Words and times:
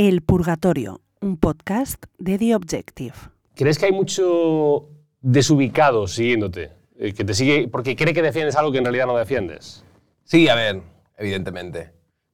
El 0.00 0.22
Purgatorio, 0.22 1.00
un 1.20 1.38
podcast 1.38 2.04
de 2.18 2.38
The 2.38 2.54
Objective. 2.54 3.14
¿Crees 3.56 3.80
que 3.80 3.86
hay 3.86 3.90
mucho 3.92 4.90
desubicado 5.22 6.06
siguiéndote? 6.06 6.70
Eh, 7.00 7.12
Que 7.12 7.24
te 7.24 7.34
sigue 7.34 7.66
porque 7.66 7.96
cree 7.96 8.14
que 8.14 8.22
defiendes 8.22 8.54
algo 8.54 8.70
que 8.70 8.78
en 8.78 8.84
realidad 8.84 9.06
no 9.06 9.16
defiendes. 9.16 9.82
Sí, 10.22 10.48
a 10.48 10.54
ver, 10.54 10.82
evidentemente. 11.16 11.90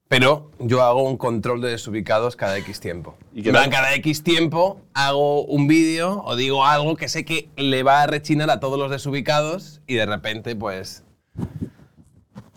Pero 0.09 0.51
yo 0.59 0.83
hago 0.83 1.05
un 1.09 1.17
control 1.17 1.63
de 1.63 1.71
desubicados 1.71 2.37
cada 2.37 2.59
X 2.59 2.81
tiempo. 2.81 3.17
¿Y 3.33 3.43
qué 3.43 3.51
tal? 3.51 3.71
cada 3.71 3.95
X 3.95 4.23
tiempo 4.23 4.83
hago 4.93 5.47
un 5.47 5.67
vídeo 5.67 6.23
o 6.27 6.37
digo 6.37 6.67
algo 6.67 6.97
que 6.97 7.09
sé 7.09 7.25
que 7.25 7.49
le 7.57 7.83
va 7.83 8.03
a 8.03 8.07
rechinar 8.07 8.51
a 8.51 8.61
todos 8.61 8.79
los 8.79 8.91
desubicados 8.91 9.81
y 9.87 9.95
de 9.95 10.05
repente, 10.05 10.55
pues. 10.55 11.03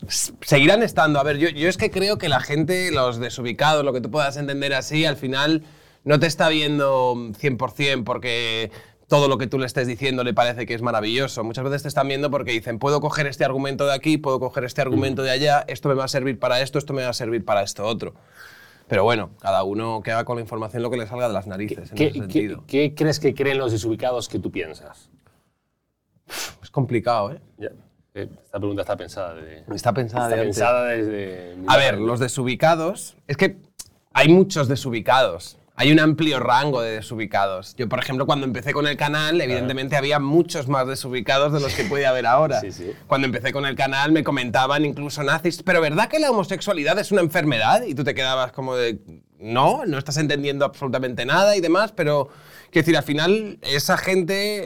Seguirán 0.07 0.83
estando. 0.83 1.19
A 1.19 1.23
ver, 1.23 1.37
yo, 1.37 1.49
yo 1.49 1.67
es 1.69 1.77
que 1.77 1.91
creo 1.91 2.17
que 2.17 2.29
la 2.29 2.39
gente, 2.39 2.91
los 2.91 3.19
desubicados, 3.19 3.83
lo 3.85 3.93
que 3.93 4.01
tú 4.01 4.09
puedas 4.11 4.37
entender 4.37 4.73
así, 4.73 5.05
al 5.05 5.17
final 5.17 5.63
no 6.03 6.19
te 6.19 6.27
está 6.27 6.49
viendo 6.49 7.15
100% 7.15 8.03
porque 8.03 8.71
todo 9.07 9.27
lo 9.27 9.37
que 9.37 9.47
tú 9.47 9.57
le 9.59 9.65
estés 9.65 9.87
diciendo 9.87 10.23
le 10.23 10.33
parece 10.33 10.65
que 10.65 10.73
es 10.73 10.81
maravilloso. 10.81 11.43
Muchas 11.43 11.63
veces 11.63 11.81
te 11.83 11.87
están 11.87 12.07
viendo 12.07 12.29
porque 12.31 12.51
dicen, 12.51 12.79
puedo 12.79 12.99
coger 13.01 13.27
este 13.27 13.45
argumento 13.45 13.85
de 13.85 13.93
aquí, 13.93 14.17
puedo 14.17 14.39
coger 14.39 14.63
este 14.65 14.81
argumento 14.81 15.23
de 15.23 15.31
allá, 15.31 15.63
esto 15.67 15.89
me 15.89 15.95
va 15.95 16.05
a 16.05 16.07
servir 16.09 16.39
para 16.39 16.61
esto, 16.61 16.77
esto 16.77 16.93
me 16.93 17.03
va 17.03 17.09
a 17.09 17.13
servir 17.13 17.43
para 17.45 17.61
esto 17.63 17.85
otro. 17.85 18.13
Pero 18.89 19.03
bueno, 19.03 19.31
cada 19.41 19.63
uno 19.63 20.01
que 20.01 20.11
haga 20.11 20.23
con 20.23 20.37
la 20.37 20.41
información 20.41 20.81
lo 20.83 20.89
que 20.89 20.95
le 20.97 21.07
salga 21.07 21.27
de 21.27 21.33
las 21.33 21.47
narices, 21.47 21.89
en 21.91 21.97
¿Qué, 21.97 22.05
ese 22.05 22.13
qué- 22.13 22.19
sentido. 22.19 22.63
qué 22.67 22.93
crees 22.95 23.19
que 23.19 23.33
creen 23.33 23.57
los 23.57 23.71
desubicados 23.73 24.29
que 24.29 24.39
tú 24.39 24.49
piensas? 24.51 25.09
Es 26.63 26.69
complicado, 26.71 27.31
¿eh? 27.33 27.41
Eh, 27.59 27.69
Esta 28.23 28.57
pregunta 28.59 28.81
está 28.81 28.97
pensada. 28.97 29.35
de- 29.35 29.63
Está 29.73 29.93
pensada 29.93 30.25
está 30.25 30.35
de 30.35 30.41
antes. 30.91 31.07
desde. 31.07 31.55
A 31.67 31.77
ver, 31.77 31.97
los 31.99 32.19
desubicados. 32.19 33.15
Es 33.27 33.37
que 33.37 33.57
hay 34.13 34.29
muchos 34.29 34.67
desubicados. 34.67 35.57
Hay 35.79 35.91
un 35.91 35.99
amplio 35.99 36.39
rango 36.39 36.81
de 36.81 36.93
desubicados. 36.93 37.75
Yo, 37.75 37.87
por 37.87 37.99
ejemplo, 37.99 38.25
cuando 38.25 38.47
empecé 38.47 38.73
con 38.73 38.87
el 38.87 38.97
canal, 38.97 39.39
evidentemente 39.39 39.95
había 39.95 40.17
muchos 40.17 40.67
más 40.67 40.87
desubicados 40.87 41.53
de 41.53 41.59
los 41.59 41.71
que 41.75 41.83
puede 41.83 42.07
haber 42.07 42.25
ahora. 42.25 42.59
Sí, 42.61 42.71
sí. 42.71 42.93
Cuando 43.05 43.27
empecé 43.27 43.53
con 43.53 43.63
el 43.67 43.75
canal 43.75 44.11
me 44.11 44.23
comentaban 44.23 44.85
incluso 44.85 45.21
nazis, 45.21 45.61
pero 45.61 45.79
¿verdad 45.79 46.07
que 46.07 46.17
la 46.19 46.31
homosexualidad 46.31 46.97
es 46.97 47.11
una 47.11 47.21
enfermedad? 47.21 47.83
Y 47.83 47.93
tú 47.93 48.03
te 48.03 48.15
quedabas 48.15 48.51
como 48.53 48.75
de, 48.75 48.97
no, 49.37 49.85
no 49.85 49.99
estás 49.99 50.17
entendiendo 50.17 50.65
absolutamente 50.65 51.27
nada 51.27 51.55
y 51.55 51.61
demás, 51.61 51.91
pero, 51.91 52.29
quiero 52.71 52.83
decir, 52.83 52.97
al 52.97 53.03
final 53.03 53.59
esa 53.61 53.97
gente, 53.97 54.65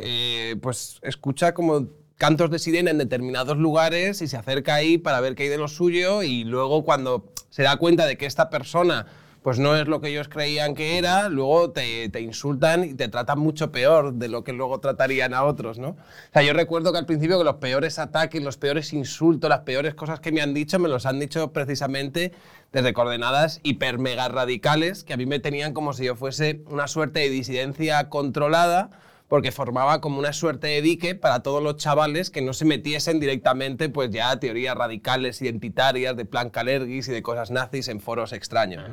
eh, 0.52 0.56
pues, 0.62 1.00
escucha 1.02 1.54
como 1.54 1.88
cantos 2.22 2.52
de 2.52 2.60
sirena 2.60 2.92
en 2.92 3.00
determinados 3.00 3.58
lugares 3.58 4.22
y 4.22 4.28
se 4.28 4.38
acerca 4.38 4.76
ahí 4.76 5.00
para 5.00 5.20
ver 5.22 5.34
qué 5.34 5.42
hay 5.42 5.50
de 5.50 5.58
lo 5.58 5.68
suyo 5.68 6.22
y 6.22 6.44
luego 6.44 6.86
cuando 6.86 7.32
se 7.50 7.64
da 7.64 7.78
cuenta 7.78 8.06
de 8.06 8.16
que 8.16 8.28
esta 8.28 8.52
persona 8.52 9.08
pues 9.42 9.58
no 9.58 9.76
es 9.76 9.88
lo 9.88 10.02
que 10.02 10.10
ellos 10.10 10.30
creían 10.30 10.76
que 10.76 11.00
era, 11.00 11.30
luego 11.30 11.72
te, 11.72 12.10
te 12.10 12.22
insultan 12.22 12.84
y 12.84 12.94
te 12.94 13.08
tratan 13.08 13.40
mucho 13.40 13.72
peor 13.72 14.14
de 14.14 14.28
lo 14.28 14.44
que 14.44 14.54
luego 14.54 14.80
tratarían 14.80 15.34
a 15.34 15.46
otros, 15.46 15.80
¿no? 15.80 15.88
O 15.90 15.96
sea, 16.32 16.44
yo 16.44 16.54
recuerdo 16.54 16.92
que 16.92 17.00
al 17.00 17.08
principio 17.08 17.40
que 17.40 17.44
los 17.44 17.56
peores 17.56 17.98
ataques, 17.98 18.44
los 18.44 18.58
peores 18.58 18.94
insultos, 18.94 19.50
las 19.50 19.62
peores 19.62 19.96
cosas 19.96 20.20
que 20.20 20.32
me 20.32 20.44
han 20.44 20.54
dicho, 20.54 20.78
me 20.78 20.90
los 20.90 21.08
han 21.08 21.18
dicho 21.18 21.52
precisamente 21.54 22.34
desde 22.72 22.94
coordenadas 22.94 23.62
hiper 23.64 23.98
mega 23.98 24.28
radicales 24.28 25.04
que 25.04 25.14
a 25.14 25.18
mí 25.18 25.26
me 25.26 25.40
tenían 25.40 25.74
como 25.74 25.94
si 25.94 26.06
yo 26.06 26.16
fuese 26.16 26.62
una 26.68 26.88
suerte 26.88 27.22
de 27.22 27.30
disidencia 27.32 28.10
controlada 28.10 28.92
porque 29.32 29.54
formaba 29.54 30.02
como 30.02 30.20
una 30.20 30.34
suerte 30.34 30.68
de 30.68 30.82
dique 30.82 31.16
para 31.16 31.42
todos 31.42 31.64
los 31.64 31.78
chavales 31.78 32.30
que 32.30 32.42
no 32.42 32.52
se 32.52 32.66
metiesen 32.66 33.22
directamente 33.22 33.88
pues 33.88 34.10
ya 34.10 34.30
a 34.30 34.42
teorías 34.42 34.76
radicales 34.76 35.42
identitarias 35.42 36.18
de 36.18 36.26
plan 36.26 36.50
Calergis 36.50 37.08
y 37.08 37.14
de 37.14 37.24
cosas 37.24 37.50
nazis 37.50 37.88
en 37.88 38.02
foros 38.02 38.34
extraños. 38.34 38.84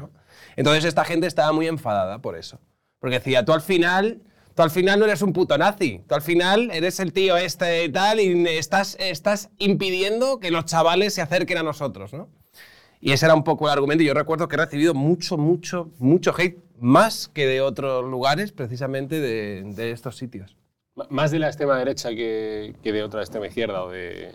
Entonces 0.55 0.85
esta 0.85 1.05
gente 1.05 1.27
estaba 1.27 1.51
muy 1.51 1.67
enfadada 1.67 2.21
por 2.21 2.39
eso, 2.39 2.61
porque 3.01 3.19
decía, 3.19 3.45
tú 3.45 3.53
al 3.53 3.63
final, 3.63 4.23
tú 4.55 4.63
al 4.63 4.71
final 4.71 5.01
no 5.01 5.07
eres 5.07 5.23
un 5.23 5.33
puto 5.33 5.59
nazi, 5.59 6.05
tú 6.07 6.15
al 6.15 6.23
final 6.23 6.71
eres 6.71 7.01
el 7.01 7.13
tío 7.13 7.37
este 7.37 7.87
y 7.87 7.89
tal 7.89 8.21
y 8.21 8.47
estás, 8.47 8.97
estás 9.01 9.51
impidiendo 9.59 10.39
que 10.39 10.53
los 10.53 10.67
chavales 10.67 11.15
se 11.15 11.21
acerquen 11.21 11.59
a 11.59 11.65
nosotros, 11.65 12.13
¿no? 12.13 12.29
Y 13.01 13.11
ese 13.11 13.27
era 13.27 13.35
un 13.35 13.43
poco 13.43 13.67
el 13.67 13.73
argumento. 13.73 14.05
Y 14.05 14.07
yo 14.07 14.15
recuerdo 14.15 14.47
que 14.47 14.55
he 14.55 14.59
recibido 14.59 14.95
mucho, 14.95 15.37
mucho, 15.37 15.91
mucho 15.99 16.33
hate, 16.37 16.59
más 16.81 17.29
que 17.29 17.47
de 17.47 17.61
otros 17.61 18.05
lugares, 18.05 18.53
precisamente 18.53 19.21
de, 19.21 19.63
de 19.65 19.91
estos 19.91 20.17
sitios. 20.17 20.57
Más 21.11 21.31
de 21.31 21.39
la 21.39 21.49
extrema 21.49 21.79
derecha 21.79 22.11
que, 22.11 22.75
que 22.83 22.93
de 22.93 23.03
otra 23.03 23.21
extrema 23.21 23.47
izquierda 23.47 23.85
o 23.85 23.91
de. 23.91 24.35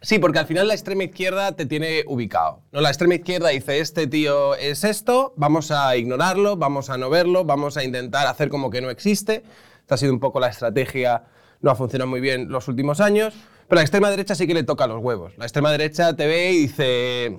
Sí, 0.00 0.18
porque 0.18 0.38
al 0.38 0.46
final 0.46 0.68
la 0.68 0.74
extrema 0.74 1.04
izquierda 1.04 1.52
te 1.52 1.66
tiene 1.66 2.04
ubicado. 2.06 2.62
¿no? 2.70 2.80
La 2.80 2.88
extrema 2.88 3.16
izquierda 3.16 3.48
dice, 3.48 3.80
este 3.80 4.06
tío 4.06 4.54
es 4.54 4.84
esto, 4.84 5.34
vamos 5.36 5.72
a 5.72 5.96
ignorarlo, 5.96 6.56
vamos 6.56 6.88
a 6.88 6.98
no 6.98 7.10
verlo, 7.10 7.44
vamos 7.44 7.76
a 7.76 7.82
intentar 7.82 8.26
hacer 8.28 8.48
como 8.48 8.70
que 8.70 8.80
no 8.80 8.90
existe. 8.90 9.42
Esta 9.80 9.96
ha 9.96 9.98
sido 9.98 10.12
un 10.12 10.20
poco 10.20 10.38
la 10.38 10.48
estrategia, 10.48 11.24
no 11.60 11.70
ha 11.70 11.74
funcionado 11.74 12.08
muy 12.08 12.20
bien 12.20 12.48
los 12.48 12.68
últimos 12.68 13.00
años. 13.00 13.34
Pero 13.68 13.76
la 13.76 13.82
extrema 13.82 14.08
derecha 14.08 14.34
sí 14.34 14.46
que 14.46 14.54
le 14.54 14.62
toca 14.62 14.86
los 14.86 15.02
huevos. 15.02 15.36
La 15.36 15.44
extrema 15.44 15.72
derecha 15.72 16.14
te 16.14 16.26
ve 16.26 16.52
y 16.52 16.60
dice, 16.62 17.38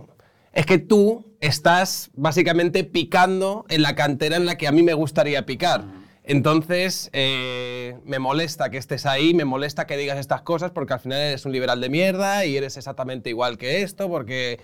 es 0.53 0.65
que 0.65 0.77
tú 0.77 1.35
estás 1.41 2.09
básicamente 2.13 2.83
picando 2.83 3.65
en 3.69 3.81
la 3.81 3.95
cantera 3.95 4.35
en 4.35 4.45
la 4.45 4.57
que 4.57 4.67
a 4.67 4.71
mí 4.71 4.83
me 4.83 4.93
gustaría 4.93 5.45
picar. 5.45 5.85
Entonces, 6.23 7.09
eh, 7.13 7.97
me 8.05 8.19
molesta 8.19 8.69
que 8.69 8.77
estés 8.77 9.05
ahí, 9.05 9.33
me 9.33 9.45
molesta 9.45 9.87
que 9.87 9.97
digas 9.97 10.19
estas 10.19 10.41
cosas 10.41 10.71
porque 10.71 10.93
al 10.93 10.99
final 10.99 11.19
eres 11.19 11.45
un 11.45 11.51
liberal 11.51 11.81
de 11.81 11.89
mierda 11.89 12.45
y 12.45 12.55
eres 12.55 12.77
exactamente 12.77 13.29
igual 13.29 13.57
que 13.57 13.81
esto, 13.81 14.09
porque... 14.09 14.59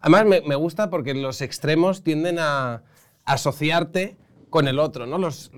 Además, 0.00 0.26
me, 0.26 0.40
me 0.42 0.54
gusta 0.54 0.90
porque 0.90 1.12
los 1.12 1.40
extremos 1.40 2.04
tienden 2.04 2.38
a 2.38 2.84
asociarte 3.24 4.16
con 4.50 4.68
el 4.68 4.78
otro, 4.78 5.06
¿no? 5.06 5.18
Los, 5.18 5.50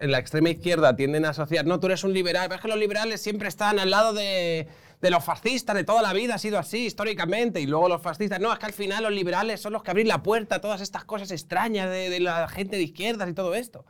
en 0.00 0.10
la 0.10 0.18
extrema 0.18 0.50
izquierda 0.50 0.96
tienden 0.96 1.24
a 1.24 1.30
asociar, 1.30 1.66
no, 1.66 1.80
tú 1.80 1.86
eres 1.86 2.04
un 2.04 2.12
liberal, 2.12 2.48
pero 2.48 2.56
es 2.56 2.62
que 2.62 2.68
los 2.68 2.78
liberales 2.78 3.20
siempre 3.20 3.48
están 3.48 3.78
al 3.78 3.90
lado 3.90 4.12
de, 4.12 4.68
de 5.00 5.10
los 5.10 5.22
fascistas, 5.24 5.76
de 5.76 5.84
toda 5.84 6.02
la 6.02 6.12
vida 6.12 6.34
ha 6.36 6.38
sido 6.38 6.58
así 6.58 6.86
históricamente, 6.86 7.60
y 7.60 7.66
luego 7.66 7.88
los 7.88 8.00
fascistas, 8.02 8.40
no, 8.40 8.52
es 8.52 8.58
que 8.58 8.66
al 8.66 8.72
final 8.72 9.02
los 9.04 9.12
liberales 9.12 9.60
son 9.60 9.72
los 9.72 9.82
que 9.82 9.90
abren 9.90 10.08
la 10.08 10.22
puerta 10.22 10.56
a 10.56 10.60
todas 10.60 10.80
estas 10.80 11.04
cosas 11.04 11.30
extrañas 11.30 11.90
de, 11.90 12.08
de 12.10 12.20
la 12.20 12.48
gente 12.48 12.76
de 12.76 12.82
izquierdas 12.82 13.28
y 13.28 13.32
todo 13.34 13.54
esto. 13.54 13.84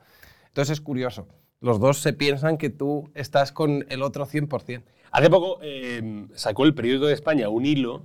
Entonces 0.49 0.73
es 0.79 0.81
curioso, 0.81 1.29
los 1.61 1.79
dos 1.81 1.99
se 1.99 2.13
piensan 2.13 2.59
que 2.59 2.71
tú 2.71 3.11
estás 3.15 3.53
con 3.53 3.87
el 3.89 4.03
otro 4.03 4.27
100%. 4.27 4.83
Hace 5.13 5.31
poco 5.31 5.59
eh, 5.63 6.27
sacó 6.35 6.65
el 6.65 6.75
periódico 6.75 7.07
de 7.07 7.15
España 7.15 7.49
un 7.49 7.65
hilo, 7.65 8.03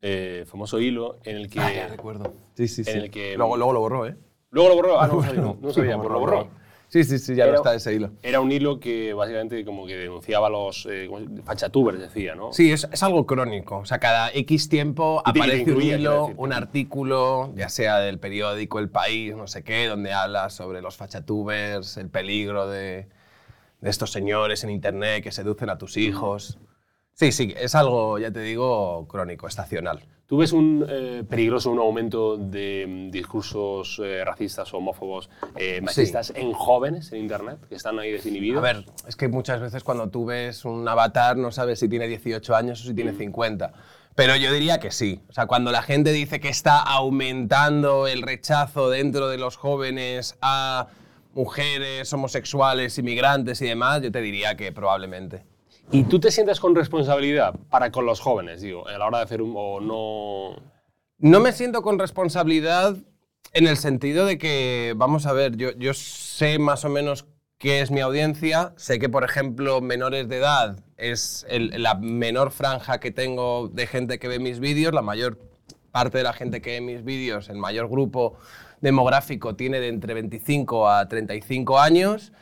eh, 0.00 0.44
famoso 0.48 0.80
hilo, 0.80 1.18
en 1.24 1.36
el 1.36 1.48
que. 1.50 1.60
recuerdo. 1.88 2.34
Sí, 2.56 2.66
sí, 2.68 2.82
En 2.86 2.98
el 2.98 3.10
que- 3.10 3.36
Luego, 3.36 3.56
luego 3.56 3.72
lo 3.72 3.80
borró, 3.80 4.06
¿eh? 4.06 4.16
Luego 4.50 4.68
lo 4.70 4.74
borró. 4.76 5.00
Ah, 5.00 5.06
no, 5.06 5.22
sabía, 5.22 5.40
no, 5.40 5.56
no 5.60 5.68
Sí, 5.70 5.76
sabía, 5.76 5.96
pues 5.98 6.10
lo 6.10 6.18
borró. 6.18 6.48
Sí, 6.92 7.04
sí, 7.04 7.18
sí, 7.18 7.34
ya 7.34 7.44
Pero- 7.44 7.52
no 7.54 7.56
está 7.62 7.74
ese 7.74 7.94
hilo. 7.94 8.10
Era 8.22 8.40
un 8.40 8.52
hilo 8.52 8.78
que 8.78 9.14
básicamente 9.14 9.64
como 9.64 9.86
que 9.86 9.96
denunciaba 9.96 10.48
a 10.48 10.50
los 10.50 10.86
eh, 10.90 11.06
¿cómo 11.08 11.20
se- 11.20 11.42
fachatubers, 11.42 11.98
decía, 11.98 12.34
¿no? 12.34 12.52
Sí, 12.52 12.70
es, 12.70 12.86
es 12.92 13.02
algo 13.02 13.24
crónico. 13.26 13.78
O 13.78 13.86
sea, 13.86 13.98
cada 13.98 14.30
X 14.30 14.68
tiempo 14.68 15.22
aparece 15.24 15.62
un 15.62 15.70
incluía, 15.70 15.96
hilo, 15.96 16.26
un 16.36 16.52
artículo, 16.52 17.50
ya 17.56 17.70
sea 17.70 17.98
del 17.98 18.18
periódico 18.18 18.78
El 18.78 18.90
País, 18.90 19.34
no 19.34 19.46
sé 19.46 19.64
qué, 19.64 19.86
donde 19.86 20.12
habla 20.12 20.50
sobre 20.50 20.82
los 20.82 20.98
fachatubers, 20.98 21.96
el 21.96 22.10
peligro 22.10 22.68
de, 22.68 23.08
de 23.80 23.90
estos 23.90 24.12
señores 24.12 24.62
en 24.62 24.68
Internet 24.68 25.24
que 25.24 25.32
seducen 25.32 25.70
a 25.70 25.78
tus 25.78 25.96
hijos. 25.96 26.58
Sí, 27.14 27.32
sí, 27.32 27.54
es 27.56 27.74
algo, 27.74 28.18
ya 28.18 28.30
te 28.30 28.40
digo, 28.40 29.08
crónico, 29.08 29.46
estacional. 29.46 30.00
¿Tú 30.32 30.38
ves 30.38 30.52
un 30.52 30.86
eh, 30.88 31.24
peligroso 31.28 31.70
un 31.70 31.78
aumento 31.78 32.38
de 32.38 32.86
mm, 32.88 33.10
discursos 33.10 34.00
eh, 34.02 34.24
racistas 34.24 34.72
o 34.72 34.78
homófobos, 34.78 35.28
eh, 35.56 35.82
machistas 35.82 36.32
en 36.34 36.54
jóvenes 36.54 37.12
en 37.12 37.18
Internet 37.18 37.58
que 37.68 37.74
están 37.74 37.98
ahí 37.98 38.10
desinhibidos? 38.12 38.56
A 38.56 38.62
ver, 38.62 38.86
es 39.06 39.14
que 39.14 39.28
muchas 39.28 39.60
veces 39.60 39.84
cuando 39.84 40.08
tú 40.08 40.24
ves 40.24 40.64
un 40.64 40.88
avatar 40.88 41.36
no 41.36 41.50
sabes 41.50 41.80
si 41.80 41.88
tiene 41.90 42.08
18 42.08 42.56
años 42.56 42.80
o 42.80 42.84
si 42.84 42.94
tiene 42.94 43.12
50. 43.12 43.74
Pero 44.14 44.34
yo 44.36 44.50
diría 44.50 44.80
que 44.80 44.90
sí. 44.90 45.20
O 45.28 45.34
sea, 45.34 45.44
cuando 45.44 45.70
la 45.70 45.82
gente 45.82 46.12
dice 46.12 46.40
que 46.40 46.48
está 46.48 46.78
aumentando 46.78 48.06
el 48.06 48.22
rechazo 48.22 48.88
dentro 48.88 49.28
de 49.28 49.36
los 49.36 49.58
jóvenes 49.58 50.38
a 50.40 50.86
mujeres, 51.34 52.10
homosexuales, 52.10 52.96
inmigrantes 52.96 53.60
y 53.60 53.66
demás, 53.66 54.00
yo 54.00 54.10
te 54.10 54.22
diría 54.22 54.56
que 54.56 54.72
probablemente. 54.72 55.51
¿Y 55.92 56.04
tú 56.04 56.18
te 56.18 56.30
sientes 56.30 56.58
con 56.58 56.74
responsabilidad 56.74 57.54
para 57.70 57.90
con 57.92 58.06
los 58.06 58.18
jóvenes, 58.20 58.62
digo, 58.62 58.88
a 58.88 58.96
la 58.96 59.06
hora 59.06 59.18
de 59.18 59.24
hacer 59.24 59.42
un... 59.42 59.52
o 59.56 59.80
no... 59.80 60.62
No 61.18 61.40
me 61.40 61.52
siento 61.52 61.82
con 61.82 61.98
responsabilidad 61.98 62.96
en 63.52 63.66
el 63.66 63.76
sentido 63.76 64.24
de 64.24 64.38
que, 64.38 64.94
vamos 64.96 65.26
a 65.26 65.32
ver, 65.34 65.56
yo, 65.56 65.70
yo 65.76 65.92
sé 65.94 66.58
más 66.58 66.84
o 66.84 66.88
menos 66.88 67.26
qué 67.58 67.80
es 67.82 67.90
mi 67.90 68.00
audiencia, 68.00 68.72
sé 68.76 68.98
que, 68.98 69.08
por 69.10 69.22
ejemplo, 69.22 69.80
menores 69.82 70.28
de 70.28 70.38
edad 70.38 70.80
es 70.96 71.46
el- 71.48 71.80
la 71.82 71.94
menor 71.94 72.50
franja 72.50 72.98
que 72.98 73.10
tengo 73.10 73.68
de 73.68 73.86
gente 73.86 74.18
que 74.18 74.28
ve 74.28 74.38
mis 74.38 74.58
vídeos, 74.60 74.94
la 74.94 75.02
mayor 75.02 75.38
parte 75.92 76.18
de 76.18 76.24
la 76.24 76.32
gente 76.32 76.62
que 76.62 76.70
ve 76.72 76.80
mis 76.80 77.04
vídeos, 77.04 77.50
el 77.50 77.58
mayor 77.58 77.88
grupo 77.88 78.38
demográfico 78.80 79.54
tiene 79.54 79.78
de 79.78 79.88
entre 79.88 80.14
25 80.14 80.88
a 80.88 81.06
35 81.06 81.78
años. 81.78 82.32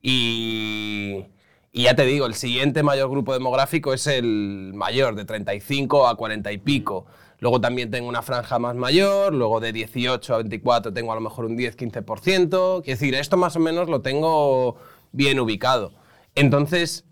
Y, 0.00 1.26
y 1.72 1.84
ya 1.84 1.94
te 1.94 2.04
digo, 2.04 2.26
el 2.26 2.34
siguiente 2.34 2.82
mayor 2.82 3.10
grupo 3.10 3.32
demográfico 3.32 3.94
es 3.94 4.06
el 4.08 4.72
mayor, 4.74 5.14
de 5.14 5.24
35 5.24 6.08
a 6.08 6.16
40 6.16 6.50
y 6.50 6.58
pico. 6.58 7.06
Luego 7.38 7.60
también 7.60 7.90
tengo 7.90 8.08
una 8.08 8.22
franja 8.22 8.58
más 8.58 8.74
mayor, 8.74 9.32
luego 9.32 9.60
de 9.60 9.72
18 9.72 10.34
a 10.34 10.38
24 10.38 10.92
tengo 10.92 11.12
a 11.12 11.14
lo 11.14 11.20
mejor 11.20 11.46
un 11.46 11.56
10-15%. 11.56 12.82
Quiero 12.82 12.98
decir, 12.98 13.14
esto 13.14 13.36
más 13.36 13.56
o 13.56 13.60
menos 13.60 13.88
lo 13.88 14.02
tengo 14.02 14.76
bien 15.12 15.38
ubicado. 15.38 15.92
Entonces, 16.34 17.06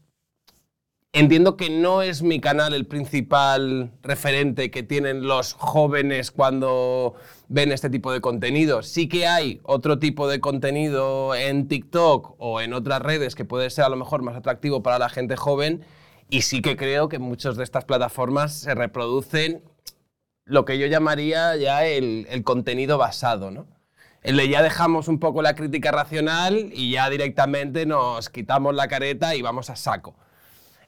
entiendo 1.12 1.56
que 1.56 1.70
no 1.70 2.02
es 2.02 2.22
mi 2.22 2.40
canal 2.40 2.74
el 2.74 2.86
principal 2.86 3.92
referente 4.02 4.70
que 4.70 4.82
tienen 4.82 5.26
los 5.26 5.54
jóvenes 5.54 6.30
cuando 6.30 7.14
ven 7.48 7.72
este 7.72 7.90
tipo 7.90 8.12
de 8.12 8.20
contenido. 8.20 8.82
Sí 8.82 9.08
que 9.08 9.26
hay 9.26 9.60
otro 9.64 9.98
tipo 9.98 10.28
de 10.28 10.40
contenido 10.40 11.34
en 11.34 11.68
TikTok 11.68 12.34
o 12.38 12.60
en 12.60 12.72
otras 12.72 13.02
redes 13.02 13.34
que 13.34 13.44
puede 13.44 13.70
ser 13.70 13.84
a 13.84 13.88
lo 13.88 13.96
mejor 13.96 14.22
más 14.22 14.36
atractivo 14.36 14.82
para 14.82 14.98
la 14.98 15.08
gente 15.08 15.36
joven 15.36 15.84
y 16.30 16.42
sí 16.42 16.62
que 16.62 16.76
creo 16.76 17.08
que 17.08 17.18
muchas 17.18 17.56
de 17.56 17.64
estas 17.64 17.84
plataformas 17.84 18.54
se 18.54 18.74
reproducen 18.74 19.62
lo 20.44 20.64
que 20.64 20.78
yo 20.78 20.86
llamaría 20.86 21.56
ya 21.56 21.86
el, 21.86 22.26
el 22.30 22.44
contenido 22.44 22.98
basado, 22.98 23.50
¿no? 23.50 23.66
De 24.22 24.48
ya 24.48 24.62
dejamos 24.62 25.08
un 25.08 25.20
poco 25.20 25.42
la 25.42 25.54
crítica 25.54 25.90
racional 25.90 26.70
y 26.74 26.92
ya 26.92 27.08
directamente 27.08 27.86
nos 27.86 28.28
quitamos 28.28 28.74
la 28.74 28.88
careta 28.88 29.34
y 29.34 29.42
vamos 29.42 29.70
a 29.70 29.76
saco. 29.76 30.16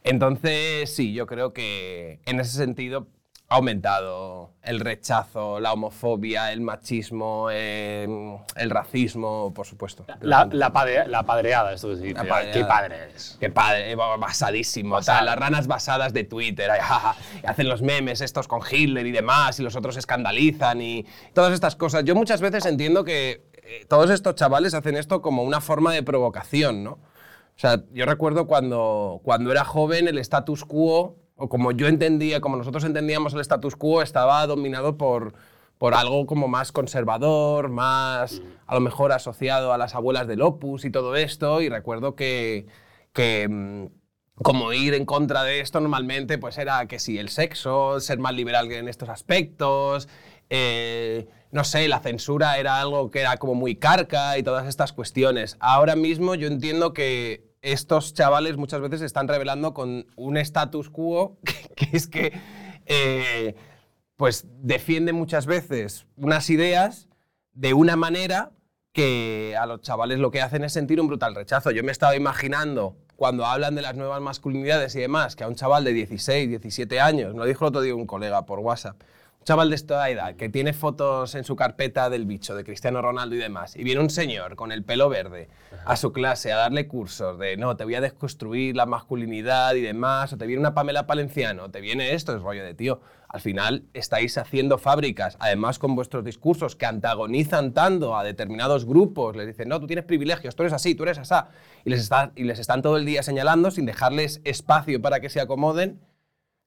Entonces, 0.03 0.95
sí, 0.95 1.13
yo 1.13 1.27
creo 1.27 1.53
que 1.53 2.21
en 2.27 2.41
ese 2.41 2.57
sentido 2.57 3.07
ha 3.53 3.57
aumentado 3.57 4.53
el 4.63 4.79
rechazo, 4.79 5.59
la 5.59 5.73
homofobia, 5.73 6.53
el 6.53 6.61
machismo, 6.61 7.49
eh, 7.51 8.07
el 8.55 8.71
racismo, 8.71 9.53
por 9.53 9.67
supuesto. 9.67 10.07
La, 10.21 10.49
la, 10.53 10.73
padre- 10.73 11.09
la 11.09 11.25
padreada, 11.25 11.73
esto 11.73 11.91
es 11.93 11.99
decir, 11.99 12.15
La 12.17 12.23
qué 12.23 12.29
padreada. 12.29 12.69
padre 12.69 12.97
es. 13.13 13.37
Qué 13.41 13.51
padre, 13.51 13.91
eh, 13.91 13.97
basadísimo. 13.97 14.95
Basado. 14.95 15.19
tal, 15.19 15.27
las 15.27 15.37
ranas 15.37 15.67
basadas 15.67 16.13
de 16.13 16.23
Twitter. 16.23 16.71
ay, 16.71 16.79
jaja, 16.81 17.17
y 17.43 17.47
hacen 17.47 17.69
los 17.69 17.83
memes 17.83 18.21
estos 18.21 18.47
con 18.47 18.61
Hitler 18.71 19.05
y 19.05 19.11
demás, 19.11 19.59
y 19.59 19.65
los 19.65 19.75
otros 19.75 19.97
escandalizan 19.97 20.81
y 20.81 21.05
todas 21.35 21.53
estas 21.53 21.75
cosas. 21.75 22.05
Yo 22.05 22.15
muchas 22.15 22.41
veces 22.41 22.65
entiendo 22.67 23.03
que 23.03 23.43
eh, 23.65 23.85
todos 23.89 24.11
estos 24.11 24.37
chavales 24.37 24.75
hacen 24.75 24.97
esto 24.97 25.21
como 25.23 25.43
una 25.43 25.61
forma 25.61 25.93
de 25.93 26.05
provocación, 26.05 26.85
¿no? 26.85 26.93
O 26.93 27.59
sea, 27.61 27.83
yo 27.93 28.07
recuerdo 28.07 28.47
cuando, 28.47 29.21
cuando 29.25 29.51
era 29.51 29.65
joven 29.65 30.07
el 30.09 30.19
status 30.19 30.65
quo, 30.65 31.17
o 31.41 31.49
como 31.49 31.73
yo 31.73 31.89
entendía, 31.89 32.41
como 32.41 32.57
nosotros 32.57 32.85
entendíamos 32.85 33.33
el 33.33 33.41
status 33.41 33.75
quo, 33.75 34.03
estaba 34.03 34.47
dominado 34.47 34.99
por, 34.99 35.33
por 35.79 35.95
algo 35.95 36.27
como 36.27 36.49
más 36.49 36.71
conservador, 36.71 37.71
más 37.71 38.43
a 38.67 38.75
lo 38.75 38.81
mejor 38.81 39.13
asociado 39.13 39.73
a 39.73 39.79
las 39.79 39.95
abuelas 39.95 40.29
del 40.29 40.43
Opus 40.43 40.85
y 40.85 40.91
todo 40.91 41.17
esto. 41.17 41.63
Y 41.63 41.71
recuerdo 41.71 42.15
que, 42.15 42.67
que 43.15 43.49
mm, 43.49 43.87
como 44.35 44.75
ir 44.75 44.93
en 44.93 45.07
contra 45.07 45.43
de 45.43 45.61
esto 45.61 45.81
normalmente 45.81 46.37
pues 46.37 46.59
era 46.59 46.87
que 46.87 46.99
sí, 46.99 47.17
el 47.17 47.31
sexo, 47.31 48.01
ser 48.01 48.19
más 48.19 48.35
liberal 48.35 48.71
en 48.71 48.87
estos 48.87 49.09
aspectos, 49.09 50.09
eh, 50.51 51.27
no 51.53 51.65
sé, 51.65 51.89
la 51.89 52.01
censura 52.01 52.59
era 52.59 52.83
algo 52.83 53.11
que 53.11 53.21
era 53.21 53.39
como 53.39 53.55
muy 53.55 53.77
carca 53.77 54.37
y 54.37 54.43
todas 54.43 54.69
estas 54.69 54.93
cuestiones. 54.93 55.57
Ahora 55.59 55.97
mismo 55.97 56.35
yo 56.35 56.49
entiendo 56.49 56.93
que 56.93 57.50
estos 57.63 58.15
chavales 58.15 58.57
muchas 58.57 58.81
veces 58.81 59.01
se 59.01 59.07
están 59.07 59.29
revelando 59.29 59.75
con 59.75 60.07
un 60.17 60.37
status 60.37 60.91
quo 60.91 61.39
que, 61.77 61.89
es 61.93 62.07
que 62.07 62.33
eh, 62.87 63.55
pues 64.17 64.47
defienden 64.63 65.17
muchas 65.17 65.47
veces 65.47 66.07
unas 66.17 66.51
ideas 66.51 67.09
de 67.53 67.75
una 67.75 67.97
manera 67.97 68.53
que 68.93 69.57
a 69.59 69.67
los 69.67 69.81
chavales 69.83 70.19
lo 70.19 70.31
que 70.31 70.41
hacen 70.41 70.65
es 70.65 70.73
sentir 70.73 71.01
un 71.01 71.07
brutal 71.07 71.35
rechazo. 71.35 71.71
Yo 71.71 71.85
me 71.85 71.93
estaba 71.93 72.17
imaginando 72.17 72.97
cuando 73.17 73.45
hablan 73.45 73.75
de 73.75 73.83
las 73.83 73.95
nuevas 73.97 74.21
masculinidades 74.21 74.95
y 74.95 75.01
demás, 75.01 75.37
que 75.37 75.45
a 75.45 75.49
un 75.49 75.55
chaval 75.55 75.85
de 75.85 75.93
16, 75.93 76.49
17 76.49 77.01
años, 77.01 77.35
me 77.35 77.47
dijo 77.47 77.65
el 77.65 77.69
otro 77.69 77.83
día 77.83 77.95
un 77.95 78.07
colega 78.07 78.47
por 78.47 78.61
WhatsApp, 78.61 79.01
chaval 79.43 79.71
de 79.71 79.77
esta 79.77 80.09
edad 80.11 80.37
que 80.37 80.51
tiene 80.51 80.75
fotos 80.75 81.35
en 81.35 81.45
su 81.45 81.57
carpeta 81.57 82.11
del 82.11 82.27
bicho, 82.27 82.55
de 82.55 82.63
Cristiano 82.63 83.01
Ronaldo 83.01 83.35
y 83.35 83.39
demás, 83.39 83.75
y 83.75 83.85
viene 83.85 84.01
un 84.03 84.11
señor 84.11 84.55
con 84.55 84.71
el 84.71 84.85
pelo 84.85 85.09
verde 85.09 85.49
a 85.87 85.97
su 85.97 86.13
clase 86.13 86.53
a 86.53 86.57
darle 86.57 86.87
cursos 86.87 87.39
de 87.39 87.57
no, 87.57 87.75
te 87.77 87.85
voy 87.85 87.95
a 87.95 88.03
desconstruir 88.03 88.77
la 88.77 88.85
masculinidad 88.85 89.75
y 89.75 89.81
demás, 89.81 90.33
o 90.35 90.37
te 90.37 90.47
viene 90.47 90.61
una 90.61 90.75
Pamela 90.75 91.07
Palenciano, 91.07 91.71
te 91.71 91.81
viene 91.81 92.13
esto, 92.13 92.37
es 92.37 92.43
rollo 92.43 92.63
de 92.63 92.75
tío. 92.75 93.01
Al 93.29 93.41
final 93.41 93.85
estáis 93.95 94.37
haciendo 94.37 94.77
fábricas, 94.77 95.37
además 95.41 95.79
con 95.79 95.95
vuestros 95.97 96.23
discursos 96.25 96.77
que 96.77 96.85
antagonizan 96.85 97.73
tanto 97.73 98.17
a 98.19 98.25
determinados 98.25 98.85
grupos, 98.85 99.37
les 99.37 99.47
dicen, 99.47 99.69
no, 99.71 99.81
tú 99.81 99.87
tienes 99.87 100.05
privilegios, 100.05 100.55
tú 100.55 100.65
eres 100.65 100.75
así, 100.75 100.95
tú 100.95 101.05
eres 101.05 101.17
asá, 101.19 101.49
y 101.85 101.91
les, 101.91 102.01
está- 102.01 102.33
y 102.37 102.45
les 102.45 102.59
están 102.59 102.83
todo 102.83 102.99
el 102.99 103.07
día 103.07 103.23
señalando 103.23 103.71
sin 103.71 103.87
dejarles 103.87 104.43
espacio 104.45 105.01
para 105.01 105.21
que 105.21 105.31
se 105.31 105.41
acomoden. 105.41 106.01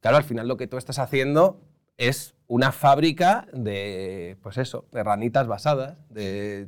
Claro, 0.02 0.18
al 0.18 0.24
final 0.24 0.48
lo 0.48 0.58
que 0.58 0.68
tú 0.68 0.78
estás 0.78 1.00
haciendo 1.00 1.62
es 1.98 2.36
una 2.48 2.72
fábrica 2.72 3.48
de, 3.54 4.38
pues 4.42 4.58
eso, 4.58 4.86
de 4.92 5.04
ranitas 5.04 5.48
basadas, 5.48 5.98
de... 6.10 6.68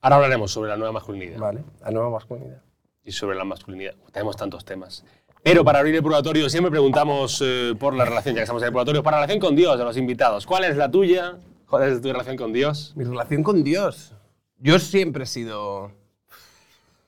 Ahora 0.00 0.16
hablaremos 0.16 0.50
sobre 0.50 0.70
la 0.70 0.76
nueva 0.76 0.92
masculinidad 0.92 1.38
Vale, 1.38 1.62
la 1.82 1.90
nueva 1.90 2.10
masculinidad. 2.10 2.62
y 3.04 3.12
sobre 3.12 3.36
la 3.36 3.44
masculinidad. 3.44 3.94
Tenemos 4.12 4.36
tantos 4.36 4.64
temas. 4.64 5.04
Pero 5.42 5.64
para 5.64 5.78
abrir 5.78 5.94
el 5.94 6.02
purgatorio 6.02 6.48
siempre 6.48 6.70
preguntamos 6.70 7.42
eh, 7.44 7.74
por 7.78 7.94
la 7.94 8.04
relación, 8.04 8.34
ya 8.34 8.40
que 8.40 8.44
estamos 8.44 8.62
en 8.62 8.68
el 8.68 8.72
purgatorio, 8.72 9.02
para 9.02 9.18
la 9.18 9.22
relación 9.26 9.40
con 9.40 9.56
Dios 9.56 9.78
de 9.78 9.84
los 9.84 9.96
invitados. 9.96 10.46
¿Cuál 10.46 10.64
es 10.64 10.76
la 10.76 10.90
tuya? 10.90 11.38
¿Cuál 11.68 11.90
es 11.90 12.00
tu 12.00 12.10
relación 12.10 12.36
con 12.36 12.52
Dios? 12.52 12.92
Mi 12.96 13.04
relación 13.04 13.42
con 13.42 13.62
Dios. 13.62 14.14
Yo 14.58 14.78
siempre 14.78 15.24
he 15.24 15.26
sido. 15.26 15.92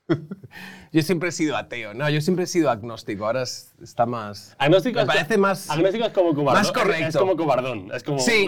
yo 0.93 1.03
siempre 1.03 1.31
he 1.31 1.33
sido 1.33 1.57
ateo. 1.57 1.95
No, 1.95 2.09
yo 2.11 2.21
siempre 2.21 2.45
he 2.45 2.47
sido 2.47 2.71
agnóstico. 2.71 3.25
Ahora 3.27 3.43
es- 3.43 3.73
está 3.83 4.07
más. 4.07 4.55
Agnóstico 4.59 4.97
Me 4.97 5.03
es- 5.03 5.07
parece 5.07 5.39
más. 5.39 5.71
Agnóstico 5.71 6.05
es 6.07 6.13
como 6.13 6.35
cobardón. 6.35 6.63
Más 6.63 6.73
correcto. 6.73 7.09
Es 7.09 7.17
como 7.17 7.37
cobardón. 7.37 7.91
Es 7.95 8.03
como, 8.03 8.19
Sí. 8.19 8.47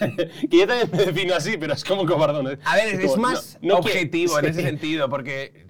que 0.50 0.56
yo 0.58 0.66
también 0.66 0.90
me 0.92 1.04
defino 1.06 1.34
así, 1.34 1.56
pero 1.56 1.72
es 1.74 1.84
como 1.84 2.04
cobardón. 2.06 2.58
A 2.64 2.74
ver, 2.76 3.00
es, 3.00 3.10
como, 3.10 3.22
más 3.22 3.58
no- 3.62 3.76
no 3.76 3.80
que- 3.82 3.90
objetivo 3.92 4.38
en 4.40 4.44
ese 4.46 4.62
sentido, 4.62 5.08
porque 5.08 5.63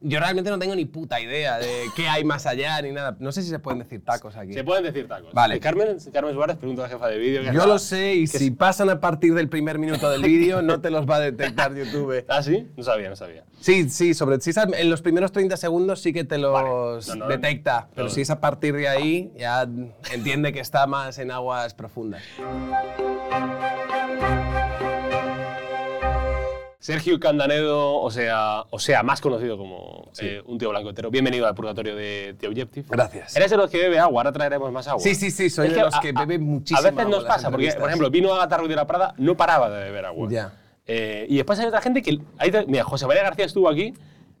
yo 0.00 0.20
realmente 0.20 0.50
no 0.50 0.58
tengo 0.58 0.74
ni 0.74 0.84
puta 0.84 1.20
idea 1.20 1.58
de 1.58 1.84
qué 1.96 2.08
hay 2.08 2.24
más 2.24 2.46
allá 2.46 2.80
ni 2.82 2.92
nada. 2.92 3.16
No 3.18 3.32
sé 3.32 3.42
si 3.42 3.48
se 3.48 3.58
pueden 3.58 3.80
decir 3.80 4.04
tacos 4.04 4.36
aquí. 4.36 4.52
Se 4.52 4.64
pueden 4.64 4.84
decir 4.84 5.08
tacos. 5.08 5.32
Vale. 5.32 5.58
Carmen, 5.60 5.96
Carmen 6.12 6.34
Suárez 6.34 6.56
pregunta 6.56 6.82
a 6.82 6.86
la 6.86 6.92
jefa 6.92 7.08
de 7.08 7.18
vídeo. 7.18 7.52
Yo 7.52 7.66
lo 7.66 7.78
sé 7.78 8.14
y 8.14 8.26
si 8.26 8.50
pasan 8.50 8.90
a 8.90 9.00
partir 9.00 9.34
del 9.34 9.48
primer 9.48 9.78
minuto 9.78 10.10
del 10.10 10.22
vídeo 10.22 10.62
no 10.62 10.80
te 10.80 10.90
los 10.90 11.08
va 11.08 11.16
a 11.16 11.20
detectar 11.20 11.74
YouTube. 11.74 12.24
¿Ah, 12.28 12.42
sí? 12.42 12.68
No 12.76 12.84
sabía, 12.84 13.08
no 13.10 13.16
sabía. 13.16 13.44
Sí, 13.60 13.90
sí, 13.90 14.14
sobre 14.14 14.40
si 14.40 14.52
en 14.56 14.90
los 14.90 15.02
primeros 15.02 15.32
30 15.32 15.56
segundos 15.56 16.00
sí 16.00 16.12
que 16.12 16.24
te 16.24 16.38
los 16.38 17.08
No, 17.08 17.14
no, 17.14 17.24
no. 17.24 17.28
detecta, 17.28 17.88
pero 17.94 18.08
si 18.08 18.20
es 18.20 18.30
a 18.30 18.40
partir 18.40 18.74
de 18.74 18.88
ahí 18.88 19.32
ya 19.36 19.66
entiende 20.12 20.52
que 20.52 20.60
está 20.60 20.86
más 20.86 21.18
en 21.18 21.30
aguas 21.30 21.74
profundas. 21.74 22.22
Sergio 26.80 27.18
Candanedo, 27.18 27.96
o 27.96 28.08
sea, 28.08 28.62
o 28.70 28.78
sea, 28.78 29.02
más 29.02 29.20
conocido 29.20 29.58
como 29.58 30.12
eh, 30.20 30.40
un 30.46 30.58
tío 30.58 30.70
blanco 30.70 30.90
entero. 30.90 31.10
Bienvenido 31.10 31.44
al 31.48 31.54
purgatorio 31.56 31.96
de 31.96 32.36
The 32.38 32.46
Objective. 32.46 32.86
Gracias. 32.88 33.34
Eres 33.36 33.50
de 33.50 33.56
los 33.56 33.68
que 33.68 33.78
bebe 33.78 33.98
agua, 33.98 34.20
ahora 34.22 34.30
traeremos 34.32 34.70
más 34.70 34.86
agua. 34.86 35.02
Sí, 35.02 35.16
sí, 35.16 35.32
sí, 35.32 35.50
soy 35.50 35.66
Es 35.68 35.74
de 35.74 35.80
los 35.82 35.94
a- 35.96 36.00
que 36.00 36.12
bebe 36.12 36.38
muchísimo 36.38 36.78
A 36.78 36.82
veces 36.82 36.98
agua 37.00 37.10
nos 37.16 37.24
pasa, 37.24 37.50
porque, 37.50 37.72
por 37.72 37.88
ejemplo, 37.88 38.10
vino 38.10 38.32
Agatha 38.32 38.58
Ruiz 38.58 38.68
de 38.70 38.76
la 38.76 38.86
Prada, 38.86 39.12
no 39.18 39.36
paraba 39.36 39.68
de 39.70 39.84
beber 39.86 40.04
agua. 40.06 40.28
Ya. 40.30 40.52
Eh, 40.86 41.26
y 41.28 41.36
después 41.36 41.58
hay 41.58 41.66
otra 41.66 41.80
gente 41.80 42.00
que. 42.00 42.20
hay 42.38 42.52
mira, 42.68 42.84
José 42.84 43.08
María 43.08 43.24
García 43.24 43.46
estuvo 43.46 43.68
aquí, 43.68 43.92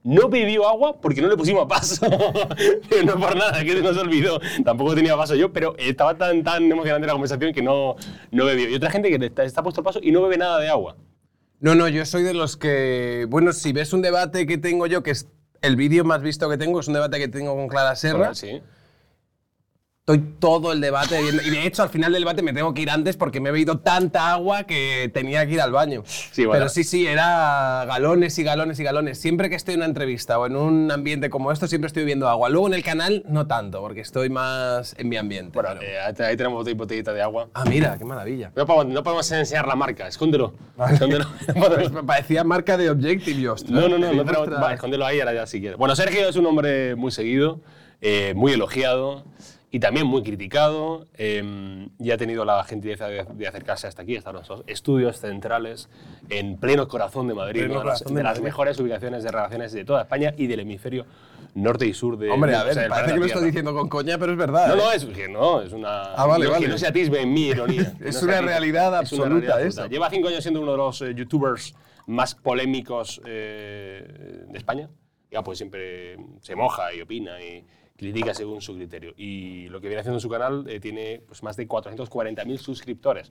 no 0.04 0.28
bebió 0.28 0.68
agua 0.68 1.00
porque 1.00 1.20
no 1.20 1.26
le 1.26 1.36
pusimos 1.36 1.66
paso. 1.66 2.06
Pero 2.88 3.02
no 3.02 3.18
por 3.18 3.34
nada, 3.34 3.64
que 3.64 3.72
se 3.72 3.82
nos 3.82 3.96
olvidó. 3.96 4.40
Tampoco 4.64 4.94
tenía 4.94 5.16
paso 5.16 5.34
yo, 5.34 5.52
pero 5.52 5.74
estaba 5.76 6.16
tan, 6.16 6.44
tan 6.44 6.70
emocionante 6.70 7.04
la 7.08 7.14
conversación 7.14 7.52
que 7.52 7.62
no, 7.62 7.96
no 8.30 8.44
bebió. 8.44 8.68
Y 8.70 8.76
otra 8.76 8.90
gente 8.90 9.10
que 9.10 9.26
está, 9.26 9.42
está 9.42 9.60
puesto 9.64 9.80
el 9.80 9.84
paso 9.84 9.98
y 10.00 10.12
no 10.12 10.22
bebe 10.22 10.38
nada 10.38 10.60
de 10.60 10.68
agua. 10.68 10.94
No, 11.60 11.74
no, 11.74 11.88
yo 11.88 12.06
soy 12.06 12.22
de 12.22 12.34
los 12.34 12.56
que, 12.56 13.26
bueno, 13.28 13.52
si 13.52 13.72
ves 13.72 13.92
un 13.92 14.02
debate 14.02 14.46
que 14.46 14.58
tengo 14.58 14.86
yo, 14.86 15.02
que 15.02 15.10
es 15.10 15.26
el 15.60 15.74
vídeo 15.76 16.04
más 16.04 16.22
visto 16.22 16.48
que 16.48 16.56
tengo, 16.56 16.78
es 16.80 16.86
un 16.86 16.94
debate 16.94 17.18
que 17.18 17.28
tengo 17.28 17.54
con 17.56 17.68
Clara 17.68 17.96
Serra. 17.96 18.32
Estoy 20.08 20.24
todo 20.38 20.72
el 20.72 20.80
debate 20.80 21.20
viendo, 21.20 21.42
y 21.42 21.50
de 21.50 21.66
hecho 21.66 21.82
al 21.82 21.90
final 21.90 22.12
del 22.14 22.22
debate 22.22 22.40
me 22.42 22.54
tengo 22.54 22.72
que 22.72 22.80
ir 22.80 22.90
antes 22.90 23.16
porque 23.18 23.40
me 23.40 23.50
he 23.50 23.52
bebido 23.52 23.78
tanta 23.80 24.32
agua 24.32 24.64
que 24.64 25.10
tenía 25.12 25.46
que 25.46 25.52
ir 25.52 25.60
al 25.60 25.70
baño. 25.70 26.02
Sí, 26.06 26.46
bueno. 26.46 26.60
Pero 26.60 26.70
sí, 26.70 26.82
sí, 26.82 27.06
era 27.06 27.84
galones 27.86 28.38
y 28.38 28.42
galones 28.42 28.80
y 28.80 28.84
galones. 28.84 29.18
Siempre 29.20 29.50
que 29.50 29.56
estoy 29.56 29.74
en 29.74 29.80
una 29.80 29.86
entrevista 29.86 30.38
o 30.38 30.46
en 30.46 30.56
un 30.56 30.90
ambiente 30.90 31.28
como 31.28 31.52
esto, 31.52 31.66
siempre 31.68 31.88
estoy 31.88 32.04
bebiendo 32.04 32.26
agua. 32.26 32.48
Luego 32.48 32.68
en 32.68 32.74
el 32.74 32.82
canal 32.82 33.22
no 33.28 33.46
tanto, 33.46 33.80
porque 33.82 34.00
estoy 34.00 34.30
más 34.30 34.94
en 34.98 35.10
mi 35.10 35.18
ambiente. 35.18 35.52
Bueno, 35.52 35.70
pero- 35.78 35.82
eh, 35.82 36.00
ahí- 36.24 36.36
tenemos 36.38 36.62
otra 36.62 36.72
botellita 36.74 37.12
de 37.12 37.20
agua. 37.20 37.48
Ah, 37.52 37.64
mira, 37.68 37.96
qué 37.98 38.04
maravilla. 38.06 38.50
No 38.56 38.64
podemos, 38.64 38.94
no 38.94 39.02
podemos 39.02 39.30
enseñar 39.30 39.66
la 39.66 39.74
marca, 39.76 40.08
escóndelo. 40.08 40.54
Escóndelo. 40.90 41.26
Pues 41.78 41.92
me 41.92 42.02
parecía 42.02 42.44
marca 42.44 42.76
de 42.78 42.88
Objective, 42.88 43.40
yo. 43.40 43.56
No, 43.68 43.88
no, 43.88 43.98
no, 43.98 44.12
no 44.12 44.22
Ostras. 44.22 44.42
tenemos- 44.44 44.62
va, 44.62 44.72
escóndelo 44.72 45.04
ahí 45.04 45.20
ahora 45.20 45.34
ya 45.34 45.46
si 45.46 45.60
quieres. 45.60 45.76
Bueno, 45.78 45.94
Sergio 45.94 46.28
es 46.28 46.36
un 46.36 46.46
hombre 46.46 46.94
muy 46.96 47.10
seguido, 47.10 47.60
eh, 48.00 48.32
muy 48.36 48.52
elogiado 48.52 49.24
y 49.70 49.80
también 49.80 50.06
muy 50.06 50.22
criticado. 50.22 51.06
eh, 51.14 51.88
y 51.98 52.10
ha 52.10 52.16
tenido 52.16 52.44
la 52.44 52.62
gentileza 52.64 53.08
de, 53.08 53.24
de 53.24 53.46
acercarse 53.48 53.86
hasta 53.86 54.02
aquí, 54.02 54.16
hasta 54.16 54.32
nuestros 54.32 54.62
estudios 54.66 55.18
centrales, 55.20 55.88
en 56.30 56.56
pleno 56.58 56.88
corazón 56.88 57.28
de 57.28 57.34
Madrid, 57.34 57.60
Pleno 57.60 57.74
una 57.74 57.80
de 57.82 57.86
las, 57.86 57.98
corazón 58.00 58.14
de 58.14 58.20
de 58.20 58.24
las 58.24 58.40
mejores 58.40 58.78
ubicaciones 58.80 59.22
de 59.24 59.30
relaciones 59.30 59.72
de 59.72 59.84
toda 59.84 60.02
España 60.02 60.32
y 60.36 60.46
del 60.46 60.60
hemisferio 60.60 61.06
norte 61.54 61.86
y 61.86 61.94
sur 61.94 62.16
de 62.18 62.30
Hombre, 62.30 62.54
a 62.54 62.62
o 62.62 62.72
sea, 62.72 62.82
ver, 62.82 62.88
parece 62.90 63.14
que 63.14 63.20
lo 63.20 63.26
Tierra. 63.26 63.40
diciendo 63.42 63.74
con 63.74 63.88
coña, 63.88 64.16
pero 64.18 64.32
es 64.32 64.38
verdad. 64.38 64.68
No, 64.68 64.74
¿eh? 64.74 64.76
no, 64.78 64.92
es, 64.92 65.04
que 65.06 65.28
no, 65.28 65.60
es 65.62 65.72
una. 65.72 66.14
Ah, 66.14 66.26
vale, 66.26 66.44
no, 66.44 66.52
vale. 66.52 66.66
Que 66.66 66.70
no 66.72 66.78
se 66.78 66.86
atisbe 66.86 67.20
en 67.22 67.32
mi 67.32 67.48
ironía. 67.48 67.94
Es 68.00 68.22
no 68.22 68.28
una 68.28 68.36
atisbe. 68.36 68.52
realidad 68.52 68.84
Es 68.84 68.88
una 68.90 68.98
absoluta 68.98 69.56
realidad 69.56 69.62
eso. 69.62 69.86
Lleva 69.86 70.10
cinco 70.10 70.28
años 70.28 70.42
siendo 70.42 70.60
uno 70.60 70.72
de 70.72 70.76
los 70.78 71.02
eh, 71.02 71.14
youtubers 71.14 71.74
más 72.06 72.34
polémicos 72.34 73.20
eh, 73.26 74.44
de 74.48 74.58
España. 74.58 74.88
Ya, 75.30 75.42
pues 75.42 75.58
siempre 75.58 76.16
se 76.40 76.54
moja 76.54 76.94
y 76.94 77.00
opina 77.02 77.40
y 77.42 77.64
critica 77.98 78.32
según 78.32 78.62
su 78.62 78.74
criterio. 78.76 79.12
Y 79.18 79.68
lo 79.68 79.80
que 79.82 79.88
viene 79.88 80.00
haciendo 80.00 80.16
en 80.16 80.20
su 80.22 80.30
canal 80.30 80.64
eh, 80.70 80.80
tiene 80.80 81.20
pues, 81.26 81.42
más 81.42 81.56
de 81.56 81.68
440.000 81.68 82.56
suscriptores, 82.56 83.30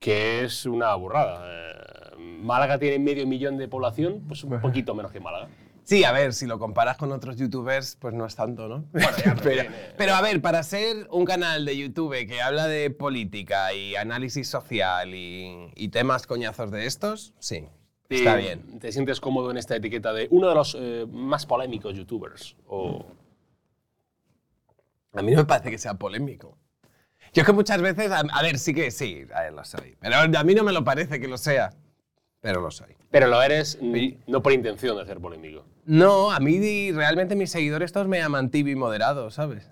que 0.00 0.42
es 0.44 0.66
una 0.66 0.94
burrada. 0.96 1.42
Eh, 1.46 2.16
Málaga 2.18 2.78
tiene 2.78 2.98
medio 2.98 3.26
millón 3.26 3.56
de 3.58 3.68
población, 3.68 4.24
pues 4.26 4.42
un 4.42 4.60
poquito 4.60 4.94
menos 4.94 5.12
que 5.12 5.20
Málaga. 5.20 5.48
Sí, 5.84 6.04
a 6.04 6.12
ver, 6.12 6.32
si 6.32 6.46
lo 6.46 6.58
comparas 6.60 6.96
con 6.96 7.10
otros 7.12 7.36
youtubers, 7.36 7.96
pues 8.00 8.14
no 8.14 8.24
es 8.24 8.34
tanto, 8.36 8.68
¿no? 8.68 8.84
ya, 8.94 9.10
pero 9.16 9.34
pero, 9.42 9.60
tiene- 9.62 9.70
pero, 9.98 10.14
a 10.14 10.22
ver, 10.22 10.40
para 10.40 10.62
ser 10.62 11.06
un 11.10 11.24
canal 11.24 11.64
de 11.64 11.76
YouTube 11.76 12.26
que 12.26 12.40
habla 12.40 12.66
de 12.68 12.90
política 12.90 13.74
y 13.74 13.96
análisis 13.96 14.48
social 14.48 15.12
y, 15.14 15.70
y 15.74 15.88
temas 15.88 16.26
coñazos 16.26 16.70
de 16.70 16.86
estos, 16.86 17.34
sí, 17.40 17.66
está 18.08 18.36
¿Te- 18.36 18.40
bien. 18.42 18.78
¿Te 18.78 18.92
sientes 18.92 19.20
cómodo 19.20 19.50
en 19.50 19.56
esta 19.56 19.74
etiqueta 19.76 20.12
de 20.12 20.28
uno 20.30 20.48
de 20.48 20.54
los 20.54 20.76
eh, 20.78 21.04
más 21.10 21.46
polémicos 21.46 21.94
youtubers? 21.96 22.54
O 22.68 23.04
A 25.14 25.22
mí 25.22 25.32
no 25.32 25.38
me 25.38 25.44
parece 25.44 25.70
que 25.70 25.78
sea 25.78 25.94
polémico. 25.94 26.56
Yo 27.32 27.42
es 27.42 27.46
que 27.46 27.52
muchas 27.52 27.80
veces, 27.80 28.10
a, 28.10 28.20
a 28.20 28.42
ver, 28.42 28.58
sí 28.58 28.74
que 28.74 28.90
sí, 28.90 29.24
a 29.34 29.42
ver, 29.42 29.52
lo 29.52 29.64
soy. 29.64 29.96
Pero 30.00 30.16
a 30.16 30.44
mí 30.44 30.54
no 30.54 30.64
me 30.64 30.72
lo 30.72 30.84
parece 30.84 31.18
que 31.20 31.28
lo 31.28 31.38
sea, 31.38 31.72
pero 32.40 32.60
lo 32.60 32.70
soy. 32.70 32.94
Pero 33.10 33.26
lo 33.26 33.42
eres 33.42 33.78
no 34.26 34.42
por 34.42 34.52
intención 34.52 34.96
de 34.98 35.06
ser 35.06 35.18
polémico. 35.18 35.64
No, 35.84 36.30
a 36.30 36.40
mí 36.40 36.92
realmente 36.92 37.34
mis 37.34 37.50
seguidores 37.50 37.92
todos 37.92 38.06
me 38.08 38.18
llaman 38.18 38.50
tibio 38.50 38.72
y 38.72 38.76
moderado, 38.76 39.30
¿sabes? 39.30 39.70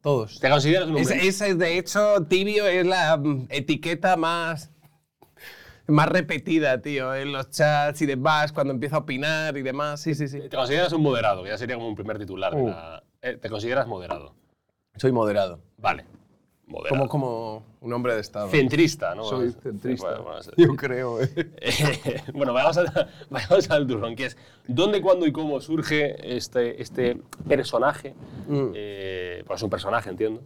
Todos. 0.00 0.40
¿Te 0.40 0.48
consideras 0.48 0.88
un 0.88 0.96
Es, 0.98 1.10
hombre? 1.10 1.26
esa 1.26 1.46
es, 1.48 1.58
de 1.58 1.78
hecho, 1.78 2.22
tibio 2.28 2.66
es 2.66 2.86
la 2.86 3.16
mm, 3.16 3.46
etiqueta 3.50 4.16
más, 4.16 4.70
más 5.86 6.08
repetida, 6.08 6.80
tío, 6.80 7.14
en 7.14 7.32
los 7.32 7.50
chats 7.50 8.00
y 8.02 8.06
demás, 8.06 8.52
cuando 8.52 8.72
empiezo 8.72 8.96
a 8.96 9.00
opinar 9.00 9.56
y 9.56 9.62
demás. 9.62 10.00
Sí, 10.00 10.14
sí, 10.14 10.28
sí. 10.28 10.40
¿Te 10.48 10.56
consideras 10.56 10.92
un 10.92 11.02
moderado? 11.02 11.46
Ya 11.46 11.58
sería 11.58 11.76
como 11.76 11.88
un 11.88 11.94
primer 11.96 12.18
titular. 12.18 12.54
Uh. 12.54 12.72
eh, 13.22 13.36
¿Te 13.36 13.48
consideras 13.50 13.86
moderado? 13.86 14.34
Soy 14.96 15.12
moderado. 15.12 15.60
Vale. 15.78 16.04
Moderado. 16.66 16.96
Como, 16.96 17.08
como 17.08 17.62
un 17.80 17.92
hombre 17.92 18.14
de 18.14 18.20
Estado. 18.20 18.48
Centrista, 18.48 19.14
¿no? 19.14 19.24
Soy 19.24 19.52
centrista. 19.52 20.18
bueno, 20.18 20.24
bueno. 20.24 20.40
Yo 20.56 20.74
creo, 20.76 21.22
¿eh? 21.22 21.30
Eh, 21.60 22.22
bueno, 22.34 22.52
vayamos, 22.52 22.78
a- 22.78 23.08
vayamos 23.30 23.70
al 23.70 23.86
turrón, 23.86 24.16
que 24.16 24.26
es 24.26 24.36
¿dónde, 24.66 25.00
cuándo 25.00 25.26
y 25.26 25.32
cómo 25.32 25.60
surge 25.60 26.36
este, 26.36 26.82
este 26.82 27.18
personaje? 27.46 28.14
Mm. 28.48 28.70
eh, 28.74 29.44
pues 29.46 29.62
un 29.62 29.70
personaje, 29.70 30.10
entiendo, 30.10 30.42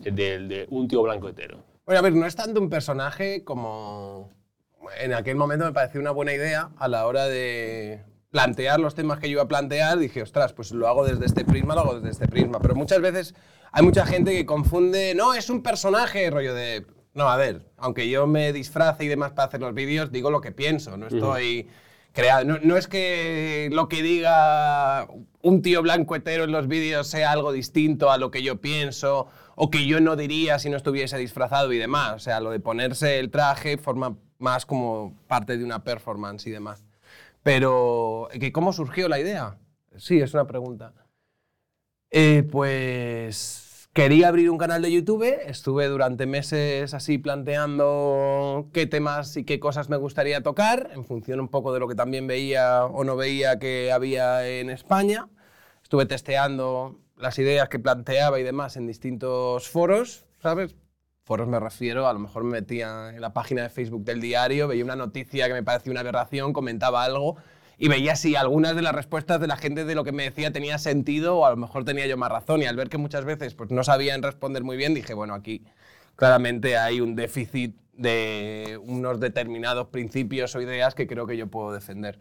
del 0.00 0.48
de 0.48 0.66
un 0.70 0.88
tío 0.88 1.02
blanco 1.02 1.28
hetero. 1.28 1.58
Bueno, 1.84 1.98
a 1.98 2.02
ver, 2.02 2.14
no 2.14 2.26
es 2.26 2.36
tanto 2.36 2.60
un 2.60 2.70
personaje 2.70 3.44
como... 3.44 4.30
En 4.98 5.12
aquel 5.12 5.36
momento 5.36 5.64
me 5.66 5.72
pareció 5.72 6.00
una 6.00 6.10
buena 6.10 6.32
idea 6.32 6.70
a 6.78 6.88
la 6.88 7.06
hora 7.06 7.26
de 7.26 8.02
plantear 8.30 8.80
los 8.80 8.94
temas 8.94 9.18
que 9.18 9.28
yo 9.28 9.32
iba 9.32 9.42
a 9.42 9.48
plantear. 9.48 9.98
Dije, 9.98 10.22
ostras, 10.22 10.52
pues 10.52 10.72
lo 10.72 10.88
hago 10.88 11.04
desde 11.04 11.26
este 11.26 11.44
prisma, 11.44 11.74
lo 11.74 11.80
hago 11.82 11.94
desde 11.96 12.10
este 12.10 12.28
prisma. 12.28 12.58
Pero 12.60 12.74
muchas 12.74 13.00
veces 13.00 13.34
hay 13.72 13.82
mucha 13.82 14.06
gente 14.06 14.32
que 14.32 14.46
confunde, 14.46 15.14
no, 15.14 15.34
es 15.34 15.50
un 15.50 15.62
personaje, 15.62 16.30
rollo 16.30 16.54
de... 16.54 16.86
No, 17.14 17.28
a 17.28 17.36
ver, 17.36 17.70
aunque 17.76 18.08
yo 18.08 18.26
me 18.26 18.52
disfrace 18.52 19.04
y 19.04 19.08
demás 19.08 19.32
para 19.32 19.48
hacer 19.48 19.60
los 19.60 19.74
vídeos, 19.74 20.12
digo 20.12 20.30
lo 20.30 20.40
que 20.40 20.52
pienso, 20.52 20.96
no 20.96 21.08
estoy... 21.08 21.68
creado. 22.12 22.44
No, 22.44 22.58
no 22.62 22.76
es 22.76 22.88
que 22.88 23.68
lo 23.72 23.88
que 23.88 24.02
diga 24.02 25.08
un 25.42 25.62
tío 25.62 25.82
blanco 25.82 26.16
hetero 26.16 26.44
en 26.44 26.52
los 26.52 26.68
vídeos 26.68 27.06
sea 27.06 27.32
algo 27.32 27.52
distinto 27.52 28.10
a 28.10 28.18
lo 28.18 28.30
que 28.30 28.42
yo 28.42 28.60
pienso 28.60 29.28
o 29.54 29.70
que 29.70 29.86
yo 29.86 30.00
no 30.00 30.16
diría 30.16 30.58
si 30.58 30.70
no 30.70 30.76
estuviese 30.76 31.18
disfrazado 31.18 31.72
y 31.72 31.78
demás. 31.78 32.14
O 32.14 32.18
sea, 32.18 32.40
lo 32.40 32.50
de 32.50 32.60
ponerse 32.60 33.18
el 33.18 33.30
traje 33.30 33.78
forma 33.78 34.16
más 34.38 34.66
como 34.66 35.16
parte 35.28 35.56
de 35.56 35.64
una 35.64 35.84
performance 35.84 36.46
y 36.46 36.50
demás. 36.50 36.84
Pero, 37.42 38.28
¿que 38.38 38.52
¿cómo 38.52 38.72
surgió 38.72 39.08
la 39.08 39.20
idea? 39.20 39.58
Sí, 39.96 40.20
es 40.20 40.34
una 40.34 40.46
pregunta. 40.46 40.92
Eh, 42.10 42.42
pues 42.50 43.59
quería 44.02 44.28
abrir 44.28 44.48
un 44.48 44.56
canal 44.56 44.80
de 44.80 44.90
YouTube, 44.90 45.26
estuve 45.44 45.86
durante 45.86 46.24
meses 46.24 46.94
así 46.94 47.18
planteando 47.18 48.70
qué 48.72 48.86
temas 48.86 49.36
y 49.36 49.44
qué 49.44 49.60
cosas 49.60 49.90
me 49.90 49.98
gustaría 49.98 50.42
tocar, 50.42 50.88
en 50.94 51.04
función 51.04 51.38
un 51.38 51.48
poco 51.48 51.70
de 51.74 51.80
lo 51.80 51.86
que 51.86 51.94
también 51.94 52.26
veía 52.26 52.86
o 52.86 53.04
no 53.04 53.14
veía 53.14 53.58
que 53.58 53.92
había 53.92 54.48
en 54.48 54.70
España. 54.70 55.28
Estuve 55.82 56.06
testeando 56.06 56.98
las 57.18 57.38
ideas 57.38 57.68
que 57.68 57.78
planteaba 57.78 58.40
y 58.40 58.42
demás 58.42 58.78
en 58.78 58.86
distintos 58.86 59.68
foros, 59.68 60.24
¿sabes? 60.42 60.74
Foros 61.24 61.46
me 61.46 61.60
refiero, 61.60 62.08
a 62.08 62.14
lo 62.14 62.20
mejor 62.20 62.44
me 62.44 62.52
metía 62.52 63.10
en 63.10 63.20
la 63.20 63.34
página 63.34 63.64
de 63.64 63.68
Facebook 63.68 64.04
del 64.04 64.22
diario, 64.22 64.66
veía 64.66 64.82
una 64.82 64.96
noticia 64.96 65.46
que 65.46 65.52
me 65.52 65.62
parecía 65.62 65.90
una 65.90 66.00
aberración, 66.00 66.54
comentaba 66.54 67.04
algo 67.04 67.36
y 67.82 67.88
veía 67.88 68.14
si 68.14 68.36
algunas 68.36 68.76
de 68.76 68.82
las 68.82 68.94
respuestas 68.94 69.40
de 69.40 69.46
la 69.46 69.56
gente 69.56 69.86
de 69.86 69.94
lo 69.94 70.04
que 70.04 70.12
me 70.12 70.24
decía 70.24 70.52
tenía 70.52 70.76
sentido 70.76 71.38
o 71.38 71.46
a 71.46 71.50
lo 71.50 71.56
mejor 71.56 71.82
tenía 71.86 72.06
yo 72.06 72.18
más 72.18 72.30
razón. 72.30 72.60
Y 72.60 72.66
al 72.66 72.76
ver 72.76 72.90
que 72.90 72.98
muchas 72.98 73.24
veces 73.24 73.54
pues, 73.54 73.70
no 73.70 73.82
sabían 73.82 74.22
responder 74.22 74.62
muy 74.62 74.76
bien, 74.76 74.92
dije, 74.92 75.14
bueno, 75.14 75.32
aquí 75.32 75.64
claramente 76.14 76.76
hay 76.76 77.00
un 77.00 77.16
déficit 77.16 77.74
de 77.94 78.78
unos 78.84 79.18
determinados 79.18 79.86
principios 79.88 80.54
o 80.54 80.60
ideas 80.60 80.94
que 80.94 81.06
creo 81.06 81.26
que 81.26 81.38
yo 81.38 81.46
puedo 81.46 81.72
defender. 81.72 82.20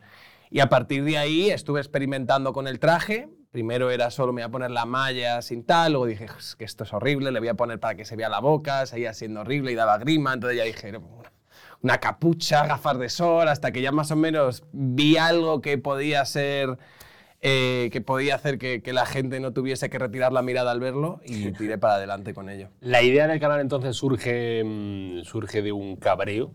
Y 0.49 0.61
a 0.61 0.69
partir 0.69 1.03
de 1.03 1.17
ahí 1.17 1.49
estuve 1.49 1.81
experimentando 1.81 2.53
con 2.53 2.65
el 2.65 2.79
traje. 2.79 3.27
Primero 3.51 3.91
era 3.91 4.11
solo 4.11 4.31
me 4.31 4.41
voy 4.41 4.47
a 4.47 4.51
poner 4.51 4.71
la 4.71 4.85
malla 4.85 5.41
sin 5.41 5.65
tal, 5.65 5.91
luego 5.91 6.05
dije 6.05 6.27
"Es 6.37 6.55
que 6.55 6.63
esto 6.63 6.85
es 6.85 6.93
horrible, 6.93 7.33
le 7.33 7.39
voy 7.39 7.49
a 7.49 7.55
poner 7.55 7.81
para 7.81 7.95
que 7.95 8.05
se 8.05 8.15
vea 8.15 8.29
la 8.29 8.39
boca, 8.39 8.85
seguía 8.85 9.13
siendo 9.13 9.41
horrible 9.41 9.73
y 9.73 9.75
daba 9.75 9.97
grima, 9.97 10.33
entonces 10.33 10.57
ya 10.57 10.63
dije, 10.63 10.89
"No, 10.93 11.01
una 11.81 11.99
capucha, 11.99 12.65
gafas 12.65 12.99
de 12.99 13.09
sol, 13.09 13.47
hasta 13.47 13.71
que 13.71 13.81
ya 13.81 13.91
más 13.91 14.11
o 14.11 14.15
menos 14.15 14.63
vi 14.71 15.17
algo 15.17 15.61
que 15.61 15.77
podía 15.77 16.25
ser, 16.25 16.77
eh, 17.41 17.89
que 17.91 18.01
podía 18.01 18.35
hacer 18.35 18.57
que, 18.57 18.81
que 18.81 18.93
la 18.93 19.05
gente 19.05 19.39
no 19.39 19.53
tuviese 19.53 19.89
que 19.89 19.97
retirar 19.97 20.33
la 20.33 20.41
mirada 20.41 20.71
al 20.71 20.79
verlo 20.79 21.21
y 21.25 21.51
tiré 21.57 21.77
para 21.77 21.95
adelante 21.95 22.33
con 22.33 22.49
ello. 22.49 22.69
La 22.81 23.01
idea 23.01 23.27
del 23.27 23.39
canal 23.39 23.61
entonces 23.61 23.95
surge, 23.95 24.63
mm, 24.63 25.23
surge 25.23 25.61
de 25.61 25.71
un 25.71 25.95
cabreo 25.95 26.51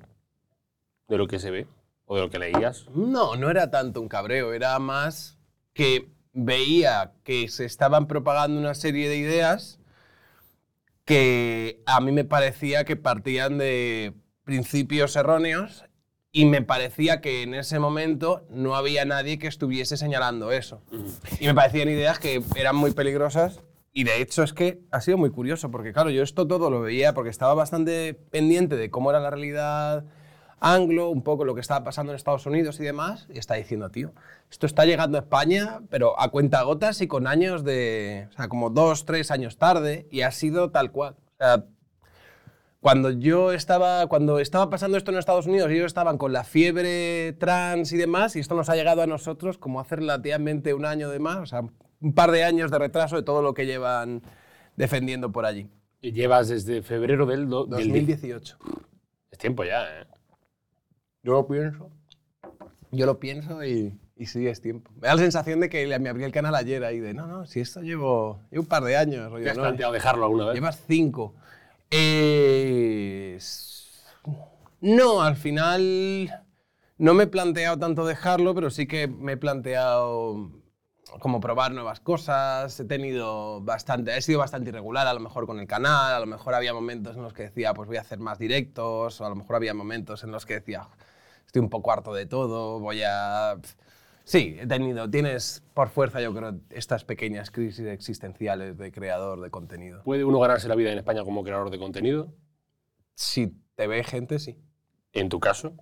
de 1.08 1.18
lo 1.18 1.26
que 1.26 1.38
se 1.38 1.50
ve 1.50 1.66
o 2.06 2.16
de 2.16 2.22
lo 2.22 2.30
que 2.30 2.38
leías. 2.38 2.86
No, 2.94 3.36
no 3.36 3.50
era 3.50 3.70
tanto 3.70 4.00
un 4.00 4.08
cabreo, 4.08 4.52
era 4.52 4.78
más 4.78 5.38
que 5.72 6.10
veía 6.34 7.12
que 7.22 7.48
se 7.48 7.64
estaban 7.64 8.06
propagando 8.06 8.60
una 8.60 8.74
serie 8.74 9.08
de 9.08 9.16
ideas 9.16 9.78
que 11.04 11.82
a 11.86 12.00
mí 12.00 12.12
me 12.12 12.24
parecía 12.24 12.84
que 12.84 12.96
partían 12.96 13.58
de 13.58 14.14
principios 14.44 15.16
erróneos 15.16 15.84
y 16.30 16.46
me 16.46 16.62
parecía 16.62 17.20
que 17.20 17.42
en 17.42 17.54
ese 17.54 17.78
momento 17.78 18.46
no 18.50 18.76
había 18.76 19.04
nadie 19.04 19.38
que 19.38 19.46
estuviese 19.46 19.96
señalando 19.96 20.52
eso. 20.52 20.82
Y 21.40 21.46
me 21.46 21.54
parecían 21.54 21.88
ideas 21.88 22.18
que 22.18 22.42
eran 22.56 22.76
muy 22.76 22.92
peligrosas 22.92 23.60
y 23.92 24.04
de 24.04 24.20
hecho 24.20 24.42
es 24.42 24.52
que 24.52 24.80
ha 24.90 25.00
sido 25.00 25.16
muy 25.16 25.30
curioso 25.30 25.70
porque 25.70 25.92
claro, 25.92 26.10
yo 26.10 26.22
esto 26.22 26.46
todo 26.46 26.70
lo 26.70 26.80
veía 26.80 27.14
porque 27.14 27.30
estaba 27.30 27.54
bastante 27.54 28.14
pendiente 28.14 28.76
de 28.76 28.90
cómo 28.90 29.10
era 29.10 29.20
la 29.20 29.30
realidad 29.30 30.04
anglo, 30.64 31.10
un 31.10 31.22
poco 31.22 31.44
lo 31.44 31.54
que 31.54 31.60
estaba 31.60 31.84
pasando 31.84 32.12
en 32.12 32.16
Estados 32.16 32.46
Unidos 32.46 32.80
y 32.80 32.84
demás, 32.84 33.26
y 33.32 33.38
está 33.38 33.54
diciendo, 33.54 33.90
tío, 33.90 34.12
esto 34.50 34.66
está 34.66 34.86
llegando 34.86 35.18
a 35.18 35.20
España, 35.20 35.82
pero 35.90 36.18
a 36.18 36.30
cuentagotas 36.30 37.00
y 37.02 37.06
con 37.06 37.26
años 37.26 37.64
de, 37.64 38.28
o 38.30 38.32
sea, 38.32 38.48
como 38.48 38.70
dos, 38.70 39.04
tres 39.04 39.30
años 39.30 39.58
tarde, 39.58 40.06
y 40.10 40.22
ha 40.22 40.30
sido 40.30 40.70
tal 40.70 40.90
cual. 40.90 41.16
O 41.34 41.36
sea, 41.38 41.64
cuando 42.84 43.08
yo 43.10 43.50
estaba, 43.54 44.08
cuando 44.08 44.38
estaba 44.40 44.68
pasando 44.68 44.98
esto 44.98 45.10
en 45.10 45.16
Estados 45.16 45.46
Unidos, 45.46 45.70
ellos 45.70 45.86
estaban 45.86 46.18
con 46.18 46.34
la 46.34 46.44
fiebre 46.44 47.32
trans 47.40 47.90
y 47.92 47.96
demás, 47.96 48.36
y 48.36 48.40
esto 48.40 48.54
nos 48.54 48.68
ha 48.68 48.76
llegado 48.76 49.00
a 49.00 49.06
nosotros 49.06 49.56
como 49.56 49.80
hace 49.80 49.96
relativamente 49.96 50.74
un 50.74 50.84
año 50.84 51.08
de 51.08 51.18
más, 51.18 51.38
o 51.38 51.46
sea, 51.46 51.62
un 51.62 52.14
par 52.14 52.30
de 52.30 52.44
años 52.44 52.70
de 52.70 52.78
retraso 52.78 53.16
de 53.16 53.22
todo 53.22 53.40
lo 53.40 53.54
que 53.54 53.64
llevan 53.64 54.20
defendiendo 54.76 55.32
por 55.32 55.46
allí. 55.46 55.70
Y 56.02 56.12
llevas 56.12 56.48
desde 56.48 56.82
febrero 56.82 57.24
del, 57.24 57.48
do- 57.48 57.64
del 57.64 57.88
2018. 57.88 58.58
Es 59.30 59.38
tiempo 59.38 59.64
ya, 59.64 59.84
¿eh? 60.02 60.06
Yo 61.22 61.32
lo 61.32 61.46
pienso. 61.46 61.90
Yo 62.90 63.06
lo 63.06 63.18
pienso 63.18 63.64
y, 63.64 63.98
y 64.14 64.26
sí, 64.26 64.46
es 64.46 64.60
tiempo. 64.60 64.90
Me 65.00 65.08
da 65.08 65.14
la 65.14 65.22
sensación 65.22 65.60
de 65.60 65.70
que 65.70 65.98
me 65.98 66.10
abrí 66.10 66.24
el 66.24 66.32
canal 66.32 66.54
ayer 66.54 66.84
ahí 66.84 67.00
de, 67.00 67.14
no, 67.14 67.26
no, 67.26 67.46
si 67.46 67.60
esto 67.60 67.80
llevo, 67.80 68.40
llevo 68.50 68.64
un 68.64 68.68
par 68.68 68.84
de 68.84 68.94
años. 68.98 69.32
rollo, 69.32 69.42
¿Te 69.44 69.50
has 69.52 69.56
¿no? 69.56 69.62
planteado 69.62 69.94
dejarlo 69.94 70.26
alguna 70.26 70.44
vez? 70.48 70.54
Llevas 70.56 70.82
cinco. 70.86 71.34
Eh, 71.96 73.38
no, 74.80 75.22
al 75.22 75.36
final 75.36 76.44
no 76.98 77.14
me 77.14 77.22
he 77.24 77.26
planteado 77.28 77.78
tanto 77.78 78.04
dejarlo, 78.04 78.52
pero 78.52 78.70
sí 78.70 78.88
que 78.88 79.06
me 79.06 79.32
he 79.32 79.36
planteado 79.36 80.50
como 81.20 81.38
probar 81.40 81.70
nuevas 81.70 82.00
cosas, 82.00 82.80
he 82.80 82.84
tenido 82.84 83.60
bastante, 83.60 84.16
he 84.16 84.22
sido 84.22 84.40
bastante 84.40 84.70
irregular 84.70 85.06
a 85.06 85.14
lo 85.14 85.20
mejor 85.20 85.46
con 85.46 85.60
el 85.60 85.68
canal, 85.68 86.14
a 86.14 86.18
lo 86.18 86.26
mejor 86.26 86.54
había 86.54 86.74
momentos 86.74 87.16
en 87.16 87.22
los 87.22 87.32
que 87.32 87.44
decía, 87.44 87.74
pues 87.74 87.86
voy 87.86 87.98
a 87.98 88.00
hacer 88.00 88.18
más 88.18 88.40
directos, 88.40 89.20
o 89.20 89.24
a 89.26 89.28
lo 89.28 89.36
mejor 89.36 89.54
había 89.54 89.72
momentos 89.72 90.24
en 90.24 90.32
los 90.32 90.46
que 90.46 90.54
decía, 90.54 90.88
estoy 91.46 91.62
un 91.62 91.70
poco 91.70 91.92
harto 91.92 92.12
de 92.12 92.26
todo, 92.26 92.80
voy 92.80 93.02
a... 93.06 93.56
Sí, 94.24 94.56
he 94.58 94.66
tenido, 94.66 95.08
tienes 95.10 95.62
por 95.74 95.90
fuerza 95.90 96.20
yo 96.20 96.34
creo 96.34 96.58
estas 96.70 97.04
pequeñas 97.04 97.50
crisis 97.50 97.86
existenciales 97.86 98.78
de 98.78 98.90
creador 98.90 99.40
de 99.42 99.50
contenido. 99.50 100.02
¿Puede 100.02 100.24
uno 100.24 100.38
ganarse 100.40 100.66
la 100.68 100.74
vida 100.74 100.90
en 100.92 100.98
España 100.98 101.22
como 101.24 101.44
creador 101.44 101.70
de 101.70 101.78
contenido? 101.78 102.32
Si 103.14 103.52
te 103.74 103.86
ve 103.86 104.02
gente, 104.02 104.38
sí. 104.38 104.56
En 105.12 105.28
tu 105.28 105.38
caso, 105.40 105.74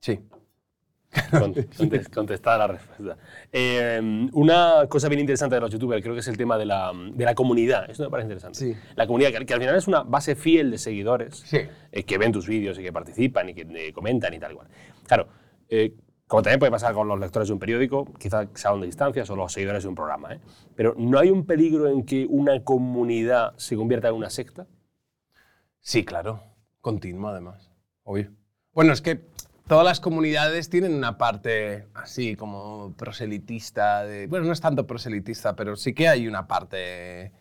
Sí. 0.00 0.18
Con- 1.30 1.52
contes- 1.54 2.08
contestada 2.08 2.58
la 2.58 2.66
respuesta. 2.68 3.18
Eh, 3.52 4.00
una 4.32 4.86
cosa 4.88 5.08
bien 5.08 5.20
interesante 5.20 5.56
de 5.56 5.60
los 5.60 5.70
youtubers 5.72 6.00
creo 6.02 6.14
que 6.14 6.20
es 6.20 6.28
el 6.28 6.36
tema 6.38 6.56
de 6.56 6.64
la, 6.66 6.92
de 7.12 7.24
la 7.24 7.34
comunidad. 7.34 7.90
Esto 7.90 8.04
me 8.04 8.10
parece 8.10 8.26
interesante. 8.28 8.58
Sí. 8.58 8.74
La 8.94 9.06
comunidad, 9.08 9.30
que, 9.32 9.44
que 9.44 9.52
al 9.54 9.60
final 9.60 9.74
es 9.76 9.88
una 9.88 10.04
base 10.04 10.36
fiel 10.36 10.70
de 10.70 10.78
seguidores 10.78 11.42
Sí. 11.44 11.58
eh, 11.90 12.04
que 12.04 12.16
ven 12.16 12.30
tus 12.30 12.46
vídeos 12.46 12.78
y 12.78 12.82
que 12.82 12.92
participan 12.92 13.48
y 13.48 13.54
que 13.54 13.62
eh, 13.62 13.92
comentan 13.92 14.32
y 14.32 14.38
tal 14.38 14.52
igual. 14.52 14.68
Claro, 15.06 15.28
eh, 15.68 15.92
como 16.30 16.44
también 16.44 16.60
puede 16.60 16.70
pasar 16.70 16.94
con 16.94 17.08
los 17.08 17.18
lectores 17.18 17.48
de 17.48 17.54
un 17.54 17.58
periódico, 17.58 18.06
quizás 18.16 18.46
sean 18.54 18.78
de 18.80 18.86
distancias 18.86 19.28
o 19.30 19.34
los 19.34 19.52
seguidores 19.52 19.82
de 19.82 19.88
un 19.88 19.96
programa. 19.96 20.32
¿eh? 20.32 20.40
Pero 20.76 20.94
¿no 20.96 21.18
hay 21.18 21.28
un 21.28 21.44
peligro 21.44 21.88
en 21.88 22.04
que 22.04 22.24
una 22.30 22.62
comunidad 22.62 23.52
se 23.56 23.74
convierta 23.74 24.10
en 24.10 24.14
una 24.14 24.30
secta? 24.30 24.68
Sí, 25.80 26.04
claro. 26.04 26.40
Continuo, 26.80 27.30
además. 27.30 27.72
Obvio. 28.04 28.30
Bueno, 28.72 28.92
es 28.92 29.02
que 29.02 29.24
todas 29.66 29.84
las 29.84 29.98
comunidades 29.98 30.70
tienen 30.70 30.94
una 30.94 31.18
parte 31.18 31.88
así 31.94 32.36
como 32.36 32.94
proselitista. 32.96 34.04
Bueno, 34.28 34.46
no 34.46 34.52
es 34.52 34.60
tanto 34.60 34.86
proselitista, 34.86 35.56
pero 35.56 35.74
sí 35.74 35.94
que 35.94 36.06
hay 36.06 36.28
una 36.28 36.46
parte 36.46 37.32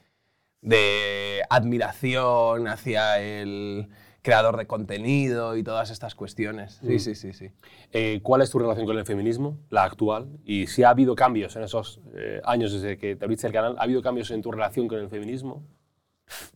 de 0.62 1.44
admiración 1.48 2.68
hacia 2.68 3.20
el 3.20 3.88
creador 4.30 4.58
de 4.58 4.68
contenido 4.68 5.58
y 5.58 5.64
todas 5.64 5.90
estas 5.90 6.14
cuestiones. 6.14 6.80
Sí, 6.86 7.00
sí, 7.00 7.16
sí, 7.16 7.34
sí. 7.34 7.50
Eh, 7.92 8.20
¿Cuál 8.22 8.44
es 8.44 8.52
tu 8.52 8.60
relación 8.60 8.86
con 8.86 8.96
el 8.96 9.04
feminismo, 9.04 9.58
la 9.72 9.84
actual? 9.84 10.28
Y 10.46 10.68
si 10.68 10.84
ha 10.84 10.92
habido 10.92 11.16
cambios 11.16 11.56
en 11.56 11.64
esos 11.64 12.00
eh, 12.14 12.40
años 12.46 12.72
desde 12.72 13.00
que 13.00 13.16
te 13.16 13.26
abriste 13.26 13.48
el 13.48 13.54
canal, 13.54 13.76
¿ha 13.80 13.82
habido 13.82 14.04
cambios 14.04 14.30
en 14.30 14.44
tu 14.44 14.52
relación 14.52 14.88
con 14.88 15.00
el 15.00 15.10
feminismo? 15.10 15.64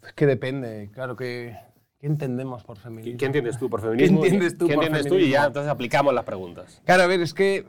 Es 0.06 0.13
que 0.13 0.27
depende, 0.27 0.92
claro 0.94 1.15
que... 1.15 1.58
¿Qué 1.98 2.06
entendemos 2.06 2.63
por 2.63 2.77
¿Qué, 2.77 2.84
feminismo? 2.84 3.18
qué 3.18 3.25
entiendes 3.25 3.58
tú 3.58 3.70
por 3.72 3.82
feminismo? 3.82 4.18
entiendes 4.24 4.56
tú 4.56 4.68
¿Qué 4.68 4.75
por 4.75 4.84
entiendes 4.84 5.12
tú? 5.12 5.18
Y 5.18 5.32
ya 5.32 5.46
entonces 5.46 5.72
aplicamos 5.72 6.13
las 6.13 6.25
preguntas. 6.25 6.80
Claro, 6.86 7.03
a 7.03 7.08
ver, 7.08 7.22
es 7.22 7.34
que, 7.34 7.65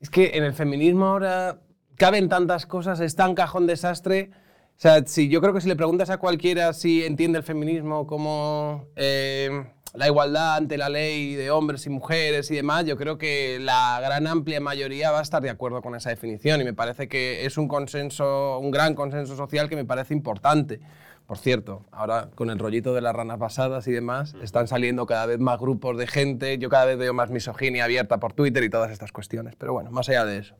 es 0.00 0.08
que 0.08 0.30
en 0.38 0.44
el 0.44 0.54
feminismo 0.54 1.04
ahora 1.04 1.58
caben 1.96 2.30
tantas 2.30 2.64
cosas, 2.64 2.98
es 3.00 3.14
tan 3.14 3.34
cajón 3.34 3.66
desastre. 3.66 4.30
O 4.76 4.80
sea, 4.82 5.04
si, 5.06 5.28
yo 5.28 5.40
creo 5.40 5.54
que 5.54 5.60
si 5.60 5.68
le 5.68 5.76
preguntas 5.76 6.10
a 6.10 6.18
cualquiera 6.18 6.72
si 6.72 7.04
entiende 7.04 7.38
el 7.38 7.44
feminismo 7.44 8.06
como 8.06 8.86
eh, 8.96 9.64
la 9.94 10.06
igualdad 10.06 10.56
ante 10.56 10.78
la 10.78 10.88
ley 10.88 11.34
de 11.34 11.50
hombres 11.50 11.86
y 11.86 11.90
mujeres 11.90 12.50
y 12.50 12.56
demás, 12.56 12.86
yo 12.86 12.96
creo 12.96 13.18
que 13.18 13.58
la 13.60 14.00
gran 14.02 14.26
amplia 14.26 14.60
mayoría 14.60 15.10
va 15.10 15.20
a 15.20 15.22
estar 15.22 15.42
de 15.42 15.50
acuerdo 15.50 15.82
con 15.82 15.94
esa 15.94 16.10
definición 16.10 16.60
y 16.60 16.64
me 16.64 16.72
parece 16.72 17.08
que 17.08 17.44
es 17.44 17.58
un 17.58 17.68
consenso, 17.68 18.58
un 18.58 18.70
gran 18.70 18.94
consenso 18.94 19.36
social 19.36 19.68
que 19.68 19.76
me 19.76 19.84
parece 19.84 20.14
importante. 20.14 20.80
Por 21.26 21.38
cierto, 21.38 21.86
ahora 21.92 22.30
con 22.34 22.50
el 22.50 22.58
rollito 22.58 22.94
de 22.94 23.00
las 23.00 23.14
ranas 23.14 23.38
basadas 23.38 23.86
y 23.86 23.92
demás, 23.92 24.34
están 24.42 24.66
saliendo 24.66 25.06
cada 25.06 25.26
vez 25.26 25.38
más 25.38 25.58
grupos 25.58 25.96
de 25.96 26.06
gente, 26.06 26.58
yo 26.58 26.68
cada 26.68 26.86
vez 26.86 26.98
veo 26.98 27.14
más 27.14 27.30
misoginia 27.30 27.84
abierta 27.84 28.18
por 28.18 28.32
Twitter 28.32 28.64
y 28.64 28.70
todas 28.70 28.90
estas 28.90 29.12
cuestiones, 29.12 29.54
pero 29.56 29.72
bueno, 29.72 29.90
más 29.90 30.08
allá 30.08 30.24
de 30.24 30.38
eso. 30.38 30.56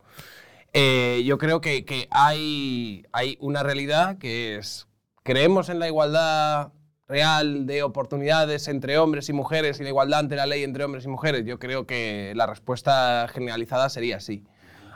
Eh, 0.73 1.23
yo 1.26 1.37
creo 1.37 1.61
que, 1.61 2.09
hay, 2.11 3.05
hay 3.12 3.37
una 3.41 3.62
realidad 3.62 4.19
que 4.19 4.57
es, 4.57 4.88
creemos 5.23 5.69
en 5.69 5.79
la 5.79 5.87
igualdad 5.87 6.73
real 7.07 7.67
de 7.67 7.83
oportunidades 7.83 8.69
entre 8.69 8.97
hombres 8.97 9.29
y 9.29 9.35
mujeres 9.35 9.79
y 9.79 9.83
la 9.83 9.91
igualdad 9.91 10.21
ante 10.21 10.37
la 10.37 10.47
ley 10.47 10.62
entre 10.62 10.85
hombres 10.85 11.05
y 11.05 11.09
mujeres, 11.09 11.45
yo 11.45 11.59
creo 11.59 11.87
que 11.87 12.33
la 12.37 12.47
respuesta 12.47 13.29
generalizada 13.29 13.91
sería 13.91 14.19
sí. 14.21 14.45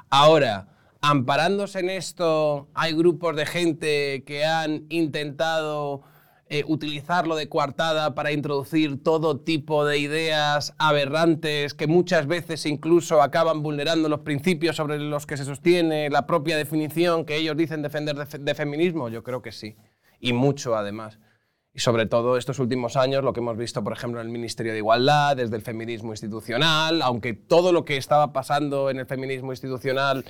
Ahora, 0.08 0.68
amparándose 1.02 1.80
en 1.80 1.90
esto, 1.90 2.68
hay 2.72 2.94
grupos 2.94 3.36
de 3.36 3.44
gente 3.44 4.24
que 4.24 4.46
han 4.46 4.86
intentado 4.88 6.02
eh, 6.48 6.62
utilizarlo 6.68 7.34
de 7.34 7.48
coartada 7.48 8.14
para 8.14 8.30
introducir 8.30 9.02
todo 9.02 9.40
tipo 9.40 9.84
de 9.84 9.98
ideas 9.98 10.74
aberrantes 10.78 11.74
que 11.74 11.88
muchas 11.88 12.28
veces 12.28 12.66
incluso 12.66 13.20
acaban 13.20 13.64
vulnerando 13.64 14.08
los 14.08 14.20
principios 14.20 14.76
sobre 14.76 15.00
los 15.00 15.26
que 15.26 15.36
se 15.36 15.44
sostiene 15.44 16.08
la 16.08 16.26
propia 16.26 16.56
definición 16.56 17.24
que 17.24 17.36
ellos 17.36 17.56
dicen 17.56 17.82
defender 17.82 18.14
de, 18.14 18.38
de 18.38 18.54
feminismo. 18.54 19.08
Yo 19.08 19.24
creo 19.24 19.42
que 19.42 19.50
sí, 19.50 19.76
y 20.20 20.32
mucho 20.32 20.76
además. 20.76 21.18
Y 21.74 21.80
sobre 21.80 22.06
todo 22.06 22.38
estos 22.38 22.58
últimos 22.58 22.96
años, 22.96 23.22
lo 23.22 23.32
que 23.32 23.40
hemos 23.40 23.58
visto, 23.58 23.84
por 23.84 23.92
ejemplo, 23.92 24.20
en 24.20 24.28
el 24.28 24.32
Ministerio 24.32 24.72
de 24.72 24.78
Igualdad, 24.78 25.36
desde 25.36 25.56
el 25.56 25.62
feminismo 25.62 26.12
institucional, 26.12 27.02
aunque 27.02 27.34
todo 27.34 27.70
lo 27.70 27.84
que 27.84 27.98
estaba 27.98 28.32
pasando 28.32 28.88
en 28.88 28.98
el 28.98 29.06
feminismo 29.06 29.52
institucional 29.52 30.24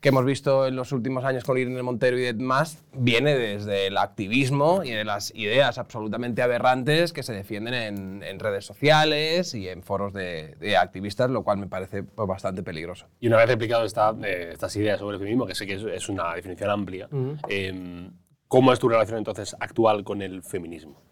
que 0.00 0.08
hemos 0.08 0.24
visto 0.24 0.66
en 0.66 0.76
los 0.76 0.92
últimos 0.92 1.24
años 1.24 1.44
con 1.44 1.58
Irene 1.58 1.82
Montero 1.82 2.18
y 2.18 2.22
demás, 2.22 2.82
viene 2.94 3.36
desde 3.36 3.86
el 3.86 3.98
activismo 3.98 4.82
y 4.82 4.90
de 4.90 5.04
las 5.04 5.34
ideas 5.34 5.76
absolutamente 5.76 6.40
aberrantes 6.40 7.12
que 7.12 7.22
se 7.22 7.34
defienden 7.34 7.74
en, 7.74 8.22
en 8.22 8.38
redes 8.38 8.64
sociales 8.64 9.54
y 9.54 9.68
en 9.68 9.82
foros 9.82 10.14
de, 10.14 10.56
de 10.58 10.76
activistas, 10.78 11.30
lo 11.30 11.42
cual 11.42 11.58
me 11.58 11.66
parece 11.66 12.02
pues, 12.02 12.26
bastante 12.26 12.62
peligroso. 12.62 13.08
Y 13.20 13.26
una 13.26 13.36
vez 13.36 13.50
explicado 13.50 13.84
esta, 13.84 14.14
eh, 14.24 14.50
estas 14.52 14.74
ideas 14.76 14.98
sobre 14.98 15.16
el 15.16 15.20
feminismo, 15.20 15.46
que 15.46 15.54
sé 15.54 15.66
que 15.66 15.74
es, 15.74 15.82
es 15.82 16.08
una 16.08 16.34
definición 16.34 16.70
amplia, 16.70 17.08
eh, 17.48 18.10
¿cómo 18.48 18.72
es 18.72 18.78
tu 18.78 18.88
relación 18.88 19.18
entonces 19.18 19.54
actual 19.60 20.02
con 20.02 20.22
el 20.22 20.42
feminismo? 20.42 21.02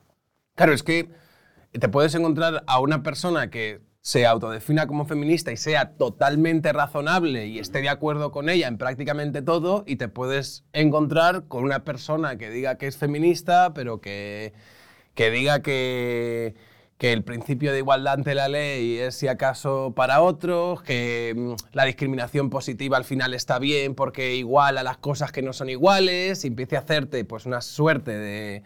Claro, 0.54 0.72
es 0.72 0.82
que 0.82 1.10
te 1.72 1.88
puedes 1.90 2.14
encontrar 2.14 2.64
a 2.66 2.80
una 2.80 3.02
persona 3.02 3.50
que 3.50 3.80
se 4.00 4.26
autodefina 4.26 4.86
como 4.86 5.06
feminista 5.06 5.52
y 5.52 5.56
sea 5.56 5.90
totalmente 5.96 6.72
razonable 6.72 7.46
y 7.46 7.58
esté 7.58 7.82
de 7.82 7.88
acuerdo 7.88 8.32
con 8.32 8.48
ella 8.48 8.68
en 8.68 8.78
prácticamente 8.78 9.42
todo, 9.42 9.84
y 9.86 9.96
te 9.96 10.08
puedes 10.08 10.64
encontrar 10.72 11.44
con 11.48 11.64
una 11.64 11.84
persona 11.84 12.38
que 12.38 12.50
diga 12.50 12.78
que 12.78 12.86
es 12.86 12.96
feminista, 12.96 13.74
pero 13.74 14.00
que, 14.00 14.54
que 15.14 15.30
diga 15.30 15.60
que, 15.62 16.54
que 16.96 17.12
el 17.12 17.22
principio 17.22 17.72
de 17.72 17.78
igualdad 17.78 18.14
ante 18.14 18.34
la 18.34 18.48
ley 18.48 18.98
es 18.98 19.14
si 19.14 19.28
acaso 19.28 19.92
para 19.94 20.20
otros, 20.20 20.82
que 20.82 21.34
mm, 21.36 21.52
la 21.72 21.84
discriminación 21.84 22.50
positiva 22.50 22.96
al 22.96 23.04
final 23.04 23.34
está 23.34 23.58
bien 23.58 23.94
porque 23.94 24.34
iguala 24.36 24.82
las 24.82 24.98
cosas 24.98 25.32
que 25.32 25.42
no 25.42 25.52
son 25.52 25.70
iguales, 25.70 26.44
y 26.44 26.48
empiece 26.48 26.76
a 26.76 26.80
hacerte 26.80 27.24
pues 27.24 27.46
una 27.46 27.60
suerte 27.60 28.12
de 28.12 28.62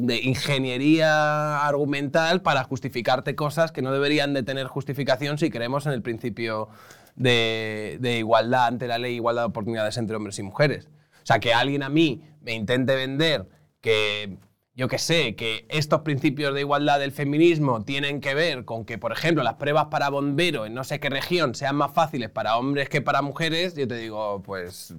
de 0.00 0.20
ingeniería 0.22 1.66
argumental 1.66 2.42
para 2.42 2.62
justificarte 2.62 3.34
cosas 3.34 3.72
que 3.72 3.82
no 3.82 3.90
deberían 3.90 4.32
de 4.32 4.44
tener 4.44 4.68
justificación 4.68 5.36
si 5.36 5.50
creemos 5.50 5.86
en 5.86 5.92
el 5.92 6.00
principio 6.00 6.68
de, 7.16 7.98
igualdad 8.18 8.66
ante 8.66 8.86
la 8.86 8.98
ley, 8.98 9.16
igualdad 9.16 9.42
de 9.42 9.48
oportunidades 9.48 9.96
entre 9.96 10.14
hombres 10.14 10.38
y 10.38 10.44
mujeres. 10.44 10.88
O 11.24 11.26
sea, 11.26 11.40
que 11.40 11.54
alguien 11.54 11.82
a 11.82 11.88
mí 11.88 12.22
me 12.40 12.52
intente 12.52 12.94
vender 12.94 13.48
que, 13.80 14.36
yo 14.76 14.86
que 14.86 14.98
sé, 14.98 15.34
que 15.34 15.66
estos 15.68 16.02
principios 16.02 16.54
de 16.54 16.60
igualdad 16.60 17.00
del 17.00 17.10
feminismo 17.10 17.82
tienen 17.84 18.20
que 18.20 18.34
ver 18.34 18.64
con 18.64 18.84
que, 18.84 18.96
por 18.96 19.10
ejemplo, 19.10 19.42
las 19.42 19.54
pruebas 19.54 19.86
para 19.86 20.08
bombero 20.08 20.66
en 20.66 20.74
no 20.74 20.84
sé 20.84 21.00
qué 21.00 21.10
región 21.10 21.56
sean 21.56 21.74
más 21.74 21.92
fáciles 21.92 22.30
para 22.30 22.56
hombres 22.58 22.88
que 22.88 23.02
para 23.02 23.22
mujeres, 23.22 23.74
yo 23.74 23.88
te 23.88 23.96
digo, 23.96 24.40
pues 24.44 24.94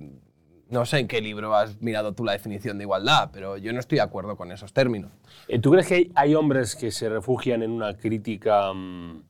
no 0.76 0.86
sé 0.86 1.00
en 1.00 1.08
qué 1.08 1.22
libro 1.22 1.56
has 1.56 1.82
mirado 1.82 2.14
tú 2.14 2.26
la 2.26 2.34
definición 2.34 2.78
de 2.78 2.84
igualdad, 2.84 3.30
pero 3.32 3.56
yo 3.56 3.72
no 3.72 3.80
estoy 3.80 3.96
de 3.96 4.02
acuerdo 4.02 4.36
con 4.36 4.52
esos 4.52 4.74
términos. 4.74 5.10
Eh, 5.48 5.58
¿Tú 5.58 5.72
crees 5.72 5.88
que 5.88 6.12
hay, 6.16 6.36
hombres 6.36 6.76
que 6.76 6.92
se 6.92 7.08
refugian 7.08 7.64
en 7.64 7.72
una 7.72 7.96
crítica 7.96 8.74
mm, 8.74 9.24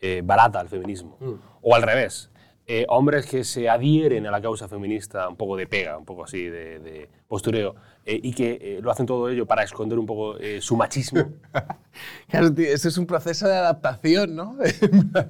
eh, 0.00 0.20
barata 0.22 0.60
al 0.60 0.68
feminismo? 0.68 1.16
O 1.62 1.74
al 1.74 1.80
revés, 1.80 2.30
eh, 2.66 2.84
hombres 2.90 3.24
que 3.24 3.42
se 3.42 3.70
adhieren 3.70 4.26
a 4.26 4.30
la 4.30 4.42
causa 4.42 4.68
feminista 4.68 5.30
un 5.30 5.36
poco 5.36 5.56
de 5.56 5.66
pega, 5.66 5.96
un 5.96 6.04
poco 6.04 6.24
así 6.24 6.44
de, 6.44 6.78
de 6.78 7.08
postureo, 7.26 7.74
eh, 8.04 8.20
y 8.22 8.34
que 8.34 8.78
lo 8.82 8.90
hacen 8.90 9.06
todo 9.06 9.30
ello 9.30 9.46
para 9.46 9.62
esconder 9.62 9.98
un 9.98 10.04
poco 10.04 10.36
su 10.60 10.76
machismo, 10.76 11.24
Claro, 12.28 12.52
tío, 12.52 12.66
eso 12.66 12.88
es 12.88 12.98
un 12.98 13.06
proceso 13.06 13.48
de 13.48 13.56
adaptación, 13.56 14.36
¿no? 14.36 14.58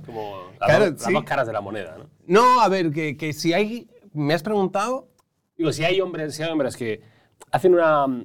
como 0.04 0.50
las, 0.60 0.68
Claro, 0.68 0.84
dos, 0.86 0.94
las 0.94 1.04
sí. 1.04 1.12
dos 1.12 1.22
caras 1.22 1.46
de 1.46 1.52
la 1.52 1.60
moneda. 1.60 1.98
¿no? 1.98 2.08
no, 2.26 2.60
a 2.60 2.68
ver, 2.68 2.90
que, 2.90 3.16
que 3.16 3.32
si 3.32 3.52
hay... 3.52 3.88
Me 4.12 4.34
has 4.34 4.42
preguntado... 4.42 5.11
Digo, 5.56 5.72
si 5.72 5.84
hay 5.84 6.00
hombres, 6.00 6.34
si 6.34 6.42
hay 6.42 6.50
hombres 6.50 6.76
que 6.76 7.00
hacen 7.50 7.74
una. 7.74 8.06
mm, 8.06 8.24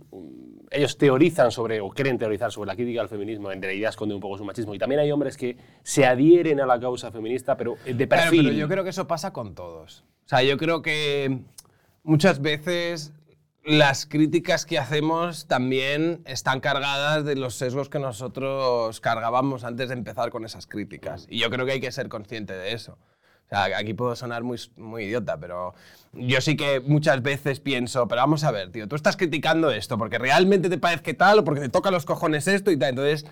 Ellos 0.69 0.97
teorizan 0.97 1.49
sobre, 1.49 1.79
o 1.79 1.89
quieren 1.89 2.17
teorizar 2.17 2.51
sobre 2.51 2.67
la 2.67 2.75
crítica 2.75 2.99
al 2.99 3.07
feminismo, 3.07 3.51
en 3.53 3.61
realidad 3.61 3.89
esconde 3.89 4.13
un 4.13 4.19
poco 4.19 4.37
su 4.37 4.43
machismo. 4.43 4.75
Y 4.75 4.77
también 4.79 4.99
hay 4.99 5.11
hombres 5.13 5.37
que 5.37 5.55
se 5.81 6.05
adhieren 6.05 6.59
a 6.59 6.65
la 6.65 6.77
causa 6.77 7.09
feminista, 7.09 7.55
pero 7.55 7.75
eh, 7.85 7.93
de 7.93 8.05
Claro, 8.07 8.23
perfil. 8.23 8.45
pero 8.47 8.57
yo 8.57 8.67
creo 8.67 8.83
que 8.83 8.89
eso 8.89 9.07
pasa 9.07 9.31
con 9.31 9.55
todos. 9.55 10.03
O 10.25 10.27
sea, 10.29 10.43
yo 10.43 10.57
creo 10.57 10.81
que 10.81 11.39
muchas 12.03 12.41
veces 12.41 13.13
las 13.63 14.05
críticas 14.05 14.65
que 14.65 14.77
hacemos 14.77 15.47
también 15.47 16.21
están 16.25 16.59
cargadas 16.59 17.23
de 17.23 17.35
los 17.37 17.55
sesgos 17.55 17.87
que 17.89 17.99
nosotros 17.99 18.99
cargábamos 18.99 19.63
antes 19.63 19.87
de 19.87 19.93
empezar 19.95 20.31
con 20.31 20.43
esas 20.43 20.67
críticas. 20.67 21.27
Y 21.29 21.39
yo 21.39 21.49
creo 21.49 21.65
que 21.65 21.73
hay 21.73 21.81
que 21.81 21.91
ser 21.93 22.09
consciente 22.09 22.53
de 22.53 22.73
eso. 22.73 22.97
O 23.47 23.49
sea, 23.49 23.77
aquí 23.77 23.93
puedo 23.93 24.13
sonar 24.15 24.43
muy, 24.43 24.59
muy 24.75 25.05
idiota, 25.05 25.39
pero 25.39 25.73
yo 26.11 26.41
sí 26.41 26.57
que 26.57 26.81
muchas 26.81 27.21
veces 27.21 27.61
pienso, 27.61 28.05
pero 28.07 28.21
vamos 28.21 28.43
a 28.43 28.51
ver, 28.51 28.71
tío, 28.71 28.89
tú 28.89 28.97
estás 28.97 29.15
criticando 29.15 29.71
esto 29.71 29.97
porque 29.97 30.17
realmente 30.17 30.69
te 30.69 30.77
parece 30.77 31.01
que 31.01 31.13
tal 31.13 31.39
o 31.39 31.43
porque 31.45 31.61
te 31.61 31.69
toca 31.69 31.89
los 31.89 32.05
cojones 32.05 32.47
esto 32.49 32.71
y 32.71 32.77
tal. 32.77 32.89
Entonces, 32.89 33.25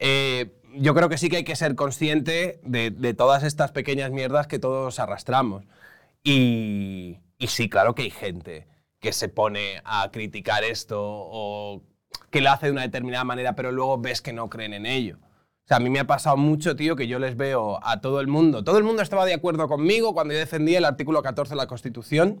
eh, 0.00 0.52
yo 0.74 0.94
creo 0.94 1.08
que 1.08 1.16
sí 1.16 1.30
que 1.30 1.38
hay 1.38 1.44
que 1.44 1.56
ser 1.56 1.74
consciente 1.76 2.60
de, 2.62 3.14
todas 3.14 3.42
estas 3.42 3.72
pequeñas 3.72 4.10
mierdas 4.10 4.46
que 4.46 4.58
todos 4.58 4.98
arrastramos. 4.98 5.64
Y, 6.22 7.18
y 7.38 7.46
sí, 7.46 7.70
claro 7.70 7.94
que 7.94 8.02
hay 8.02 8.10
gente 8.10 8.66
que 9.00 9.12
se 9.12 9.30
pone 9.30 9.80
a 9.84 10.10
criticar 10.12 10.62
esto 10.62 11.00
o 11.00 11.82
que 12.30 12.42
lo 12.42 12.50
hace 12.50 12.66
de 12.66 12.72
una 12.72 12.82
determinada 12.82 13.24
manera, 13.24 13.54
pero 13.54 13.72
luego 13.72 13.98
ves 13.98 14.20
que 14.20 14.34
no 14.34 14.50
creen 14.50 14.74
en 14.74 14.84
ello. 14.84 15.18
Sea, 15.68 15.76
a 15.76 15.80
mí 15.80 15.90
me 15.90 16.00
ha 16.00 16.06
pasado 16.06 16.38
mucho, 16.38 16.76
tío, 16.76 16.96
que 16.96 17.06
yo 17.06 17.18
les 17.18 17.36
veo 17.36 17.78
a 17.82 18.00
todo 18.00 18.22
el 18.22 18.26
mundo. 18.26 18.64
Todo 18.64 18.78
el 18.78 18.84
mundo 18.84 19.02
estaba 19.02 19.26
de 19.26 19.34
acuerdo 19.34 19.68
conmigo 19.68 20.14
cuando 20.14 20.32
yo 20.32 20.40
defendía 20.40 20.78
el 20.78 20.86
artículo 20.86 21.22
14 21.22 21.50
de 21.50 21.56
la 21.56 21.66
Constitución, 21.66 22.40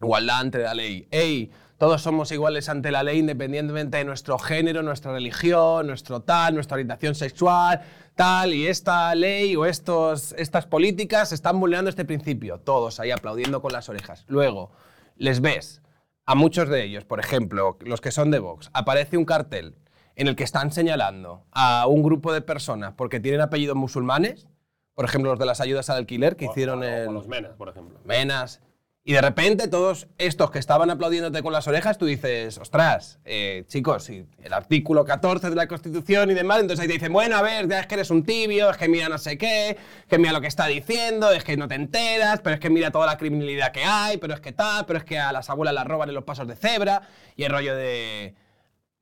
igualdad 0.00 0.38
ante 0.38 0.58
la 0.60 0.72
ley. 0.72 1.06
¡Ey! 1.10 1.50
Todos 1.76 2.00
somos 2.00 2.32
iguales 2.32 2.70
ante 2.70 2.90
la 2.90 3.02
ley 3.02 3.18
independientemente 3.18 3.98
de 3.98 4.04
nuestro 4.06 4.38
género, 4.38 4.82
nuestra 4.82 5.12
religión, 5.12 5.86
nuestro 5.86 6.22
tal, 6.22 6.54
nuestra 6.54 6.76
orientación 6.76 7.14
sexual, 7.14 7.82
tal, 8.14 8.54
y 8.54 8.66
esta 8.66 9.14
ley 9.14 9.54
o 9.54 9.66
estos, 9.66 10.34
estas 10.38 10.66
políticas 10.66 11.32
están 11.32 11.60
vulnerando 11.60 11.90
este 11.90 12.06
principio. 12.06 12.60
Todos 12.60 12.98
ahí 12.98 13.10
aplaudiendo 13.10 13.60
con 13.60 13.74
las 13.74 13.90
orejas. 13.90 14.24
Luego, 14.26 14.70
les 15.16 15.42
ves 15.42 15.82
a 16.24 16.34
muchos 16.34 16.70
de 16.70 16.82
ellos, 16.82 17.04
por 17.04 17.20
ejemplo, 17.20 17.76
los 17.82 18.00
que 18.00 18.10
son 18.10 18.30
de 18.30 18.38
Vox, 18.38 18.70
aparece 18.72 19.18
un 19.18 19.26
cartel 19.26 19.76
en 20.18 20.28
el 20.28 20.36
que 20.36 20.44
están 20.44 20.70
señalando 20.72 21.44
a 21.52 21.86
un 21.86 22.02
grupo 22.02 22.32
de 22.32 22.42
personas 22.42 22.92
porque 22.96 23.20
tienen 23.20 23.40
apellidos 23.40 23.76
musulmanes, 23.76 24.46
por 24.94 25.04
ejemplo, 25.04 25.30
los 25.30 25.38
de 25.38 25.46
las 25.46 25.60
ayudas 25.60 25.88
al 25.90 25.96
alquiler 25.98 26.36
que 26.36 26.44
hicieron 26.46 26.82
O- 26.82 26.86
o- 26.86 26.88
o 26.88 26.90
en 27.04 27.14
los 27.14 27.28
menas, 27.28 27.52
por 27.56 27.68
ejemplo. 27.68 28.00
Menas. 28.04 28.60
Y 29.04 29.12
de 29.12 29.22
repente 29.22 29.68
todos 29.68 30.08
estos 30.18 30.50
que 30.50 30.58
estaban 30.58 30.90
aplaudiéndote 30.90 31.40
con 31.42 31.52
las 31.52 31.66
orejas, 31.68 31.96
tú 31.96 32.04
dices, 32.04 32.58
ostras, 32.58 33.20
eh, 33.24 33.64
chicos, 33.68 34.10
el 34.10 34.52
artículo 34.52 35.04
14 35.06 35.48
de 35.48 35.56
la 35.56 35.66
Constitución 35.68 36.30
y 36.30 36.34
demás, 36.34 36.60
entonces 36.60 36.82
ahí 36.82 36.88
te 36.88 36.94
dicen, 36.94 37.12
bueno, 37.12 37.36
a 37.36 37.42
ver, 37.42 37.68
ya 37.68 37.80
es 37.80 37.86
que 37.86 37.94
eres 37.94 38.10
un 38.10 38.24
tibio, 38.24 38.68
es 38.68 38.76
que 38.76 38.86
mira 38.88 39.08
no 39.08 39.16
sé 39.16 39.38
qué, 39.38 39.78
que 40.08 40.18
mira 40.18 40.32
lo 40.32 40.40
que 40.42 40.48
está 40.48 40.66
diciendo, 40.66 41.30
es 41.30 41.42
que 41.44 41.56
no 41.56 41.68
te 41.68 41.76
enteras, 41.76 42.40
pero 42.42 42.54
es 42.54 42.60
que 42.60 42.68
mira 42.68 42.90
toda 42.90 43.06
la 43.06 43.16
criminalidad 43.16 43.70
que 43.72 43.84
hay, 43.84 44.18
pero 44.18 44.34
es 44.34 44.40
que 44.40 44.52
tal, 44.52 44.84
pero 44.84 44.98
es 44.98 45.04
que 45.04 45.18
a 45.18 45.32
las 45.32 45.48
abuelas 45.48 45.72
las 45.74 45.86
roban 45.86 46.08
en 46.10 46.14
los 46.16 46.24
pasos 46.24 46.46
de 46.48 46.56
cebra, 46.56 47.02
y 47.36 47.44
el 47.44 47.52
rollo 47.52 47.76
de, 47.76 48.34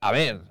a 0.00 0.12
ver, 0.12 0.42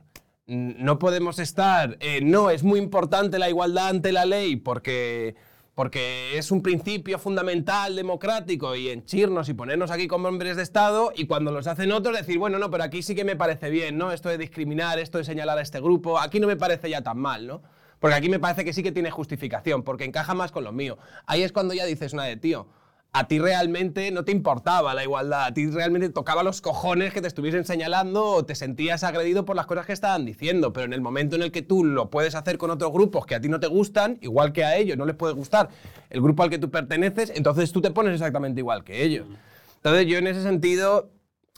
no 0.48 1.00
podemos 1.00 1.40
estar, 1.40 1.98
eh, 2.00 2.22
no, 2.22 2.50
es 2.50 2.64
muy 2.64 2.80
importante 2.80 3.40
la 3.40 3.50
igualdad 3.50 3.88
ante 3.88 4.12
la 4.12 4.26
ley 4.26 4.56
porque, 4.56 5.36
porque 5.74 6.38
es 6.38 6.52
un 6.52 6.62
principio 6.62 7.18
fundamental 7.18 7.96
democrático 7.96 8.76
y 8.76 8.90
henchirnos 8.90 9.50
y 9.50 9.54
ponernos 9.54 9.90
aquí 9.90 10.08
como 10.08 10.28
hombres 10.28 10.56
de 10.56 10.64
Estado 10.64 11.12
y 11.16 11.26
cuando 11.26 11.52
los 11.52 11.66
hacen 11.66 11.92
otros 11.92 12.16
decir, 12.16 12.38
bueno, 12.38 12.60
no, 12.60 12.70
pero 12.70 12.84
aquí 12.84 13.02
sí 13.02 13.16
que 13.16 13.26
me 13.26 13.36
parece 13.36 13.72
bien, 13.72 13.98
¿no? 13.98 14.12
Esto 14.12 14.30
de 14.30 14.38
discriminar, 14.38 15.00
esto 15.00 15.18
de 15.18 15.24
señalar 15.24 15.58
a 15.58 15.62
este 15.62 15.80
grupo, 15.80 16.20
aquí 16.20 16.40
no 16.40 16.48
me 16.48 16.58
parece 16.58 16.90
ya 16.90 17.02
tan 17.02 17.18
mal, 17.18 17.48
¿no? 17.48 17.64
Porque 18.00 18.16
aquí 18.16 18.30
me 18.30 18.40
parece 18.40 18.64
que 18.64 18.74
sí 18.74 18.84
que 18.84 18.92
tiene 18.92 19.10
justificación, 19.10 19.82
porque 19.82 20.04
encaja 20.04 20.36
más 20.36 20.52
con 20.52 20.64
lo 20.64 20.72
mío. 20.72 21.00
Ahí 21.26 21.42
es 21.42 21.52
cuando 21.52 21.74
ya 21.74 21.86
dices 21.86 22.14
una 22.14 22.26
de, 22.26 22.38
tío, 22.38 22.68
a 23.18 23.30
ti 23.30 23.40
realmente 23.40 24.12
no 24.12 24.26
te 24.26 24.34
importaba 24.34 24.94
la 24.94 25.02
igualdad, 25.02 25.46
a 25.46 25.54
ti 25.54 25.68
realmente 25.68 26.10
tocaba 26.10 26.44
los 26.44 26.60
cojones 26.60 27.14
que 27.14 27.22
te 27.22 27.30
estuviesen 27.30 27.64
señalando 27.64 28.26
o 28.26 28.46
te 28.46 28.56
sentías 28.56 29.06
agredido 29.06 29.46
por 29.46 29.56
las 29.56 29.68
cosas 29.68 29.86
que 29.86 29.94
estaban 29.94 30.26
diciendo, 30.26 30.74
pero 30.74 30.86
en 30.86 30.92
el 30.92 31.00
momento 31.00 31.38
en 31.38 31.44
el 31.44 31.54
que 31.54 31.62
tú 31.62 31.86
lo 31.86 32.10
puedes 32.10 32.36
hacer 32.36 32.58
con 32.58 32.72
otros 32.72 32.92
grupos 32.92 33.26
que 33.26 33.34
a 33.34 33.40
ti 33.40 33.48
no 33.48 33.62
te 33.62 33.68
gustan, 33.68 34.18
igual 34.20 34.52
que 34.52 34.66
a 34.66 34.76
ellos 34.76 34.98
no 34.98 35.06
les 35.06 35.16
puede 35.16 35.34
gustar 35.34 35.70
el 36.10 36.22
grupo 36.22 36.44
al 36.44 36.50
que 36.50 36.60
tú 36.60 36.70
perteneces, 36.70 37.32
entonces 37.34 37.72
tú 37.72 37.80
te 37.80 37.90
pones 37.90 38.16
exactamente 38.16 38.60
igual 38.60 38.84
que 38.84 39.06
ellos. 39.06 39.26
Entonces 39.78 40.08
yo 40.08 40.18
en 40.18 40.28
ese 40.28 40.44
sentido, 40.44 41.10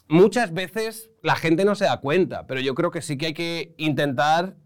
muchas 0.07 0.53
veces 0.53 1.09
la 1.23 1.35
gente 1.35 1.65
no 1.65 1.73
se 1.73 1.85
da 1.85 1.97
cuenta, 2.01 2.45
pero 2.45 2.61
yo 2.61 2.75
creo 2.75 2.91
que 2.91 3.01
sí 3.01 3.17
que 3.17 3.25
hay 3.25 3.33
que 3.33 3.73
intentar 3.77 4.57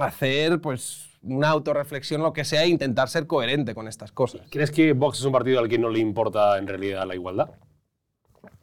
hacer 0.00 0.62
pues 0.62 1.10
una 1.22 1.48
autorreflexión, 1.50 2.20
lo 2.22 2.32
que 2.32 2.44
sea, 2.44 2.64
e 2.64 2.68
intentar 2.68 3.08
ser 3.08 3.26
coherente 3.26 3.74
con 3.74 3.88
estas 3.88 4.12
cosas. 4.12 4.42
¿Crees 4.50 4.70
que 4.70 4.92
Vox 4.92 5.18
es 5.20 5.24
un 5.24 5.32
partido 5.32 5.60
al 5.60 5.68
que 5.68 5.78
no 5.78 5.88
le 5.88 6.00
importa 6.00 6.58
en 6.58 6.66
realidad 6.66 7.06
la 7.06 7.14
igualdad? 7.14 7.50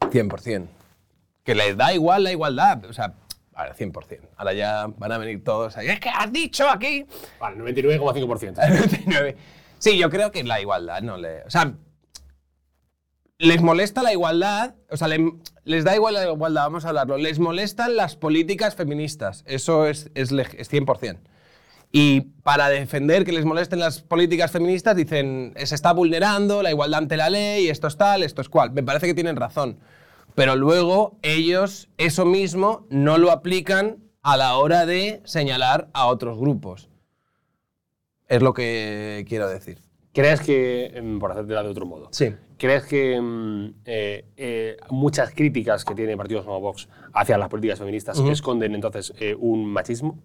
100%. 0.00 0.66
Que 1.44 1.54
les 1.54 1.76
da 1.76 1.92
igual 1.94 2.24
la 2.24 2.32
igualdad. 2.32 2.84
O 2.84 2.92
sea, 2.92 3.14
a 3.54 3.64
ver, 3.64 3.74
100%. 3.74 4.20
Ahora 4.36 4.52
ya 4.52 4.86
van 4.98 5.12
a 5.12 5.18
venir 5.18 5.42
todos 5.42 5.76
ahí. 5.76 5.88
Es 5.88 6.00
que 6.00 6.08
has 6.10 6.32
dicho 6.32 6.68
aquí. 6.68 7.06
Vale, 7.38 7.56
99,5%. 7.58 8.54
99. 8.68 9.36
Sí, 9.80 9.96
yo 9.96 10.10
creo 10.10 10.30
que 10.30 10.44
la 10.44 10.60
igualdad 10.60 11.00
no 11.00 11.16
le. 11.16 11.42
O 11.44 11.50
sea, 11.50 11.72
les 13.38 13.62
molesta 13.62 14.02
la 14.02 14.12
igualdad. 14.12 14.74
O 14.90 14.98
sea, 14.98 15.08
le- 15.08 15.32
les 15.64 15.84
da 15.84 15.94
igual 15.94 16.12
la 16.12 16.24
igualdad, 16.30 16.64
vamos 16.64 16.84
a 16.84 16.88
hablarlo. 16.88 17.16
Les 17.16 17.38
molestan 17.38 17.96
las 17.96 18.14
políticas 18.14 18.74
feministas. 18.74 19.42
Eso 19.46 19.86
es, 19.86 20.10
es, 20.14 20.32
es 20.32 20.70
100%. 20.70 21.18
Y 21.92 22.20
para 22.42 22.68
defender 22.68 23.24
que 23.24 23.32
les 23.32 23.44
molesten 23.44 23.80
las 23.80 24.00
políticas 24.00 24.52
feministas, 24.52 24.94
dicen, 24.96 25.52
se 25.56 25.74
está 25.74 25.92
vulnerando 25.92 26.62
la 26.62 26.70
igualdad 26.70 26.98
ante 26.98 27.16
la 27.16 27.30
ley, 27.30 27.68
esto 27.68 27.88
es 27.88 27.96
tal, 27.96 28.22
esto 28.22 28.40
es 28.40 28.48
cual. 28.48 28.70
Me 28.72 28.82
parece 28.82 29.06
que 29.06 29.14
tienen 29.14 29.36
razón. 29.36 29.78
Pero 30.36 30.54
luego 30.54 31.18
ellos 31.22 31.88
eso 31.98 32.24
mismo 32.24 32.86
no 32.90 33.18
lo 33.18 33.32
aplican 33.32 33.98
a 34.22 34.36
la 34.36 34.56
hora 34.56 34.86
de 34.86 35.20
señalar 35.24 35.88
a 35.92 36.06
otros 36.06 36.38
grupos. 36.38 36.88
Es 38.28 38.40
lo 38.42 38.54
que 38.54 39.24
quiero 39.28 39.48
decir. 39.48 39.78
¿Crees 40.12 40.40
que, 40.40 40.86
em, 40.94 41.18
por 41.18 41.32
hacértela 41.32 41.62
de 41.62 41.68
otro 41.68 41.86
modo, 41.86 42.08
Sí. 42.12 42.32
¿crees 42.58 42.84
que 42.84 43.20
mm, 43.20 43.74
eh, 43.84 44.24
eh, 44.36 44.76
muchas 44.90 45.30
críticas 45.32 45.84
que 45.84 45.94
tiene 45.94 46.16
partidos 46.16 46.44
como 46.44 46.60
Vox 46.60 46.88
hacia 47.12 47.38
las 47.38 47.48
políticas 47.48 47.78
feministas 47.78 48.18
esconden 48.18 48.74
entonces 48.74 49.12
eh, 49.18 49.36
un 49.38 49.66
machismo? 49.66 50.18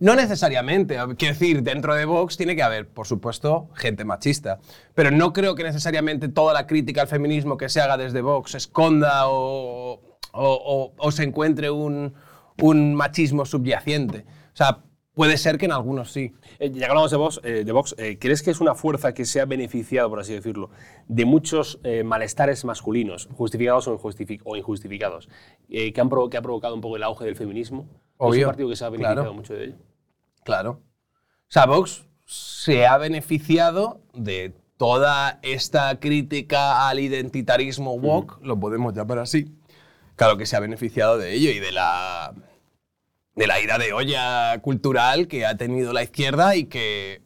No 0.00 0.14
necesariamente. 0.14 0.96
Quiero 1.16 1.34
decir, 1.34 1.62
dentro 1.62 1.94
de 1.94 2.04
Vox 2.04 2.36
tiene 2.36 2.54
que 2.54 2.62
haber, 2.62 2.88
por 2.88 3.06
supuesto, 3.06 3.68
gente 3.74 4.04
machista. 4.04 4.58
Pero 4.94 5.10
no 5.10 5.32
creo 5.32 5.54
que 5.56 5.64
necesariamente 5.64 6.28
toda 6.28 6.54
la 6.54 6.66
crítica 6.66 7.00
al 7.02 7.08
feminismo 7.08 7.56
que 7.56 7.68
se 7.68 7.80
haga 7.80 7.96
desde 7.96 8.20
Vox 8.20 8.54
esconda 8.54 9.28
o, 9.28 10.00
o- 10.32 11.12
se 11.12 11.24
encuentre 11.24 11.70
un, 11.70 12.14
un 12.62 12.94
machismo 12.94 13.44
subyacente. 13.44 14.24
O 14.52 14.56
sea, 14.56 14.78
puede 15.18 15.36
ser 15.36 15.58
que 15.58 15.64
en 15.64 15.72
algunos 15.72 16.12
sí. 16.12 16.32
Eh, 16.60 16.70
ya 16.70 16.86
hablamos 16.86 17.10
de 17.10 17.16
Vox, 17.16 17.40
eh, 17.42 17.64
de 17.64 17.72
Vox 17.72 17.92
eh, 17.98 18.18
¿crees 18.20 18.40
que 18.40 18.52
es 18.52 18.60
una 18.60 18.76
fuerza 18.76 19.14
que 19.14 19.24
se 19.24 19.40
ha 19.40 19.46
beneficiado, 19.46 20.08
por 20.08 20.20
así 20.20 20.32
decirlo, 20.32 20.70
de 21.08 21.24
muchos 21.24 21.80
eh, 21.82 22.04
malestares 22.04 22.64
masculinos, 22.64 23.28
justificados 23.36 23.88
o, 23.88 24.00
o 24.00 24.56
injustificados, 24.56 25.28
eh, 25.68 25.92
que, 25.92 26.00
han 26.00 26.08
que 26.30 26.36
ha 26.36 26.42
provocado 26.42 26.76
un 26.76 26.80
poco 26.80 26.94
el 26.94 27.02
auge 27.02 27.24
del 27.24 27.34
feminismo? 27.34 27.88
¿Es 27.90 28.14
Obvio, 28.18 28.46
un 28.46 28.50
partido 28.50 28.68
que 28.68 28.76
se 28.76 28.84
ha 28.84 28.90
beneficiado 28.90 29.22
claro. 29.22 29.34
mucho 29.34 29.54
de 29.54 29.64
ello? 29.64 29.76
Claro. 30.44 30.70
O 30.70 31.48
sea, 31.48 31.66
Vox 31.66 32.06
se 32.24 32.86
ha 32.86 32.96
beneficiado 32.96 34.00
de 34.14 34.54
toda 34.76 35.40
esta 35.42 35.98
crítica 35.98 36.88
al 36.88 37.00
identitarismo 37.00 37.94
woke, 37.94 38.38
lo 38.40 38.60
podemos 38.60 38.94
llamar 38.94 39.18
así. 39.18 39.52
Claro 40.14 40.36
que 40.36 40.46
se 40.46 40.54
ha 40.54 40.60
beneficiado 40.60 41.18
de 41.18 41.34
ello 41.34 41.50
y 41.50 41.58
de 41.58 41.72
la, 41.72 42.34
de 43.38 43.46
la 43.46 43.60
ida 43.60 43.78
de 43.78 43.92
olla 43.92 44.60
cultural 44.62 45.28
que 45.28 45.46
ha 45.46 45.56
tenido 45.56 45.92
la 45.92 46.02
izquierda 46.02 46.56
y 46.56 46.64
que 46.64 47.22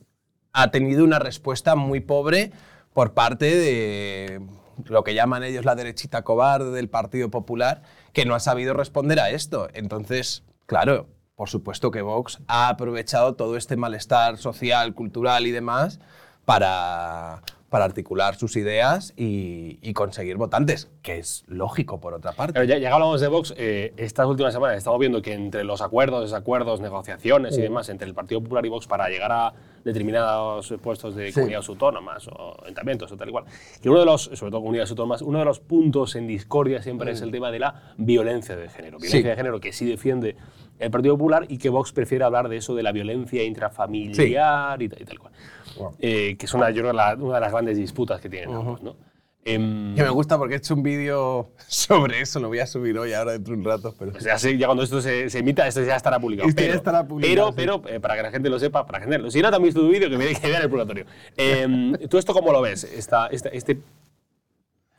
ha 0.53 0.71
tenido 0.71 1.05
una 1.05 1.19
respuesta 1.19 1.75
muy 1.75 2.01
pobre 2.01 2.53
por 2.93 3.15
parte 3.15 3.57
de 3.57 4.43
lo 4.85 5.05
que 5.05 5.15
llaman 5.15 5.43
ellos 5.43 5.65
la 5.65 5.75
derechita 5.75 6.21
cobarde 6.21 6.71
del 6.71 6.91
Partido 6.91 7.31
Popular, 7.31 7.81
que 8.13 8.27
no 8.27 8.35
ha 8.35 8.41
sabido 8.41 8.75
responder 8.75 9.21
a 9.21 9.31
esto. 9.31 9.69
Entonces, 9.73 10.45
claro, 10.67 11.09
por 11.35 11.49
supuesto 11.49 11.91
que 11.91 12.03
Vox 12.03 12.41
ha 12.47 12.69
aprovechado 12.69 13.35
todo 13.35 13.57
este 13.57 13.77
malestar 13.77 14.37
social, 14.37 14.93
cultural 14.93 15.47
y 15.47 15.51
demás 15.51 15.99
para, 16.45 17.41
para 17.73 17.87
articular 17.87 18.35
sus 18.37 18.55
ideas 18.57 19.15
y, 19.17 19.79
y 19.81 19.95
conseguir 19.95 20.37
votantes, 20.37 20.91
que 21.01 21.17
es 21.17 21.43
lógico 21.47 22.01
por 22.01 22.13
otra 22.13 22.33
parte. 22.33 22.53
Pero 22.53 22.67
ya, 22.67 22.77
ya 22.77 22.93
hablamos 22.93 23.19
de 23.23 23.29
Vox, 23.29 23.55
eh, 23.57 23.95
estas 23.97 24.27
últimas 24.27 24.53
semanas 24.53 24.77
estamos 24.77 25.01
viendo 25.01 25.23
que 25.23 25.33
entre 25.33 25.65
los 25.65 25.81
acuerdos, 25.81 26.21
desacuerdos, 26.31 26.83
negociaciones 26.83 27.57
y 27.57 27.63
demás 27.63 27.89
entre 27.89 28.07
el 28.07 28.13
Partido 28.13 28.43
Popular 28.43 28.67
y 28.67 28.69
Vox 28.69 28.87
para 28.87 29.09
llegar 29.09 29.33
a 29.33 29.55
determinados 29.87 30.75
puestos 30.83 31.15
de 31.17 31.29
Sí. 31.29 31.33
comunidades 31.35 31.67
autónomas 31.71 32.29
o 32.29 32.63
ayuntamientos 32.63 33.11
o 33.11 33.17
tal 33.17 33.31
y 33.31 33.33
cual, 33.33 33.45
que 33.81 33.89
uno 33.89 34.01
de 34.01 34.05
los, 34.07 34.25
sobre 34.25 34.51
todo 34.51 34.61
comunidades 34.61 34.91
autónomas, 34.91 35.23
uno 35.23 35.39
de 35.39 35.47
los 35.47 35.59
puntos 35.61 36.15
en 36.15 36.27
discordia 36.27 36.83
siempre 36.83 37.13
es 37.13 37.23
el 37.23 37.31
tema 37.31 37.51
de 37.51 37.59
la 37.59 37.95
violencia 37.97 38.55
de 38.55 38.69
género. 38.69 38.99
Violencia 38.99 39.21
Sí. 39.23 39.27
de 39.27 39.35
género 39.35 39.61
que 39.61 39.73
sí 39.73 39.87
defiende 39.87 40.37
el 40.79 40.91
Partido 40.91 41.15
Popular 41.17 41.47
y 41.49 41.57
que 41.57 41.71
Vox 41.71 41.91
prefiere 41.93 42.23
hablar 42.25 42.51
de 42.51 42.59
eso, 42.59 42.75
de 42.75 42.83
la 42.83 42.93
violencia 42.93 43.43
intrafamiliar 43.45 44.83
y, 44.83 44.89
tal, 44.91 45.01
y 45.01 45.05
tal 45.07 45.19
cual. 45.19 45.33
Wow. 45.77 45.95
Eh, 45.99 46.37
que 46.39 46.47
es 46.47 46.55
una, 46.55 46.71
yo 46.71 46.83
creo, 46.83 46.93
la- 46.93 47.15
una 47.19 47.35
de 47.37 47.41
las 47.41 47.53
grandes 47.53 47.77
disputas 47.77 48.21
que 48.21 48.29
tienen 48.29 48.55
ambos, 48.55 48.83
¿no? 48.83 48.97
Em, 49.45 49.97
Que 49.97 50.03
me 50.05 50.11
gusta 50.11 50.39
porque 50.39 50.55
he 50.55 50.59
hecho 50.59 50.75
un 50.75 50.85
vídeo 50.85 51.51
sobre 51.67 52.21
eso, 52.21 52.39
lo 52.39 52.47
voy 52.47 52.61
a 52.61 52.67
subir 52.67 52.97
hoy, 52.97 53.13
ahora 53.13 53.33
dentro 53.33 53.55
de 53.55 53.59
un 53.59 53.65
rato. 53.65 53.93
Pero... 53.99 54.13
o 54.17 54.21
sea, 54.21 54.39
sí, 54.39 54.57
ya 54.57 54.67
cuando 54.67 54.85
esto 54.85 55.01
se, 55.03 55.29
se 55.31 55.41
emita, 55.41 55.67
esto 55.67 55.83
ya 55.83 55.97
estará 55.97 56.21
publicado. 56.21 56.49
Esto 56.49 56.61
ya 56.61 56.67
pero, 56.69 56.77
estará 56.79 57.05
publicado, 57.09 57.53
Pero, 57.57 57.79
sí. 57.81 57.83
pero 57.89 57.97
eh, 57.97 57.99
para 58.01 58.15
que 58.17 58.23
la 58.23 58.31
gente 58.31 58.49
lo 58.49 58.59
sepa, 58.61 58.87
para 58.87 59.01
que 59.01 59.07
la 59.11 59.17
gente, 59.17 59.31
si 59.33 59.43
no 59.43 59.49
han 59.49 59.63
visto 59.63 59.81
tu 59.81 59.89
vídeo, 59.89 60.09
que, 60.09 60.17
me- 60.17 60.33
que 60.33 60.47
vean 60.47 60.63
el 60.63 60.71
purgatorio. 60.71 61.07
Em, 61.37 61.93
¿Tú 62.09 62.19
esto 62.19 62.33
cómo 62.33 62.53
lo 62.53 62.61
ves? 62.63 62.85
Esta, 62.85 63.27
esta- 63.29 63.49
este 63.49 63.79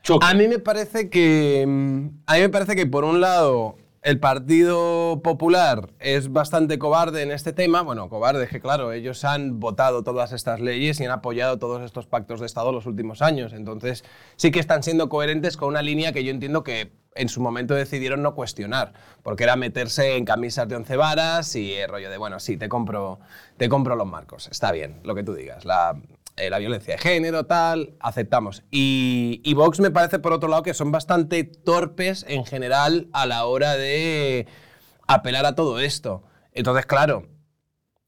choque. 0.02 0.26
A 0.30 0.34
mí 0.34 0.48
me 0.50 0.60
parece 0.60 1.10
que. 1.10 1.64
mm, 1.66 2.08
A 2.26 2.34
mí 2.36 2.42
me 2.42 2.50
parece 2.50 2.76
que, 2.76 2.86
por 2.86 3.06
un 3.06 3.22
lado, 3.22 3.78
el 4.04 4.20
Partido 4.20 5.22
Popular 5.24 5.90
es 6.00 6.32
bastante 6.32 6.78
cobarde 6.78 7.22
en 7.22 7.32
este 7.32 7.54
tema. 7.54 7.82
Bueno, 7.82 8.10
cobarde, 8.10 8.48
que 8.48 8.60
claro, 8.60 8.92
ellos 8.92 9.24
han 9.24 9.62
votado 9.62 10.04
todas 10.04 10.34
estas 10.34 10.60
leyes 10.60 11.00
y 11.00 11.06
han 11.06 11.12
apoyado 11.12 11.58
todos 11.58 11.82
estos 11.82 12.06
pactos 12.06 12.42
de 12.42 12.46
Estado 12.46 12.74
los 12.74 12.86
últimos 12.86 13.22
años. 13.22 13.54
Entonces, 13.54 14.04
sí 14.36 14.52
que 14.52 14.60
están 14.60 14.84
siendo 14.84 15.08
coherentes 15.08 15.56
con 15.56 15.70
una 15.70 15.82
línea 15.82 16.12
que 16.12 16.26
yo 16.26 16.32
entiendo 16.32 16.64
que 16.64 16.92
en 17.16 17.30
su 17.30 17.40
momento 17.42 17.76
decidieron 17.76 18.22
no 18.22 18.36
cuestionar, 18.36 18.94
porque 19.22 19.44
era 19.46 19.56
meterse 19.56 20.18
en 20.18 20.26
camisas 20.26 20.68
de 20.68 20.76
once 20.76 20.98
varas 20.98 21.56
y 21.56 21.74
el 21.74 21.88
rollo 21.88 22.10
de, 22.10 22.18
bueno, 22.18 22.40
sí, 22.42 22.58
te 22.58 22.68
compro, 22.68 23.20
te 23.56 23.70
compro 23.70 23.96
los 23.96 24.08
marcos. 24.08 24.50
Está 24.52 24.74
bien, 24.74 25.00
lo 25.04 25.16
que 25.16 25.24
tú 25.24 25.34
digas. 25.34 25.64
La, 25.64 25.96
eh, 26.38 26.50
la 26.50 26.58
violencia 26.60 26.96
de 26.96 27.00
género, 27.00 27.46
tal, 27.46 27.96
aceptamos. 28.00 28.64
Y, 28.72 29.54
Vox 29.56 29.80
me 29.80 29.92
parece, 29.92 30.20
por 30.20 30.34
otro 30.34 30.50
lado, 30.50 30.64
que 30.64 30.74
son 30.74 30.92
bastante 30.92 31.44
torpes 31.44 32.26
en 32.28 32.46
general 32.46 33.08
a 33.14 33.26
la 33.26 33.46
hora 33.46 33.76
de 33.76 34.48
apelar 35.08 35.46
a 35.46 35.56
todo 35.56 35.80
esto. 35.80 36.24
Entonces, 36.54 36.86
claro, 36.86 37.28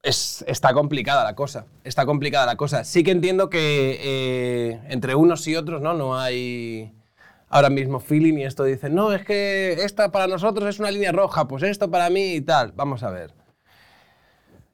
es- 0.02 0.44
está 0.48 0.72
complicada 0.74 1.24
la 1.24 1.34
cosa. 1.34 1.66
Está 1.84 2.06
complicada 2.06 2.46
la 2.46 2.56
cosa. 2.56 2.84
Sí 2.84 3.02
que 3.04 3.10
entiendo 3.12 3.50
que 3.50 3.98
eh, 4.02 4.80
entre 4.88 5.14
unos 5.14 5.46
y 5.48 5.56
otros 5.56 5.80
no, 5.82 5.94
no 5.94 6.18
hay 6.18 6.92
ahora 7.48 7.70
mismo 7.70 8.00
feeling 8.00 8.38
y 8.38 8.44
esto 8.44 8.64
dicen, 8.64 8.94
no, 8.94 9.12
es 9.12 9.24
que 9.24 9.72
esta 9.84 10.10
para 10.12 10.26
nosotros 10.26 10.68
es 10.68 10.78
una 10.80 10.90
línea 10.90 11.12
roja, 11.12 11.46
pues 11.48 11.62
esto 11.62 11.90
para 11.90 12.10
mí 12.10 12.34
y 12.34 12.40
tal. 12.40 12.72
Vamos 12.72 13.02
a 13.02 13.10
ver. 13.10 13.32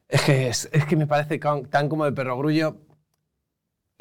Es 0.07 0.21
que, 0.21 0.47
es, 0.47 0.69
es 0.71 0.85
que 0.85 0.95
me 0.95 1.07
parece 1.07 1.39
tan 1.39 1.89
como 1.89 2.05
de 2.05 2.11
perogrullo. 2.11 2.77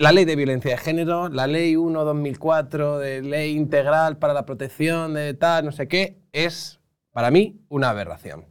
La 0.02 0.10
ley 0.10 0.24
de 0.24 0.34
violencia 0.34 0.72
de 0.72 0.78
género, 0.78 1.28
la 1.28 1.46
ley 1.46 1.76
1-2004 1.76 2.98
de 2.98 3.22
ley 3.22 3.52
integral 3.52 4.16
para 4.16 4.34
la 4.34 4.44
protección 4.44 5.14
de 5.14 5.32
tal, 5.32 5.64
no 5.64 5.70
sé 5.70 5.86
qué, 5.86 6.18
es 6.32 6.80
para 7.12 7.30
mí 7.30 7.60
una 7.68 7.90
aberración. 7.90 8.46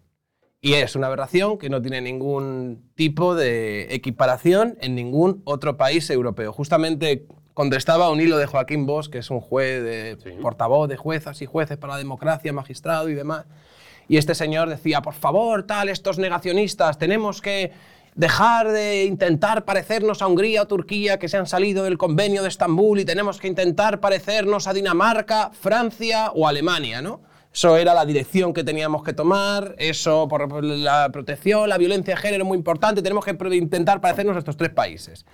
Y 0.61 0.75
es 0.75 0.95
una 0.95 1.07
aberración 1.07 1.57
que 1.57 1.69
no 1.69 1.81
tiene 1.81 1.99
ningún 1.99 2.89
tipo 2.95 3.35
de 3.35 3.93
equiparación 3.93 4.77
en 4.79 4.95
ningún 4.95 5.41
otro 5.43 5.75
país 5.75 6.09
europeo. 6.09 6.53
Justamente 6.53 7.27
contestaba 7.53 8.09
un 8.11 8.21
hilo 8.21 8.37
de 8.37 8.45
Joaquín 8.45 8.85
Bosch, 8.85 9.09
que 9.09 9.17
es 9.17 9.29
un 9.29 9.41
juez, 9.41 9.83
de, 9.83 10.17
Sí. 10.23 10.37
portavoz 10.41 10.87
de 10.87 10.95
juezas 10.95 11.41
y 11.41 11.47
jueces 11.47 11.77
para 11.77 11.95
la 11.95 11.99
democracia, 11.99 12.53
magistrado 12.53 13.09
y 13.09 13.13
demás. 13.13 13.45
Y 14.07 14.15
este 14.15 14.35
señor 14.35 14.69
decía, 14.69 15.01
por 15.01 15.15
favor, 15.15 15.63
tal, 15.63 15.89
estos 15.89 16.17
negacionistas, 16.17 16.97
tenemos 16.97 17.41
que 17.41 17.73
dejar 18.15 18.71
de 18.71 19.05
intentar 19.05 19.65
parecernos 19.65 20.21
a 20.21 20.27
Hungría 20.27 20.63
o 20.63 20.67
Turquía 20.67 21.17
que 21.17 21.29
se 21.29 21.37
han 21.37 21.47
salido 21.47 21.83
del 21.83 21.97
convenio 21.97 22.41
de 22.41 22.49
Estambul 22.49 22.99
y 22.99 23.05
tenemos 23.05 23.39
que 23.39 23.47
intentar 23.47 23.99
parecernos 23.99 24.67
a 24.67 24.73
Dinamarca, 24.73 25.51
Francia 25.53 26.31
o 26.35 26.47
Alemania, 26.47 27.01
¿no? 27.01 27.21
Eso 27.53 27.75
era 27.75 27.93
la 27.93 28.05
dirección 28.05 28.53
que 28.53 28.63
teníamos 28.63 29.03
que 29.03 29.11
tomar, 29.11 29.75
eso 29.77 30.27
por 30.29 30.63
la 30.63 31.09
protección, 31.11 31.67
la 31.67 31.77
violencia 31.77 32.15
de 32.15 32.21
género 32.21 32.45
muy 32.45 32.57
importante, 32.57 33.01
tenemos 33.01 33.25
que 33.25 33.35
intentar 33.55 33.99
parecernos 33.99 34.37
a 34.37 34.39
estos 34.39 34.55
tres 34.55 34.69
países. 34.69 35.25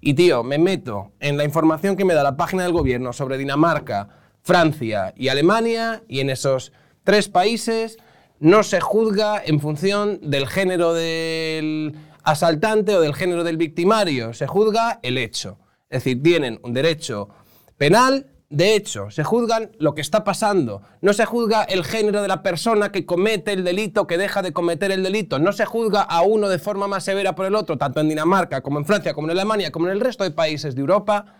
Y 0.00 0.14
tío, 0.14 0.42
me 0.42 0.58
meto 0.58 1.12
en 1.20 1.36
la 1.36 1.44
información 1.44 1.96
que 1.96 2.04
me 2.04 2.14
da 2.14 2.24
la 2.24 2.36
página 2.36 2.64
del 2.64 2.72
gobierno 2.72 3.12
sobre 3.12 3.38
Dinamarca, 3.38 4.08
Francia 4.42 5.12
y 5.16 5.28
Alemania, 5.28 6.02
y 6.08 6.20
en 6.20 6.30
esos 6.30 6.72
tres 7.04 7.28
países 7.28 7.98
no 8.40 8.62
se 8.62 8.80
juzga 8.80 9.40
en 9.44 9.60
función 9.60 10.18
del 10.22 10.48
género 10.48 10.94
del 10.94 11.94
asaltante 12.24 12.94
o 12.94 13.00
del 13.00 13.14
género 13.14 13.44
del 13.44 13.56
victimario, 13.56 14.32
se 14.32 14.46
juzga 14.46 15.00
el 15.02 15.18
hecho. 15.18 15.58
Es 15.88 16.04
decir, 16.04 16.22
tienen 16.22 16.60
un 16.62 16.72
derecho 16.72 17.28
penal 17.76 18.30
de 18.50 18.74
hecho, 18.74 19.12
se 19.12 19.22
juzgan 19.22 19.70
lo 19.78 19.94
que 19.94 20.00
está 20.00 20.24
pasando. 20.24 20.82
No 21.02 21.12
se 21.12 21.24
juzga 21.24 21.62
el 21.62 21.84
género 21.84 22.20
de 22.20 22.26
la 22.26 22.42
persona 22.42 22.90
que 22.90 23.06
comete 23.06 23.52
el 23.52 23.62
delito, 23.62 24.08
que 24.08 24.18
deja 24.18 24.42
de 24.42 24.52
cometer 24.52 24.90
el 24.90 25.04
delito. 25.04 25.38
No 25.38 25.52
se 25.52 25.64
juzga 25.64 26.02
a 26.02 26.22
uno 26.22 26.48
de 26.48 26.58
forma 26.58 26.88
más 26.88 27.04
severa 27.04 27.36
por 27.36 27.46
el 27.46 27.54
otro, 27.54 27.78
tanto 27.78 28.00
en 28.00 28.08
Dinamarca 28.08 28.60
como 28.60 28.80
en 28.80 28.86
Francia, 28.86 29.14
como 29.14 29.28
en 29.28 29.38
Alemania, 29.38 29.70
como 29.70 29.86
en 29.86 29.92
el 29.92 30.00
resto 30.00 30.24
de 30.24 30.32
países 30.32 30.74
de 30.74 30.80
Europa. 30.80 31.39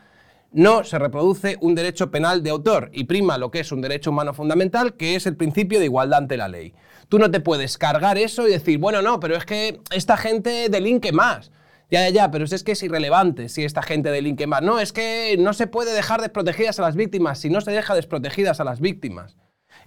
No 0.52 0.82
se 0.82 0.98
reproduce 0.98 1.56
un 1.60 1.76
derecho 1.76 2.10
penal 2.10 2.42
de 2.42 2.50
autor 2.50 2.90
y 2.92 3.04
prima 3.04 3.38
lo 3.38 3.52
que 3.52 3.60
es 3.60 3.70
un 3.70 3.80
derecho 3.80 4.10
humano 4.10 4.34
fundamental, 4.34 4.94
que 4.94 5.14
es 5.14 5.26
el 5.26 5.36
principio 5.36 5.78
de 5.78 5.84
igualdad 5.84 6.18
ante 6.18 6.36
la 6.36 6.48
ley. 6.48 6.74
Tú 7.08 7.20
no 7.20 7.30
te 7.30 7.38
puedes 7.38 7.78
cargar 7.78 8.18
eso 8.18 8.48
y 8.48 8.50
decir, 8.50 8.78
bueno, 8.78 9.00
no, 9.00 9.20
pero 9.20 9.36
es 9.36 9.44
que 9.44 9.80
esta 9.94 10.16
gente 10.16 10.68
delinque 10.68 11.12
más. 11.12 11.52
Ya, 11.88 12.02
ya, 12.02 12.10
ya, 12.10 12.30
pero 12.30 12.44
es 12.44 12.64
que 12.64 12.72
es 12.72 12.82
irrelevante 12.82 13.48
si 13.48 13.64
esta 13.64 13.82
gente 13.82 14.10
delinque 14.10 14.48
más. 14.48 14.62
No, 14.62 14.80
es 14.80 14.92
que 14.92 15.36
no 15.38 15.52
se 15.52 15.68
puede 15.68 15.92
dejar 15.92 16.20
desprotegidas 16.20 16.78
a 16.80 16.82
las 16.82 16.96
víctimas 16.96 17.38
si 17.38 17.48
no 17.48 17.60
se 17.60 17.70
deja 17.70 17.94
desprotegidas 17.94 18.58
a 18.60 18.64
las 18.64 18.80
víctimas. 18.80 19.36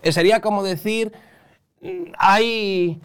Eh, 0.02 0.14
sería 0.14 0.40
como 0.40 0.64
decir, 0.64 1.12
mm, 1.82 2.14
hay... 2.18 3.02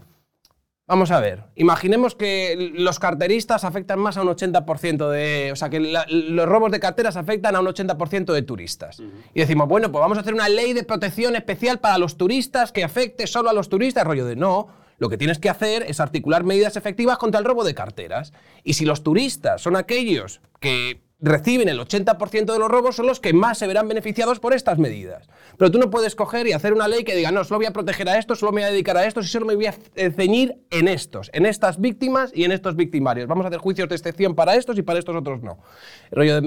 Vamos 0.88 1.10
a 1.10 1.20
ver, 1.20 1.44
imaginemos 1.54 2.14
que 2.14 2.72
los 2.74 2.98
carteristas 2.98 3.62
afectan 3.64 3.98
más 3.98 4.16
a 4.16 4.22
un 4.22 4.28
80% 4.28 5.10
de... 5.10 5.52
O 5.52 5.56
sea, 5.56 5.68
que 5.68 5.80
la- 5.80 6.06
los 6.08 6.46
robos 6.48 6.72
de 6.72 6.80
carteras 6.80 7.16
afectan 7.16 7.54
a 7.54 7.60
un 7.60 7.66
80% 7.66 8.32
de 8.32 8.40
turistas. 8.42 8.98
Y 9.34 9.40
decimos, 9.40 9.68
bueno, 9.68 9.92
pues 9.92 10.00
vamos 10.00 10.16
a 10.16 10.22
hacer 10.22 10.32
una 10.32 10.48
ley 10.48 10.72
de 10.72 10.84
protección 10.84 11.36
especial 11.36 11.78
para 11.78 11.98
los 11.98 12.16
turistas 12.16 12.72
que 12.72 12.84
afecte 12.84 13.26
solo 13.26 13.50
a 13.50 13.52
los 13.52 13.68
turistas. 13.68 14.04
Rollo 14.04 14.24
de 14.24 14.34
no, 14.36 14.68
lo 14.96 15.10
que 15.10 15.18
tienes 15.18 15.38
que 15.38 15.50
hacer 15.50 15.82
es 15.86 16.00
articular 16.00 16.42
medidas 16.44 16.76
efectivas 16.78 17.18
contra 17.18 17.38
el 17.38 17.44
robo 17.44 17.64
de 17.64 17.74
carteras. 17.74 18.32
Y 18.64 18.72
si 18.72 18.86
los 18.86 19.02
turistas 19.02 19.60
son 19.60 19.76
aquellos 19.76 20.40
que 20.58 21.02
reciben 21.20 21.68
el 21.68 21.80
80% 21.80 22.52
de 22.52 22.58
los 22.58 22.68
robos, 22.68 22.96
son 22.96 23.06
los 23.06 23.18
que 23.18 23.32
más 23.32 23.58
se 23.58 23.66
verán 23.66 23.88
beneficiados 23.88 24.38
por 24.38 24.54
estas 24.54 24.78
medidas. 24.78 25.28
Pero 25.56 25.70
tú 25.70 25.78
no 25.78 25.90
puedes 25.90 26.14
coger 26.14 26.46
y 26.46 26.52
hacer 26.52 26.72
una 26.72 26.86
ley 26.86 27.02
que 27.02 27.16
diga, 27.16 27.32
no, 27.32 27.42
solo 27.42 27.58
voy 27.58 27.66
a 27.66 27.72
proteger 27.72 28.08
a 28.08 28.18
estos, 28.18 28.38
solo 28.38 28.52
me 28.52 28.60
voy 28.60 28.68
a 28.68 28.72
dedicar 28.72 28.96
a 28.96 29.04
estos 29.04 29.26
y 29.26 29.28
solo 29.28 29.46
me 29.46 29.56
voy 29.56 29.66
a 29.66 29.74
eh, 29.96 30.10
ceñir 30.10 30.58
en 30.70 30.86
estos, 30.86 31.30
en 31.32 31.46
estas 31.46 31.80
víctimas 31.80 32.30
y 32.34 32.44
en 32.44 32.52
estos 32.52 32.76
victimarios. 32.76 33.26
Vamos 33.26 33.44
a 33.44 33.48
hacer 33.48 33.58
juicios 33.58 33.88
de 33.88 33.96
excepción 33.96 34.34
para 34.34 34.54
estos 34.54 34.78
y 34.78 34.82
para 34.82 34.98
estos 34.98 35.16
otros 35.16 35.42
no. 35.42 35.58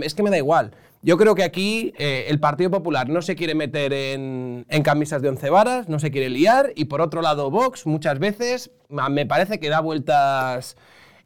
Es 0.04 0.14
que 0.14 0.24
me 0.24 0.30
da 0.30 0.38
igual. 0.38 0.72
Yo 1.04 1.18
creo 1.18 1.36
que 1.36 1.44
aquí 1.44 1.94
eh, 1.98 2.26
el 2.30 2.40
Partido 2.40 2.70
Popular 2.70 3.10
no 3.10 3.22
se 3.22 3.36
quiere 3.36 3.56
meter 3.56 3.92
en, 3.92 4.66
en 4.70 4.84
camisas 4.84 5.22
de 5.22 5.30
once 5.30 5.50
varas, 5.50 5.90
no 5.90 6.00
se 6.00 6.12
quiere 6.12 6.30
liar, 6.30 6.72
y 6.76 6.86
por 6.86 7.02
otro 7.02 7.22
lado 7.22 7.50
Vox 7.50 7.88
muchas 7.88 8.20
veces 8.20 8.72
me 8.88 9.26
parece 9.26 9.60
que 9.60 9.70
da 9.70 9.80
vueltas 9.80 10.78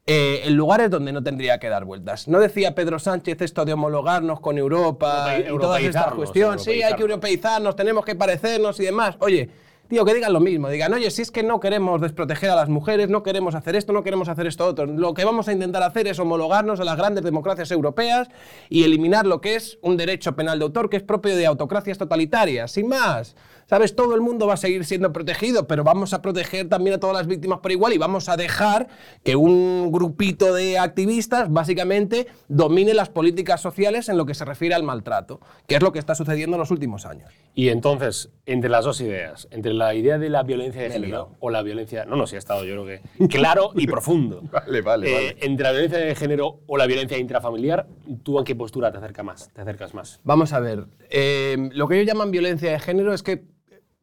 eh, 0.06 0.42
en 0.44 0.54
lugares 0.56 0.88
donde 0.88 1.12
no 1.12 1.22
tendría 1.22 1.58
que 1.58 1.68
dar 1.68 1.84
vueltas. 1.84 2.28
No 2.28 2.38
decía 2.38 2.74
Pedro 2.74 2.98
Sánchez 2.98 3.42
esto 3.42 3.64
de 3.64 3.72
homologarnos 3.72 4.40
con 4.40 4.56
Europa 4.56 5.36
Europei- 5.36 5.54
y 5.54 5.58
todas 5.58 5.82
estas 5.82 6.14
cuestiones. 6.14 6.62
Sí, 6.62 6.70
hay 6.70 6.94
que 6.94 7.02
europeizarnos. 7.02 7.10
europeizarnos, 7.10 7.76
tenemos 7.76 8.04
que 8.04 8.14
parecernos 8.14 8.78
y 8.78 8.84
demás. 8.84 9.16
Oye, 9.18 9.50
tío, 9.88 10.04
que 10.04 10.14
digan 10.14 10.32
lo 10.32 10.40
mismo. 10.40 10.68
Digan, 10.68 10.92
oye, 10.94 11.10
si 11.10 11.22
es 11.22 11.30
que 11.32 11.42
no 11.42 11.58
queremos 11.58 12.00
desproteger 12.00 12.50
a 12.50 12.54
las 12.54 12.68
mujeres, 12.68 13.08
no 13.08 13.24
queremos 13.24 13.56
hacer 13.56 13.74
esto, 13.74 13.92
no 13.92 14.04
queremos 14.04 14.28
hacer 14.28 14.46
esto 14.46 14.64
otro. 14.64 14.86
Lo 14.86 15.12
que 15.12 15.24
vamos 15.24 15.48
a 15.48 15.52
intentar 15.52 15.82
hacer 15.82 16.06
es 16.06 16.18
homologarnos 16.20 16.78
a 16.78 16.84
las 16.84 16.96
grandes 16.96 17.24
democracias 17.24 17.70
europeas 17.72 18.28
y 18.68 18.84
eliminar 18.84 19.26
lo 19.26 19.40
que 19.40 19.56
es 19.56 19.78
un 19.82 19.96
derecho 19.96 20.36
penal 20.36 20.58
de 20.60 20.64
autor 20.64 20.88
que 20.88 20.98
es 20.98 21.02
propio 21.02 21.36
de 21.36 21.46
autocracias 21.46 21.98
totalitarias. 21.98 22.70
Sin 22.70 22.88
más. 22.88 23.34
¿Sabes? 23.68 23.96
Todo 23.96 24.14
el 24.14 24.20
mundo 24.20 24.46
va 24.46 24.54
a 24.54 24.56
seguir 24.56 24.84
siendo 24.84 25.12
protegido, 25.12 25.66
pero 25.66 25.82
vamos 25.82 26.12
a 26.14 26.22
proteger 26.22 26.68
también 26.68 26.94
a 26.94 27.00
todas 27.00 27.16
las 27.16 27.26
víctimas 27.26 27.58
por 27.58 27.72
igual 27.72 27.92
y 27.92 27.98
vamos 27.98 28.28
a 28.28 28.36
dejar 28.36 28.86
que 29.24 29.34
un 29.34 29.90
grupito 29.90 30.54
de 30.54 30.78
activistas 30.78 31.50
básicamente 31.50 32.28
domine 32.46 32.94
las 32.94 33.08
políticas 33.08 33.60
sociales 33.60 34.08
en 34.08 34.18
lo 34.18 34.24
que 34.24 34.34
se 34.34 34.44
refiere 34.44 34.76
al 34.76 34.84
maltrato, 34.84 35.40
que 35.66 35.74
es 35.74 35.82
lo 35.82 35.90
que 35.90 35.98
está 35.98 36.14
sucediendo 36.14 36.54
en 36.54 36.60
los 36.60 36.70
últimos 36.70 37.06
años. 37.06 37.32
Y 37.56 37.70
entonces, 37.70 38.30
entre 38.44 38.70
las 38.70 38.84
dos 38.84 39.00
ideas, 39.00 39.48
entre 39.50 39.74
la 39.74 39.94
idea 39.94 40.18
de 40.18 40.28
la 40.30 40.44
violencia 40.44 40.82
de 40.82 40.90
género 40.90 41.30
o 41.40 41.50
la 41.50 41.62
violencia. 41.62 42.04
No, 42.04 42.14
no, 42.14 42.28
sí 42.28 42.36
ha 42.36 42.38
estado, 42.38 42.64
yo 42.64 42.84
creo 42.84 42.86
que. 42.86 43.26
Claro 43.28 43.72
y 43.74 43.86
profundo. 43.88 44.42
Vale, 44.52 44.80
vale, 44.82 45.10
Eh, 45.10 45.12
vale. 45.14 45.36
Entre 45.40 45.64
la 45.64 45.72
violencia 45.72 45.98
de 45.98 46.14
género 46.14 46.60
o 46.68 46.76
la 46.76 46.86
violencia 46.86 47.18
intrafamiliar, 47.18 47.88
¿tú 48.22 48.38
a 48.38 48.44
qué 48.44 48.54
postura 48.54 48.92
te 48.92 48.98
acercas 48.98 49.24
más? 49.24 49.50
Te 49.52 49.60
acercas 49.62 49.92
más. 49.92 50.20
Vamos 50.22 50.52
a 50.52 50.60
ver, 50.60 50.86
eh, 51.10 51.56
lo 51.72 51.88
que 51.88 51.96
ellos 51.96 52.06
llaman 52.06 52.30
violencia 52.30 52.70
de 52.70 52.78
género 52.78 53.12
es 53.12 53.24
que 53.24 53.55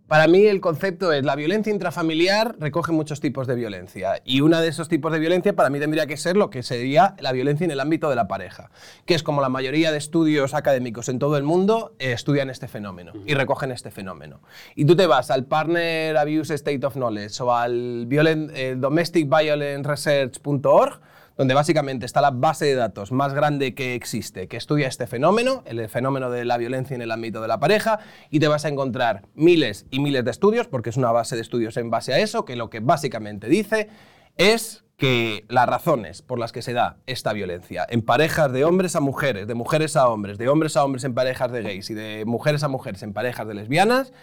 para 0.08 0.28
mí 0.28 0.46
el 0.46 0.60
concepto 0.62 1.12
es 1.14 1.24
la 1.26 1.36
violencia 1.36 1.74
intrafamiliar 1.74 2.56
recoge 2.60 2.92
muchos 2.92 3.20
tipos 3.20 3.48
de 3.48 3.56
violencia 3.56 4.22
y 4.26 4.42
uno 4.42 4.60
de 4.62 4.68
esos 4.68 4.88
tipos 4.90 5.12
de 5.12 5.18
violencia 5.20 5.54
para 5.56 5.70
mí 5.72 5.80
tendría 5.80 6.06
que 6.06 6.18
ser 6.18 6.36
lo 6.38 6.50
que 6.50 6.62
sería 6.62 7.16
la 7.20 7.32
violencia 7.32 7.66
en 7.66 7.72
el 7.72 7.80
ámbito 7.80 8.10
de 8.10 8.16
la 8.16 8.28
pareja, 8.28 8.70
que 9.06 9.16
es 9.16 9.24
como 9.24 9.42
la 9.42 9.50
mayoría 9.50 9.92
de 9.92 9.98
estudios 9.98 10.54
académicos 10.54 11.10
en 11.10 11.18
todo 11.20 11.38
el 11.38 11.44
mundo 11.44 11.96
eh, 12.00 12.12
estudian 12.12 12.50
este 12.50 12.68
fenómeno 12.68 13.14
y 13.26 13.34
recogen 13.34 13.72
este 13.72 13.90
fenómeno. 13.92 14.42
Y 14.76 14.86
tú 14.86 14.96
te 14.96 15.08
vas 15.08 15.32
al 15.32 15.46
Partner 15.46 16.16
Abuse 16.18 16.54
State 16.54 16.86
of 16.86 16.94
Knowledge 16.96 17.42
o 17.42 17.56
al 17.56 18.06
violent- 18.08 18.52
eh, 18.54 18.76
domesticviolenceresearch.org 18.78 21.00
donde 21.38 21.54
básicamente 21.54 22.06
está 22.06 22.22
la 22.22 22.32
base 22.32 22.66
de 22.66 22.76
datos 22.76 23.12
más 23.12 23.34
grande 23.34 23.74
que 23.74 23.96
existe, 23.96 24.48
que 24.48 24.58
estudia 24.58 24.88
este 24.88 25.08
fenómeno, 25.08 25.64
el 25.66 25.88
fenómeno 25.90 26.30
de 26.30 26.46
la 26.46 26.58
violencia 26.58 26.96
en 26.96 27.02
el 27.02 27.12
ámbito 27.12 27.42
de 27.42 27.48
la 27.48 27.60
pareja, 27.60 28.00
y 28.30 28.40
te 28.40 28.48
vas 28.48 28.66
a 28.66 28.70
encontrar 28.70 29.24
miles 29.36 29.86
y 29.90 30.00
miles 30.00 30.26
de 30.26 30.32
estudios, 30.32 30.68
porque 30.68 30.90
es 30.90 30.98
una 30.98 31.12
base 31.12 31.36
de 31.36 31.42
estudios 31.42 31.78
en 31.78 31.90
base 31.90 32.14
a 32.14 32.20
eso, 32.20 32.46
que 32.46 32.56
lo 32.56 32.70
que 32.70 32.80
básicamente 32.80 33.48
dice 33.48 33.90
es 34.38 34.84
que 34.98 35.46
las 35.50 35.68
razones 35.68 36.22
por 36.22 36.40
las 36.40 36.52
que 36.52 36.62
se 36.62 36.74
da 36.74 36.98
esta 37.08 37.34
violencia 37.34 37.86
en 37.90 38.04
parejas 38.04 38.52
de 38.52 38.64
hombres 38.64 38.96
a 38.96 39.00
mujeres, 39.00 39.48
de 39.48 39.54
mujeres 39.56 39.96
a 39.96 40.08
hombres, 40.08 40.38
de 40.38 40.48
hombres 40.48 40.78
a 40.78 40.84
hombres 40.84 41.04
en 41.04 41.14
parejas 41.14 41.52
de 41.52 41.64
gays 41.64 41.90
y 41.90 41.94
de 41.94 42.24
mujeres 42.26 42.64
a 42.64 42.68
mujeres 42.68 43.02
en 43.04 43.14
parejas 43.14 43.48
de 43.48 43.56
lesbianas, 43.56 44.14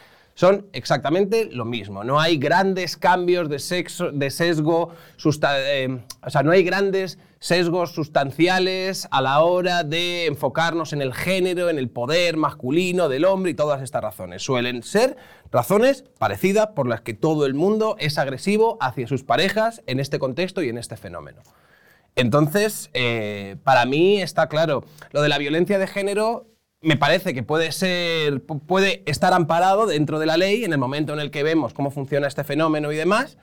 son 0.40 0.68
exactamente 0.72 1.50
lo 1.52 1.66
mismo. 1.66 2.02
No 2.02 2.18
hay 2.18 2.38
grandes 2.38 2.96
cambios 2.96 3.50
de, 3.50 3.58
sexo, 3.58 4.10
de 4.10 4.30
sesgo, 4.30 4.94
eh, 5.52 6.00
o 6.22 6.30
sea, 6.30 6.42
no 6.42 6.50
hay 6.50 6.64
grandes 6.64 7.18
sesgos 7.40 7.92
sustanciales 7.92 9.06
a 9.10 9.20
la 9.20 9.42
hora 9.42 9.84
de 9.84 10.24
enfocarnos 10.24 10.94
en 10.94 11.02
el 11.02 11.12
género, 11.12 11.68
en 11.68 11.78
el 11.78 11.90
poder 11.90 12.38
masculino 12.38 13.10
del 13.10 13.26
hombre 13.26 13.50
y 13.50 13.54
todas 13.54 13.82
estas 13.82 14.00
razones. 14.00 14.42
Suelen 14.42 14.82
ser 14.82 15.18
razones 15.52 16.04
parecidas 16.16 16.68
por 16.68 16.88
las 16.88 17.02
que 17.02 17.12
todo 17.12 17.44
el 17.44 17.52
mundo 17.52 17.96
es 17.98 18.16
agresivo 18.16 18.78
hacia 18.80 19.06
sus 19.06 19.22
parejas 19.22 19.82
en 19.86 20.00
este 20.00 20.18
contexto 20.18 20.62
y 20.62 20.70
en 20.70 20.78
este 20.78 20.96
fenómeno. 20.96 21.42
Entonces, 22.16 22.88
eh, 22.94 23.56
para 23.62 23.84
mí 23.84 24.22
está 24.22 24.48
claro, 24.48 24.84
lo 25.12 25.20
de 25.20 25.28
la 25.28 25.36
violencia 25.36 25.78
de 25.78 25.86
género 25.86 26.46
me 26.82 26.96
parece 26.96 27.34
que 27.34 27.42
puede 27.42 27.72
ser, 27.72 28.42
puede 28.42 29.02
estar 29.06 29.34
amparado 29.34 29.86
dentro 29.86 30.18
de 30.18 30.26
la 30.26 30.36
ley 30.36 30.64
en 30.64 30.72
el 30.72 30.78
momento 30.78 31.12
en 31.12 31.20
el 31.20 31.30
que 31.30 31.42
vemos 31.42 31.74
cómo 31.74 31.90
funciona 31.90 32.26
este 32.26 32.42
fenómeno 32.42 32.90
y 32.90 32.96
demás, 32.96 33.36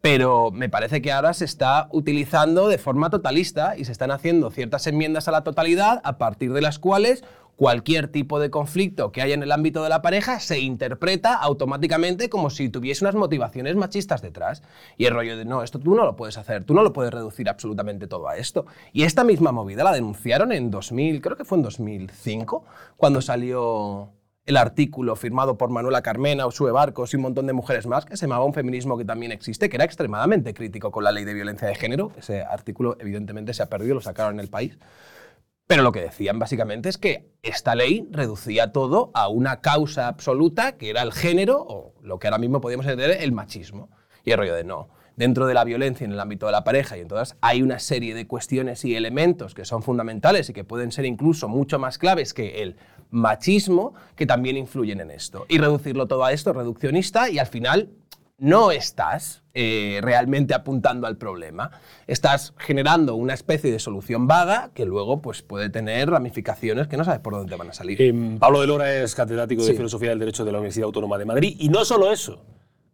pero 0.00 0.50
me 0.50 0.70
parece 0.70 1.02
que 1.02 1.12
ahora 1.12 1.34
se 1.34 1.44
está 1.44 1.88
utilizando 1.92 2.68
de 2.68 2.78
forma 2.78 3.10
totalista 3.10 3.76
y 3.76 3.84
se 3.84 3.92
están 3.92 4.10
haciendo 4.10 4.50
ciertas 4.50 4.86
enmiendas 4.86 5.28
a 5.28 5.30
la 5.30 5.44
totalidad 5.44 6.00
a 6.04 6.16
partir 6.16 6.54
de 6.54 6.62
las 6.62 6.78
cuales 6.78 7.22
cualquier 7.60 8.08
tipo 8.08 8.40
de 8.40 8.48
conflicto 8.48 9.12
que 9.12 9.20
haya 9.20 9.34
en 9.34 9.42
el 9.42 9.52
ámbito 9.52 9.82
de 9.82 9.90
la 9.90 10.00
pareja 10.00 10.40
se 10.40 10.60
interpreta 10.60 11.34
automáticamente 11.34 12.30
como 12.30 12.48
si 12.48 12.70
tuviese 12.70 13.04
unas 13.04 13.16
motivaciones 13.16 13.76
machistas 13.76 14.22
detrás. 14.22 14.62
Y 14.96 15.04
el 15.04 15.12
rollo 15.12 15.36
de, 15.36 15.44
no, 15.44 15.62
esto 15.62 15.78
tú 15.78 15.94
no 15.94 16.06
lo 16.06 16.16
puedes 16.16 16.38
hacer, 16.38 16.64
tú 16.64 16.72
no 16.72 16.82
lo 16.82 16.94
puedes 16.94 17.12
reducir 17.12 17.50
absolutamente 17.50 18.06
todo 18.06 18.30
a 18.30 18.38
esto. 18.38 18.64
Y 18.94 19.02
esta 19.02 19.24
misma 19.24 19.52
movida 19.52 19.84
la 19.84 19.92
denunciaron 19.92 20.52
en 20.52 20.70
2000, 20.70 21.20
creo 21.20 21.36
que 21.36 21.44
fue 21.44 21.58
en 21.58 21.64
2005, 21.64 22.64
cuando 22.96 23.20
salió 23.20 24.08
el 24.46 24.56
artículo 24.56 25.14
firmado 25.14 25.58
por 25.58 25.68
Manuela 25.68 26.00
Carmena, 26.00 26.46
Usue 26.46 26.72
Barcos 26.72 27.12
y 27.12 27.16
un 27.16 27.24
montón 27.24 27.46
de 27.46 27.52
mujeres 27.52 27.86
más, 27.86 28.06
que 28.06 28.16
se 28.16 28.24
llamaba 28.24 28.46
Un 28.46 28.54
feminismo 28.54 28.96
que 28.96 29.04
también 29.04 29.32
existe, 29.32 29.68
que 29.68 29.76
era 29.76 29.84
extremadamente 29.84 30.54
crítico 30.54 30.90
con 30.90 31.04
la 31.04 31.12
ley 31.12 31.26
de 31.26 31.34
violencia 31.34 31.68
de 31.68 31.74
género. 31.74 32.10
Ese 32.16 32.40
artículo 32.40 32.96
evidentemente 32.98 33.52
se 33.52 33.62
ha 33.62 33.66
perdido, 33.66 33.96
lo 33.96 34.00
sacaron 34.00 34.36
en 34.36 34.40
el 34.40 34.48
país. 34.48 34.78
Pero 35.70 35.84
lo 35.84 35.92
que 35.92 36.00
decían 36.00 36.40
básicamente 36.40 36.88
es 36.88 36.98
que 36.98 37.30
esta 37.44 37.76
ley 37.76 38.04
reducía 38.10 38.72
todo 38.72 39.12
a 39.14 39.28
una 39.28 39.60
causa 39.60 40.08
absoluta 40.08 40.72
que 40.72 40.90
era 40.90 41.00
el 41.02 41.12
género 41.12 41.64
o 41.64 41.94
lo 42.02 42.18
que 42.18 42.26
ahora 42.26 42.38
mismo 42.38 42.60
podríamos 42.60 42.86
entender 42.86 43.18
el 43.20 43.30
machismo. 43.30 43.88
Y 44.24 44.32
el 44.32 44.38
rollo 44.38 44.56
de 44.56 44.64
no. 44.64 44.88
Dentro 45.14 45.46
de 45.46 45.54
la 45.54 45.62
violencia 45.62 46.04
en 46.04 46.10
el 46.10 46.18
ámbito 46.18 46.46
de 46.46 46.52
la 46.52 46.64
pareja 46.64 46.98
y 46.98 47.02
en 47.02 47.06
todas, 47.06 47.36
hay 47.40 47.62
una 47.62 47.78
serie 47.78 48.16
de 48.16 48.26
cuestiones 48.26 48.84
y 48.84 48.96
elementos 48.96 49.54
que 49.54 49.64
son 49.64 49.84
fundamentales 49.84 50.50
y 50.50 50.52
que 50.52 50.64
pueden 50.64 50.90
ser 50.90 51.04
incluso 51.04 51.48
mucho 51.48 51.78
más 51.78 51.98
claves 51.98 52.34
que 52.34 52.64
el 52.64 52.74
machismo 53.10 53.94
que 54.16 54.26
también 54.26 54.56
influyen 54.56 55.00
en 55.00 55.12
esto. 55.12 55.46
Y 55.48 55.58
reducirlo 55.58 56.08
todo 56.08 56.24
a 56.24 56.32
esto, 56.32 56.52
reduccionista, 56.52 57.30
y 57.30 57.38
al 57.38 57.46
final 57.46 57.90
no 58.40 58.72
estás 58.72 59.42
eh, 59.52 60.00
realmente 60.02 60.54
apuntando 60.54 61.06
al 61.06 61.16
problema. 61.16 61.70
Estás 62.06 62.54
generando 62.56 63.14
una 63.14 63.34
especie 63.34 63.70
de 63.70 63.78
solución 63.78 64.26
vaga 64.26 64.70
que 64.74 64.86
luego 64.86 65.20
pues, 65.20 65.42
puede 65.42 65.68
tener 65.68 66.10
ramificaciones 66.10 66.88
que 66.88 66.96
no 66.96 67.04
sabes 67.04 67.20
por 67.20 67.34
dónde 67.34 67.54
van 67.56 67.68
a 67.68 67.72
salir. 67.72 68.00
Eh, 68.00 68.36
Pablo 68.38 68.62
de 68.62 68.66
Lora 68.66 68.92
es 68.94 69.14
catedrático 69.14 69.64
de 69.64 69.74
Filosofía 69.74 70.10
del 70.10 70.18
Derecho 70.18 70.44
de 70.44 70.52
la 70.52 70.58
Universidad 70.58 70.86
Autónoma 70.86 71.18
de 71.18 71.26
Madrid 71.26 71.56
y 71.58 71.68
no 71.68 71.84
solo 71.84 72.10
eso, 72.10 72.42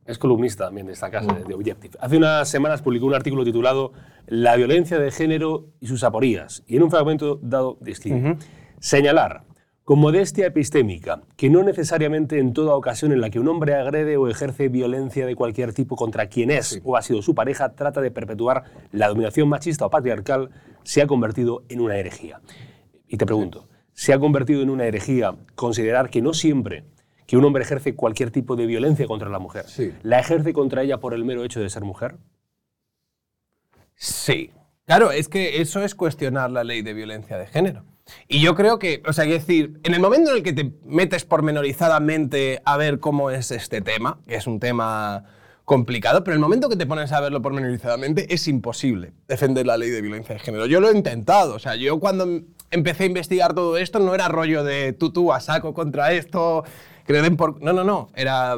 es 0.04 0.18
columnista 0.18 0.66
también 0.66 0.86
de 0.88 0.92
esta 0.92 1.10
casa 1.10 1.32
de 1.32 1.54
Objective. 1.54 1.96
Hace 2.00 2.16
unas 2.16 2.48
semanas 2.48 2.82
publicó 2.82 3.06
un 3.06 3.14
artículo 3.14 3.44
titulado 3.44 3.92
La 4.26 4.56
violencia 4.56 4.98
de 4.98 5.12
género 5.12 5.68
y 5.80 5.86
sus 5.86 6.02
aporías 6.02 6.64
y 6.66 6.76
en 6.76 6.82
un 6.82 6.90
fragmento 6.90 7.38
dado 7.40 7.78
describe 7.80 8.36
señalar 8.80 9.45
con 9.86 10.00
modestia 10.00 10.46
epistémica, 10.46 11.22
que 11.36 11.48
no 11.48 11.62
necesariamente 11.62 12.40
en 12.40 12.52
toda 12.52 12.74
ocasión 12.74 13.12
en 13.12 13.20
la 13.20 13.30
que 13.30 13.38
un 13.38 13.46
hombre 13.46 13.76
agrede 13.76 14.16
o 14.16 14.26
ejerce 14.26 14.68
violencia 14.68 15.26
de 15.26 15.36
cualquier 15.36 15.72
tipo 15.72 15.94
contra 15.94 16.26
quien 16.26 16.50
es 16.50 16.80
o 16.82 16.96
ha 16.96 17.02
sido 17.02 17.22
su 17.22 17.36
pareja 17.36 17.72
trata 17.76 18.00
de 18.00 18.10
perpetuar 18.10 18.64
la 18.90 19.06
dominación 19.06 19.48
machista 19.48 19.86
o 19.86 19.90
patriarcal, 19.90 20.50
se 20.82 21.02
ha 21.02 21.06
convertido 21.06 21.62
en 21.68 21.80
una 21.80 21.98
herejía. 21.98 22.40
Y 23.06 23.16
te 23.16 23.26
pregunto, 23.26 23.68
¿se 23.92 24.12
ha 24.12 24.18
convertido 24.18 24.60
en 24.60 24.70
una 24.70 24.86
herejía 24.86 25.36
considerar 25.54 26.10
que 26.10 26.20
no 26.20 26.34
siempre 26.34 26.82
que 27.28 27.36
un 27.36 27.44
hombre 27.44 27.62
ejerce 27.62 27.94
cualquier 27.94 28.32
tipo 28.32 28.56
de 28.56 28.66
violencia 28.66 29.06
contra 29.06 29.28
la 29.28 29.38
mujer, 29.38 29.66
la 30.02 30.18
ejerce 30.18 30.52
contra 30.52 30.82
ella 30.82 30.98
por 30.98 31.14
el 31.14 31.24
mero 31.24 31.44
hecho 31.44 31.60
de 31.60 31.70
ser 31.70 31.84
mujer? 31.84 32.16
Sí. 33.94 34.50
Claro, 34.84 35.12
es 35.12 35.28
que 35.28 35.60
eso 35.60 35.84
es 35.84 35.94
cuestionar 35.94 36.50
la 36.50 36.64
ley 36.64 36.82
de 36.82 36.92
violencia 36.92 37.38
de 37.38 37.46
género. 37.46 37.84
Y 38.28 38.40
yo 38.40 38.54
creo 38.54 38.78
que, 38.78 39.02
o 39.06 39.12
sea, 39.12 39.24
es 39.24 39.46
decir, 39.46 39.80
en 39.84 39.94
el 39.94 40.00
momento 40.00 40.30
en 40.30 40.38
el 40.38 40.42
que 40.42 40.52
te 40.52 40.72
metes 40.84 41.24
pormenorizadamente 41.24 42.62
a 42.64 42.76
ver 42.76 43.00
cómo 43.00 43.30
es 43.30 43.50
este 43.50 43.80
tema, 43.80 44.20
que 44.26 44.36
es 44.36 44.46
un 44.46 44.60
tema 44.60 45.24
complicado, 45.64 46.22
pero 46.22 46.34
el 46.34 46.40
momento 46.40 46.68
que 46.68 46.76
te 46.76 46.86
pones 46.86 47.10
a 47.10 47.20
verlo 47.20 47.42
pormenorizadamente 47.42 48.32
es 48.32 48.46
imposible 48.46 49.12
defender 49.26 49.66
la 49.66 49.76
ley 49.76 49.90
de 49.90 50.00
violencia 50.00 50.34
de 50.34 50.38
género. 50.38 50.66
Yo 50.66 50.80
lo 50.80 50.88
he 50.88 50.96
intentado, 50.96 51.54
o 51.54 51.58
sea, 51.58 51.74
yo 51.74 51.98
cuando 51.98 52.42
empecé 52.70 53.04
a 53.04 53.06
investigar 53.06 53.54
todo 53.54 53.76
esto 53.76 53.98
no 53.98 54.14
era 54.14 54.28
rollo 54.28 54.62
de 54.62 54.92
tú, 54.92 55.12
tú, 55.12 55.32
a 55.32 55.40
saco 55.40 55.74
contra 55.74 56.12
esto, 56.12 56.64
que 57.04 57.12
le 57.12 57.22
den 57.22 57.36
por... 57.36 57.60
No, 57.62 57.72
no, 57.72 57.84
no, 57.84 58.08
era... 58.14 58.56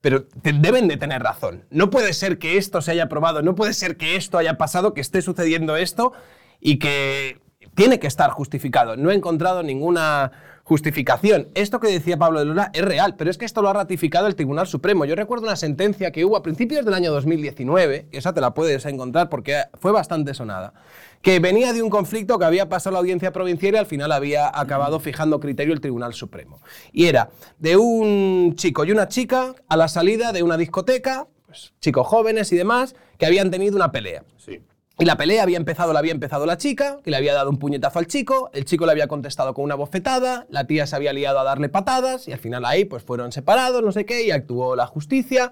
Pero 0.00 0.24
te 0.24 0.52
deben 0.52 0.88
de 0.88 0.96
tener 0.96 1.22
razón. 1.22 1.64
No 1.70 1.88
puede 1.90 2.12
ser 2.12 2.38
que 2.38 2.56
esto 2.56 2.82
se 2.82 2.90
haya 2.90 3.08
probado, 3.08 3.42
no 3.42 3.54
puede 3.54 3.72
ser 3.72 3.96
que 3.96 4.16
esto 4.16 4.36
haya 4.36 4.58
pasado, 4.58 4.94
que 4.94 5.00
esté 5.00 5.22
sucediendo 5.22 5.76
esto 5.76 6.12
y 6.58 6.80
que 6.80 7.41
tiene 7.74 7.98
que 7.98 8.06
estar 8.06 8.30
justificado. 8.30 8.96
No 8.96 9.10
he 9.10 9.14
encontrado 9.14 9.62
ninguna 9.62 10.32
justificación. 10.64 11.48
Esto 11.54 11.80
que 11.80 11.88
decía 11.88 12.16
Pablo 12.16 12.38
de 12.38 12.44
Luna 12.46 12.70
es 12.72 12.82
real, 12.82 13.16
pero 13.16 13.30
es 13.30 13.38
que 13.38 13.44
esto 13.44 13.62
lo 13.62 13.68
ha 13.68 13.72
ratificado 13.72 14.26
el 14.26 14.36
Tribunal 14.36 14.66
Supremo. 14.66 15.04
Yo 15.04 15.16
recuerdo 15.16 15.46
una 15.46 15.56
sentencia 15.56 16.12
que 16.12 16.24
hubo 16.24 16.36
a 16.36 16.42
principios 16.42 16.84
del 16.84 16.94
año 16.94 17.10
2019, 17.12 18.06
y 18.12 18.16
esa 18.16 18.32
te 18.32 18.40
la 18.40 18.54
puedes 18.54 18.86
encontrar 18.86 19.28
porque 19.28 19.64
fue 19.80 19.90
bastante 19.92 20.34
sonada, 20.34 20.72
que 21.20 21.40
venía 21.40 21.72
de 21.72 21.82
un 21.82 21.90
conflicto 21.90 22.38
que 22.38 22.44
había 22.44 22.68
pasado 22.68 22.94
la 22.94 23.00
audiencia 23.00 23.32
provincial 23.32 23.74
y 23.74 23.78
al 23.78 23.86
final 23.86 24.12
había 24.12 24.48
acabado 24.48 25.00
fijando 25.00 25.40
criterio 25.40 25.74
el 25.74 25.80
Tribunal 25.80 26.14
Supremo. 26.14 26.60
Y 26.92 27.06
era 27.06 27.30
de 27.58 27.76
un 27.76 28.54
chico 28.56 28.84
y 28.84 28.92
una 28.92 29.08
chica 29.08 29.54
a 29.68 29.76
la 29.76 29.88
salida 29.88 30.32
de 30.32 30.42
una 30.42 30.56
discoteca, 30.56 31.26
pues, 31.46 31.72
chicos 31.80 32.06
jóvenes 32.06 32.52
y 32.52 32.56
demás, 32.56 32.94
que 33.18 33.26
habían 33.26 33.50
tenido 33.50 33.76
una 33.76 33.90
pelea. 33.90 34.24
Sí. 34.38 34.62
Y 34.98 35.04
la 35.04 35.16
pelea 35.16 35.42
había 35.42 35.56
empezado, 35.56 35.92
la 35.92 36.00
había 36.00 36.12
empezado 36.12 36.44
la 36.46 36.58
chica, 36.58 36.98
que 37.02 37.10
le 37.10 37.16
había 37.16 37.32
dado 37.32 37.50
un 37.50 37.58
puñetazo 37.58 37.98
al 37.98 38.06
chico, 38.06 38.50
el 38.52 38.64
chico 38.64 38.84
le 38.84 38.92
había 38.92 39.08
contestado 39.08 39.54
con 39.54 39.64
una 39.64 39.74
bofetada, 39.74 40.46
la 40.50 40.66
tía 40.66 40.86
se 40.86 40.94
había 40.94 41.12
liado 41.12 41.40
a 41.40 41.44
darle 41.44 41.68
patadas 41.68 42.28
y 42.28 42.32
al 42.32 42.38
final 42.38 42.64
ahí 42.64 42.84
pues 42.84 43.02
fueron 43.02 43.32
separados, 43.32 43.82
no 43.82 43.90
sé 43.90 44.04
qué, 44.04 44.24
y 44.24 44.30
actuó 44.30 44.76
la 44.76 44.86
justicia. 44.86 45.50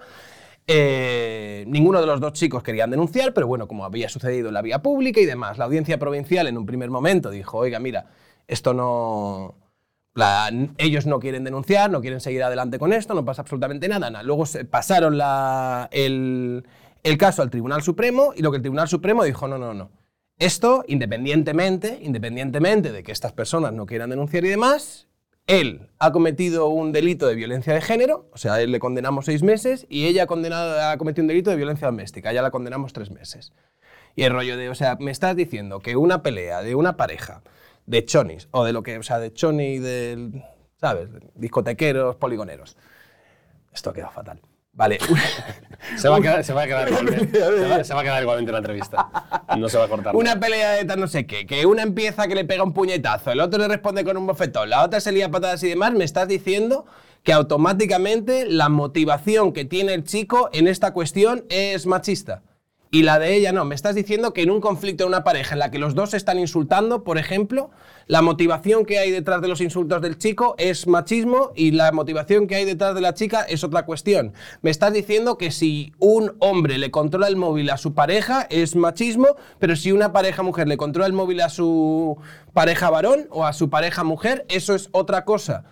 Eh, 0.67 1.65
ninguno 1.67 1.99
de 1.99 2.07
los 2.07 2.21
dos 2.21 2.33
chicos 2.33 2.61
querían 2.61 2.91
denunciar, 2.91 3.33
pero 3.33 3.47
bueno, 3.47 3.67
como 3.67 3.83
había 3.83 4.09
sucedido 4.09 4.49
en 4.49 4.53
la 4.53 4.61
vía 4.61 4.81
pública 4.81 5.19
y 5.19 5.25
demás, 5.25 5.57
la 5.57 5.65
audiencia 5.65 5.97
provincial 5.97 6.47
en 6.47 6.57
un 6.57 6.65
primer 6.65 6.91
momento 6.91 7.31
dijo, 7.31 7.57
oiga, 7.57 7.79
mira, 7.79 8.05
esto 8.47 8.73
no... 8.73 9.55
ellos 10.77 11.07
no 11.07 11.19
quieren 11.19 11.43
denunciar, 11.43 11.89
no 11.89 11.99
quieren 11.99 12.21
seguir 12.21 12.43
adelante 12.43 12.77
con 12.77 12.93
esto, 12.93 13.15
no 13.15 13.25
pasa 13.25 13.41
absolutamente 13.41 13.87
nada. 13.87 14.21
Luego 14.23 14.45
se 14.45 14.65
pasaron 14.65 15.17
la, 15.17 15.89
el, 15.91 16.63
el 17.03 17.17
caso 17.17 17.41
al 17.41 17.49
Tribunal 17.49 17.81
Supremo 17.81 18.33
y 18.35 18.41
lo 18.41 18.51
que 18.51 18.57
el 18.57 18.63
Tribunal 18.63 18.87
Supremo 18.87 19.23
dijo, 19.23 19.47
no, 19.47 19.57
no, 19.57 19.73
no. 19.73 19.91
Esto, 20.37 20.83
independientemente, 20.87 21.99
independientemente 22.01 22.91
de 22.91 23.03
que 23.03 23.11
estas 23.11 23.31
personas 23.31 23.73
no 23.73 23.85
quieran 23.85 24.09
denunciar 24.09 24.43
y 24.43 24.49
demás, 24.49 25.07
él 25.47 25.89
ha 25.99 26.11
cometido 26.11 26.67
un 26.69 26.91
delito 26.91 27.27
de 27.27 27.35
violencia 27.35 27.73
de 27.73 27.81
género, 27.81 28.29
o 28.31 28.37
sea, 28.37 28.61
él 28.61 28.71
le 28.71 28.79
condenamos 28.79 29.25
seis 29.25 29.43
meses 29.43 29.85
y 29.89 30.05
ella 30.05 30.23
ha, 30.23 30.27
condenado, 30.27 30.81
ha 30.81 30.97
cometido 30.97 31.23
un 31.23 31.27
delito 31.27 31.49
de 31.49 31.57
violencia 31.57 31.87
doméstica, 31.87 32.33
ya 32.33 32.41
la 32.41 32.51
condenamos 32.51 32.93
tres 32.93 33.11
meses. 33.11 33.53
Y 34.15 34.23
el 34.23 34.33
rollo 34.33 34.57
de, 34.57 34.69
o 34.69 34.75
sea, 34.75 34.97
me 34.99 35.11
estás 35.11 35.35
diciendo 35.35 35.79
que 35.79 35.95
una 35.95 36.23
pelea 36.23 36.61
de 36.61 36.75
una 36.75 36.97
pareja 36.97 37.41
de 37.85 38.05
chonis, 38.05 38.47
o 38.51 38.63
de 38.63 38.73
lo 38.73 38.83
que, 38.83 38.97
o 38.97 39.03
sea, 39.03 39.19
de 39.19 39.33
choni, 39.33 39.79
del, 39.79 40.43
¿sabes? 40.79 41.09
Discotequeros, 41.35 42.15
poligoneros. 42.15 42.77
Esto 43.73 43.91
ha 43.91 43.93
quedado 43.93 44.11
fatal. 44.11 44.41
Vale. 44.73 44.99
se, 45.97 46.07
va 46.07 46.17
a 46.17 46.21
quedar, 46.21 46.43
se, 46.43 46.53
va 46.53 46.63
a 46.63 46.67
quedar 46.67 46.87
igualmente, 46.89 47.83
se, 47.83 47.93
va, 47.93 47.99
a 47.99 48.03
quedar 48.03 48.21
igualmente 48.21 48.51
la 48.51 48.59
entrevista. 48.59 49.09
No 49.57 49.67
se 49.67 49.77
va 49.77 49.85
a 49.85 49.87
cortar. 49.87 50.15
Una 50.15 50.39
pelea 50.39 50.71
de 50.71 50.85
tal 50.85 50.99
no 50.99 51.07
sé 51.07 51.25
qué, 51.25 51.45
que 51.45 51.65
una 51.65 51.83
empieza 51.83 52.27
que 52.27 52.35
le 52.35 52.45
pega 52.45 52.63
un 52.63 52.73
puñetazo, 52.73 53.31
el 53.31 53.41
otro 53.41 53.59
le 53.59 53.67
responde 53.67 54.03
con 54.03 54.15
un 54.17 54.27
bofetón, 54.27 54.69
la 54.69 54.83
otra 54.83 54.99
se 55.01 55.11
lía 55.11 55.29
patadas 55.29 55.61
y 55.63 55.69
demás, 55.69 55.93
me 55.93 56.03
estás 56.03 56.27
diciendo 56.27 56.85
que 57.23 57.33
automáticamente 57.33 58.45
la 58.47 58.69
motivación 58.69 59.53
que 59.53 59.65
tiene 59.65 59.93
el 59.93 60.03
chico 60.03 60.49
en 60.53 60.67
esta 60.67 60.93
cuestión 60.93 61.45
es 61.49 61.85
machista. 61.85 62.41
Y 62.93 63.03
la 63.03 63.19
de 63.19 63.33
ella 63.33 63.53
no, 63.53 63.63
me 63.63 63.73
estás 63.73 63.95
diciendo 63.95 64.33
que 64.33 64.41
en 64.41 64.51
un 64.51 64.59
conflicto 64.59 65.05
de 65.05 65.07
una 65.07 65.23
pareja 65.23 65.55
en 65.55 65.59
la 65.59 65.71
que 65.71 65.79
los 65.79 65.95
dos 65.95 66.09
se 66.09 66.17
están 66.17 66.37
insultando, 66.37 67.05
por 67.05 67.17
ejemplo, 67.17 67.69
la 68.05 68.21
motivación 68.21 68.85
que 68.85 68.99
hay 68.99 69.11
detrás 69.11 69.41
de 69.41 69.47
los 69.47 69.61
insultos 69.61 70.01
del 70.01 70.17
chico 70.17 70.55
es 70.57 70.87
machismo 70.87 71.53
y 71.55 71.71
la 71.71 71.93
motivación 71.93 72.47
que 72.47 72.55
hay 72.55 72.65
detrás 72.65 72.93
de 72.93 72.99
la 72.99 73.13
chica 73.13 73.43
es 73.43 73.63
otra 73.63 73.85
cuestión. 73.85 74.33
Me 74.61 74.71
estás 74.71 74.91
diciendo 74.91 75.37
que 75.37 75.51
si 75.51 75.93
un 75.99 76.35
hombre 76.39 76.77
le 76.77 76.91
controla 76.91 77.29
el 77.29 77.37
móvil 77.37 77.69
a 77.69 77.77
su 77.77 77.93
pareja 77.93 78.45
es 78.49 78.75
machismo, 78.75 79.37
pero 79.57 79.77
si 79.77 79.93
una 79.93 80.11
pareja 80.11 80.43
mujer 80.43 80.67
le 80.67 80.75
controla 80.75 81.07
el 81.07 81.13
móvil 81.13 81.39
a 81.39 81.47
su 81.47 82.17
pareja 82.51 82.89
varón 82.89 83.27
o 83.29 83.45
a 83.45 83.53
su 83.53 83.69
pareja 83.69 84.03
mujer, 84.03 84.45
eso 84.49 84.75
es 84.75 84.89
otra 84.91 85.23
cosa. 85.23 85.63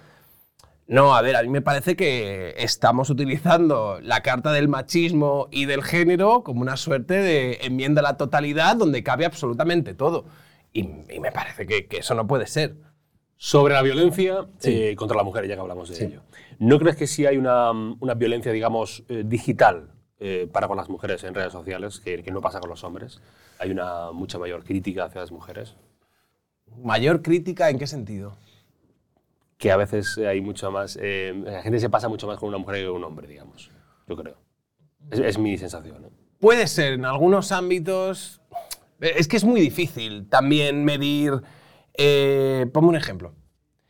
No, 0.89 1.15
a 1.15 1.21
ver, 1.21 1.35
a 1.35 1.43
mí 1.43 1.49
me 1.49 1.61
parece 1.61 1.95
que 1.95 2.55
estamos 2.57 3.11
utilizando 3.11 3.99
la 4.01 4.21
carta 4.23 4.51
del 4.51 4.67
machismo 4.67 5.47
y 5.51 5.65
del 5.65 5.83
género 5.83 6.43
como 6.43 6.61
una 6.61 6.77
suerte 6.77 7.13
de 7.13 7.59
enmienda 7.61 8.01
a 8.01 8.03
la 8.03 8.17
totalidad 8.17 8.75
donde 8.75 9.03
cabe 9.03 9.27
absolutamente 9.27 9.93
todo. 9.93 10.25
Y, 10.73 10.89
y 11.13 11.19
me 11.19 11.31
parece 11.31 11.67
que, 11.67 11.85
que 11.85 11.97
eso 11.97 12.15
no 12.15 12.25
puede 12.25 12.47
ser. 12.47 12.75
Sobre 13.37 13.75
la 13.75 13.83
violencia 13.83 14.47
eh, 14.63 14.95
contra 14.95 15.15
la 15.15 15.21
mujer, 15.21 15.47
ya 15.47 15.53
que 15.53 15.61
hablamos 15.61 15.89
de 15.89 16.05
ello. 16.05 16.21
¿No 16.57 16.79
crees 16.79 16.95
que 16.95 17.05
sí 17.05 17.27
hay 17.27 17.37
una, 17.37 17.69
una 17.69 18.15
violencia, 18.15 18.51
digamos, 18.51 19.03
eh, 19.09 19.21
digital 19.23 19.91
eh, 20.19 20.49
para 20.51 20.67
con 20.67 20.75
las 20.75 20.89
mujeres 20.89 21.23
en 21.23 21.35
redes 21.35 21.53
sociales 21.53 21.99
que, 21.99 22.23
que 22.23 22.31
no 22.31 22.41
pasa 22.41 22.59
con 22.59 22.69
los 22.71 22.83
hombres? 22.83 23.21
Hay 23.59 23.69
una 23.69 24.11
mucha 24.11 24.39
mayor 24.39 24.63
crítica 24.63 25.03
hacia 25.03 25.21
las 25.21 25.31
mujeres. 25.31 25.75
¿Mayor 26.83 27.21
crítica 27.21 27.69
en 27.69 27.77
qué 27.77 27.85
sentido? 27.85 28.35
Que 29.59 29.71
a 29.71 29.77
veces 29.77 30.17
hay 30.17 30.41
mucho 30.41 30.71
más. 30.71 30.97
eh, 30.99 31.33
la 31.45 31.61
gente 31.61 31.79
se 31.79 31.89
pasa 31.89 32.07
mucho 32.09 32.25
más 32.25 32.39
con 32.39 32.49
una 32.49 32.57
mujer 32.57 32.77
que 32.77 32.87
con 32.87 32.95
un 32.95 33.03
hombre, 33.03 33.27
digamos. 33.27 33.69
Yo 34.07 34.15
creo. 34.15 34.37
Es, 35.11 35.19
es 35.19 35.37
mi 35.37 35.55
sensación. 35.57 36.05
¿eh? 36.05 36.09
Puede 36.39 36.65
ser, 36.65 36.93
en 36.93 37.05
algunos 37.05 37.51
ámbitos. 37.51 38.41
Es 39.01 39.27
que 39.27 39.37
es 39.37 39.43
muy 39.43 39.61
difícil 39.61 40.27
también 40.29 40.83
medir. 40.85 41.33
Eh, 41.93 42.67
ponme 42.73 42.87
un 42.87 42.95
ejemplo, 42.95 43.33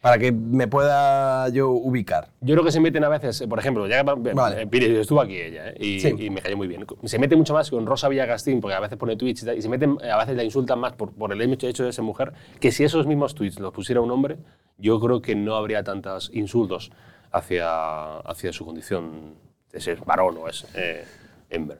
para 0.01 0.17
que 0.17 0.31
me 0.31 0.67
pueda 0.67 1.49
yo 1.49 1.69
ubicar. 1.71 2.29
Yo 2.39 2.55
creo 2.55 2.63
que 2.63 2.71
se 2.71 2.79
meten 2.79 3.03
a 3.03 3.09
veces, 3.09 3.41
eh, 3.41 3.47
por 3.47 3.59
ejemplo, 3.59 3.85
ya 3.87 3.97
que 4.03 4.33
Vale. 4.33 4.61
eh, 4.71 5.01
estuvo 5.01 5.19
aquí 5.19 5.35
ella 5.35 5.69
eh, 5.71 5.75
y, 5.79 5.99
Sí. 5.99 6.13
y 6.17 6.29
me 6.29 6.41
cayó 6.41 6.55
muy 6.55 6.67
bien. 6.67 6.85
Se 7.03 7.19
mete 7.19 7.35
mucho 7.35 7.53
más 7.53 7.69
con 7.69 7.85
Rosa 7.85 8.07
Villagastín, 8.07 8.61
porque 8.61 8.75
a 8.75 8.79
veces 8.79 8.97
pone 8.97 9.17
tweets 9.17 9.43
y, 9.43 9.45
tal, 9.45 9.57
y 9.57 9.61
se 9.61 9.67
meten, 9.67 9.97
eh, 10.01 10.09
a 10.09 10.17
veces 10.17 10.37
la 10.37 10.43
insultan 10.43 10.79
más 10.79 10.93
por, 10.93 11.11
por 11.11 11.33
el 11.33 11.41
hecho 11.41 11.67
hecho 11.67 11.83
de 11.83 11.91
ser 11.91 12.05
mujer, 12.05 12.31
que 12.61 12.71
si 12.71 12.85
esos 12.85 13.07
mismos 13.07 13.35
tweets 13.35 13.59
los 13.59 13.73
pusiera 13.73 13.99
un 13.99 14.09
hombre, 14.11 14.37
yo 14.77 14.99
creo 15.01 15.21
que 15.21 15.35
no 15.35 15.55
habría 15.55 15.83
tantos 15.83 16.31
insultos 16.33 16.91
hacia, 17.31 18.19
hacia 18.19 18.53
su 18.53 18.65
condición 18.65 19.35
de 19.71 19.81
ser 19.81 19.99
varón 20.05 20.37
o 20.37 20.47
es 20.47 20.65
eh, 20.75 21.03
hembra. 21.49 21.79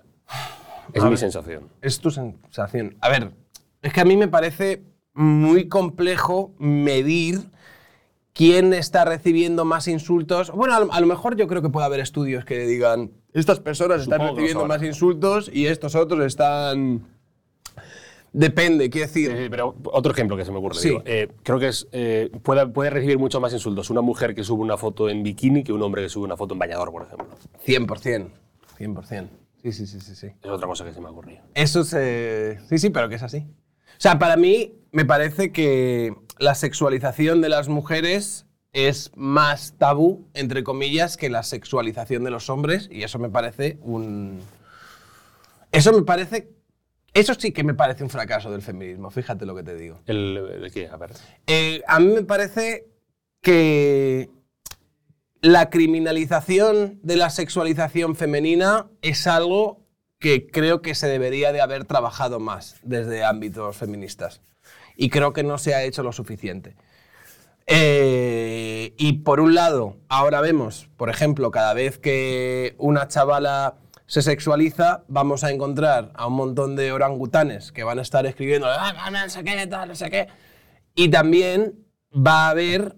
Es 0.94 1.02
A 1.02 1.06
mi 1.06 1.12
ver. 1.12 1.20
sensación. 1.20 1.70
Es 1.82 2.00
tu 2.00 2.12
sensación. 2.12 2.98
A 3.00 3.10
ver, 3.10 3.32
es 3.82 3.94
que 3.94 4.02
a 4.02 4.06
mí 4.06 4.18
me 4.18 4.28
parece 4.28 4.84
muy 5.14 5.68
complejo 5.70 6.54
medir 6.60 7.40
quién 8.34 8.74
está 8.74 9.06
recibiendo 9.06 9.66
más 9.66 9.88
insultos. 9.88 10.52
Bueno, 10.52 10.76
a 10.76 10.80
lo, 10.80 10.94
a 10.94 11.00
lo 11.00 11.08
mejor 11.08 11.36
yo 11.36 11.48
creo 11.48 11.62
que 11.62 11.70
puede 11.70 11.86
haber 11.86 12.00
estudios 12.00 12.46
que 12.46 12.66
digan, 12.66 13.12
estas 13.34 13.60
personas 13.60 14.02
están 14.02 14.20
Supongo 14.20 14.36
recibiendo 14.36 14.66
más 14.66 14.84
insultos 14.84 15.50
y 15.54 15.68
estos 15.68 15.96
otros 15.96 16.26
están... 16.26 17.06
Depende, 18.32 18.90
quiero 18.90 19.08
decir... 19.08 19.32
Eh, 19.32 19.48
pero 19.50 19.76
otro 19.86 20.12
ejemplo 20.12 20.38
que 20.38 20.46
se 20.46 20.52
me 20.52 20.58
ocurre. 20.58 20.76
Sí. 20.76 20.90
digo, 20.90 21.02
eh, 21.06 21.30
creo 21.44 21.60
que 21.60 21.70
es, 21.70 21.88
eh, 21.92 22.30
puede, 22.44 22.68
puede 22.68 22.92
recibir 22.92 23.18
mucho 23.18 23.40
más 23.40 23.54
insultos 23.54 23.90
una 23.90 24.02
mujer 24.02 24.36
que 24.36 24.44
sube 24.44 24.62
una 24.62 24.78
foto 24.78 25.10
en 25.10 25.24
bikini 25.24 25.64
que 25.64 25.74
un 25.74 25.82
hombre 25.82 26.04
que 26.04 26.10
sube 26.10 26.26
una 26.26 26.38
foto 26.38 26.54
en 26.54 26.60
bañador, 26.60 26.92
por 26.92 27.04
ejemplo. 27.04 27.28
100%. 27.66 28.30
100%. 28.80 29.30
Sí, 29.64 29.72
sí, 29.72 29.88
sí, 29.88 30.00
sí, 30.00 30.16
sí. 30.16 30.28
Es 30.42 30.50
otra 30.50 30.68
cosa 30.68 30.86
que 30.86 30.94
se 30.94 31.02
me 31.02 31.08
ha 31.08 31.12
ocurrido. 31.12 31.42
Eso 31.54 31.84
se... 31.84 32.60
Sí, 32.70 32.78
sí, 32.78 32.90
pero 32.92 33.10
que 33.10 33.16
es 33.16 33.24
así. 33.24 33.40
O 33.40 34.02
sea, 34.02 34.18
para 34.18 34.38
mí 34.38 34.76
me 34.92 35.06
parece 35.06 35.52
que 35.52 36.14
la 36.40 36.56
sexualización 36.56 37.42
de 37.42 37.50
las 37.50 37.68
mujeres 37.68 38.46
es 38.72 39.12
más 39.16 39.76
tabú, 39.78 40.28
entre 40.34 40.64
comillas, 40.64 41.18
que 41.18 41.30
la 41.30 41.44
sexualización 41.44 42.24
de 42.24 42.32
los 42.32 42.50
hombres 42.50 42.88
y 42.92 43.04
eso 43.04 43.20
me 43.20 43.30
parece 43.30 43.78
un... 43.82 44.40
Eso 45.72 45.94
me 45.94 46.04
parece... 46.04 46.50
Eso 47.14 47.34
sí 47.34 47.52
que 47.52 47.64
me 47.64 47.74
parece 47.74 48.04
un 48.04 48.10
fracaso 48.10 48.52
del 48.52 48.62
feminismo, 48.62 49.10
fíjate 49.10 49.46
lo 49.46 49.56
que 49.56 49.64
te 49.64 49.76
digo. 49.76 50.00
¿El, 50.06 50.62
¿De 50.62 50.72
qué? 50.72 50.88
A 50.88 50.98
ver. 50.98 51.12
Eh, 51.48 51.82
a 51.88 52.00
mí 52.00 52.08
me 52.14 52.24
parece 52.24 52.88
que 53.42 54.30
la 55.42 55.70
criminalización 55.70 57.00
de 57.02 57.16
la 57.16 57.30
sexualización 57.32 58.16
femenina 58.16 58.88
es 59.02 59.26
algo 59.26 59.88
que 60.20 60.48
creo 60.48 60.82
que 60.82 60.96
se 60.96 61.08
debería 61.08 61.52
de 61.52 61.62
haber 61.62 61.86
trabajado 61.86 62.40
más 62.40 62.76
desde 62.84 63.24
ámbitos 63.24 63.76
feministas. 63.76 64.42
Y 65.02 65.10
creo 65.10 65.32
que 65.32 65.44
no 65.44 65.58
se 65.58 65.74
ha 65.74 65.84
hecho 65.84 66.04
lo 66.04 66.12
suficiente. 66.12 66.76
Eh, 67.68 68.94
y 68.98 69.14
por 69.20 69.40
un 69.40 69.56
lado, 69.56 69.96
ahora 70.10 70.42
vemos, 70.42 70.90
por 70.98 71.10
ejemplo, 71.10 71.52
cada 71.52 71.74
vez 71.74 71.98
que 71.98 72.76
una 72.78 73.08
chavala 73.08 73.76
se 74.08 74.22
sexualiza, 74.22 75.06
vamos 75.08 75.46
a 75.46 75.52
encontrar 75.52 76.12
a 76.16 76.28
un 76.28 76.34
montón 76.34 76.76
de 76.76 76.92
orangutanes 76.92 77.72
que 77.72 77.86
van 77.86 78.00
a 78.00 78.02
estar 78.02 78.26
escribiendo, 78.26 78.68
"Ah, 78.68 79.10
no 79.10 79.30
sé 79.30 79.42
qué, 79.46 79.68
tal, 79.68 79.88
no 79.88 79.96
sé 79.96 80.10
qué. 80.10 80.28
Y 80.96 81.08
también 81.08 81.80
va 82.14 82.48
a 82.48 82.50
haber 82.50 82.98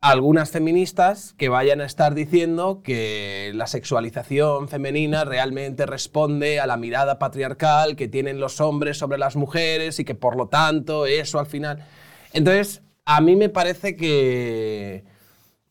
algunas 0.00 0.50
feministas 0.50 1.34
que 1.36 1.50
vayan 1.50 1.82
a 1.82 1.84
estar 1.84 2.14
diciendo 2.14 2.80
que 2.82 3.52
la 3.54 3.66
sexualización 3.66 4.68
femenina 4.68 5.24
realmente 5.24 5.84
responde 5.84 6.58
a 6.58 6.66
la 6.66 6.78
mirada 6.78 7.18
patriarcal 7.18 7.96
que 7.96 8.08
tienen 8.08 8.40
los 8.40 8.60
hombres 8.62 8.96
sobre 8.96 9.18
las 9.18 9.36
mujeres 9.36 9.98
y 9.98 10.04
que 10.04 10.14
por 10.14 10.36
lo 10.36 10.48
tanto 10.48 11.06
eso 11.06 11.38
al 11.38 11.46
final... 11.46 11.84
Entonces, 12.32 12.82
a 13.04 13.20
mí 13.20 13.36
me 13.36 13.48
parece 13.48 13.96
que... 13.96 15.04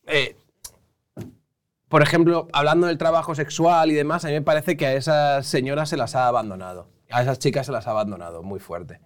eh, 0.06 0.36
por 1.88 2.02
ejemplo, 2.02 2.46
hablando 2.52 2.86
del 2.86 2.98
trabajo 2.98 3.34
sexual 3.34 3.90
y 3.90 3.94
demás, 3.94 4.24
a 4.24 4.28
mí 4.28 4.34
me 4.34 4.42
parece 4.42 4.76
que 4.76 4.86
a 4.86 4.94
esas 4.94 5.44
señoras 5.46 5.88
se 5.88 5.96
las 5.96 6.14
ha 6.14 6.28
abandonado. 6.28 6.88
A 7.10 7.22
esas 7.22 7.40
chicas 7.40 7.66
se 7.66 7.72
las 7.72 7.88
ha 7.88 7.90
abandonado 7.90 8.44
muy 8.44 8.60
fuerte 8.60 9.00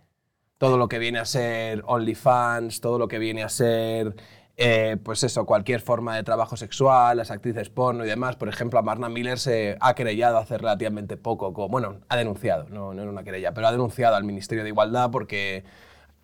todo 0.59 0.79
lo 0.79 0.89
que 0.89 0.99
viene 0.99 1.19
a 1.19 1.27
ser 1.27 1.83
OnlyFans, 1.85 2.81
todo 2.81 2.99
lo 2.99 3.07
que 3.07 3.19
viene 3.19 3.43
a 3.43 3.51
ser, 3.51 4.15
eh, 4.57 4.97
pues 5.03 5.25
eso, 5.25 5.47
cualquier 5.47 5.81
forma 5.81 6.15
de 6.17 6.23
trabajo 6.23 6.57
sexual, 6.57 7.17
las 7.17 7.31
actrices 7.31 7.71
porno 7.71 8.05
y 8.05 8.09
demás. 8.09 8.37
Por 8.37 8.49
ejemplo, 8.49 8.79
a 8.79 8.83
Marna 8.83 9.09
Miller 9.09 9.39
se 9.39 9.77
ha 9.81 9.95
querellado 9.95 10.39
hace 10.39 10.57
relativamente 10.59 11.17
poco, 11.17 11.53
co- 11.53 11.69
bueno, 11.69 11.97
ha 12.09 12.17
denunciado, 12.17 12.67
no, 12.69 12.95
no 12.95 13.03
era 13.03 13.11
una 13.11 13.25
querella, 13.25 13.53
pero 13.53 13.67
ha 13.67 13.73
denunciado 13.73 14.15
al 14.17 14.25
Ministerio 14.25 14.63
de 14.63 14.71
Igualdad 14.71 15.11
porque 15.11 15.65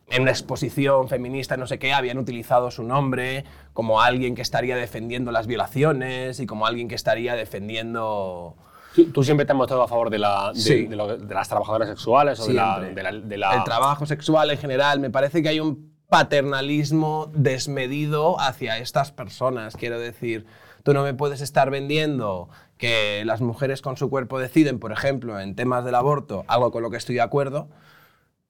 en 0.08 0.22
una 0.22 0.30
exposición 0.32 1.08
feminista, 1.08 1.56
no 1.56 1.66
sé 1.66 1.78
qué, 1.78 1.92
habían 1.92 2.18
utilizado 2.18 2.70
su 2.70 2.82
nombre 2.82 3.44
como 3.72 4.00
alguien 4.00 4.34
que 4.34 4.42
estaría 4.42 4.76
defendiendo 4.76 5.30
las 5.32 5.46
violaciones 5.46 6.40
y 6.40 6.46
como 6.46 6.66
alguien 6.66 6.88
que 6.88 6.94
estaría 6.96 7.34
defendiendo... 7.34 8.56
¿Tú, 8.94 9.04
tú 9.12 9.22
siempre 9.22 9.46
te 9.46 9.52
has 9.52 9.56
mostrado 9.58 9.84
a 9.84 9.88
favor 9.88 10.10
de, 10.10 10.18
la, 10.18 10.50
de, 10.52 10.60
Sí. 10.60 10.86
de 10.86 10.96
lo- 10.96 11.16
de 11.16 11.32
las 11.34 11.48
trabajadoras 11.48 11.88
sexuales 11.88 12.40
o 12.40 12.46
de 12.46 12.54
la, 12.54 12.74
Siempre. 12.80 12.94
de 12.94 13.02
la- 13.04 13.12
de 13.20 13.38
la- 13.38 13.54
El 13.54 13.64
trabajo 13.64 14.04
sexual 14.06 14.50
en 14.50 14.58
general, 14.58 14.98
me 14.98 15.10
parece 15.10 15.42
que 15.44 15.48
hay 15.48 15.60
un 15.60 15.90
paternalismo 16.10 17.30
desmedido 17.32 18.38
hacia 18.38 18.78
estas 18.78 19.12
personas. 19.12 19.76
Quiero 19.76 19.98
decir, 19.98 20.44
tú 20.82 20.92
no 20.92 21.02
me 21.02 21.14
puedes 21.14 21.40
estar 21.40 21.70
vendiendo 21.70 22.50
que 22.76 23.24
las 23.24 23.40
mujeres 23.40 23.80
con 23.80 23.96
su 23.96 24.10
cuerpo 24.10 24.38
deciden, 24.38 24.78
por 24.78 24.92
ejemplo, 24.92 25.40
en 25.40 25.54
temas 25.54 25.84
del 25.84 25.94
aborto, 25.94 26.44
algo 26.48 26.72
con 26.72 26.82
lo 26.82 26.90
que 26.90 26.96
estoy 26.96 27.14
de 27.14 27.20
acuerdo, 27.22 27.68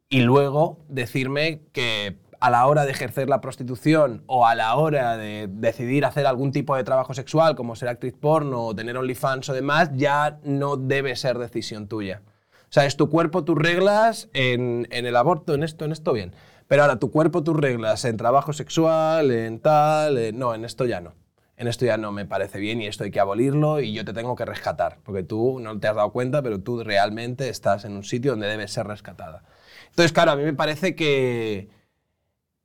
y 0.09 0.23
luego 0.23 0.79
decirme 0.89 1.63
que 1.73 2.19
a 2.41 2.51
la 2.51 2.67
hora 2.67 2.87
de 2.87 2.93
ejercer 2.93 3.29
la 3.29 3.43
prostitución 3.43 4.25
o 4.27 4.47
a 4.47 4.55
la 4.55 4.75
hora 4.77 5.17
de 5.17 5.47
decidir 5.51 6.07
hacer 6.07 6.27
algún 6.27 6.53
tipo 6.53 6.75
de 6.75 6.85
trabajo 6.85 7.13
sexual, 7.13 7.55
como 7.55 7.77
ser 7.77 7.89
actriz 7.89 8.15
porno 8.19 8.65
o 8.65 8.75
tener 8.75 8.97
OnlyFans 8.97 9.51
o 9.51 9.53
demás, 9.53 9.91
ya 9.95 10.41
no 10.43 10.77
debe 10.77 11.15
ser 11.17 11.39
decisión 11.39 11.87
tuya. 11.87 12.23
O 12.71 12.73
sea, 12.73 12.87
es 12.87 12.97
tu 12.97 13.11
cuerpo, 13.11 13.45
tus 13.45 13.59
reglas 13.59 14.31
en, 14.33 14.89
en 14.91 15.05
el 15.05 15.17
aborto, 15.17 15.55
en 15.55 15.65
esto, 15.65 15.85
en 15.85 15.93
esto 15.93 16.13
bien. 16.13 16.35
Pero 16.71 16.83
ahora 16.83 17.01
tu 17.01 17.11
cuerpo, 17.11 17.43
tus 17.43 17.57
reglas 17.57 18.05
en 18.05 18.17
trabajo 18.17 18.53
sexual, 18.53 19.33
en 19.33 19.59
tal, 19.59 20.17
en- 20.19 20.39
no, 20.39 20.55
en 20.55 20.65
esto 20.65 20.85
ya 20.87 21.01
no. 21.01 21.15
En 21.57 21.67
esto 21.67 21.85
ya 21.85 21.97
no 21.97 22.13
me 22.13 22.27
parece 22.27 22.61
bien 22.61 22.81
y 22.81 22.87
esto 22.87 23.03
hay 23.03 23.11
que 23.11 23.19
abolirlo 23.19 23.81
y 23.81 23.93
yo 23.93 24.05
te 24.05 24.13
tengo 24.13 24.37
que 24.37 24.45
rescatar. 24.45 24.99
Porque 25.03 25.25
tú 25.25 25.59
no 25.59 25.81
te 25.81 25.89
has 25.89 25.97
dado 25.97 26.13
cuenta, 26.13 26.43
pero 26.43 26.61
tú 26.61 26.85
realmente 26.85 27.49
estás 27.49 27.85
en 27.85 27.95
un 27.97 28.05
sitio 28.05 28.31
donde 28.31 28.47
debes 28.47 28.71
ser 28.73 28.87
rescatada. 28.87 29.43
Entonces, 29.89 30.13
claro, 30.13 30.31
a 30.31 30.37
mí 30.37 30.45
me 30.45 30.55
parece 30.55 30.95
que 30.95 31.71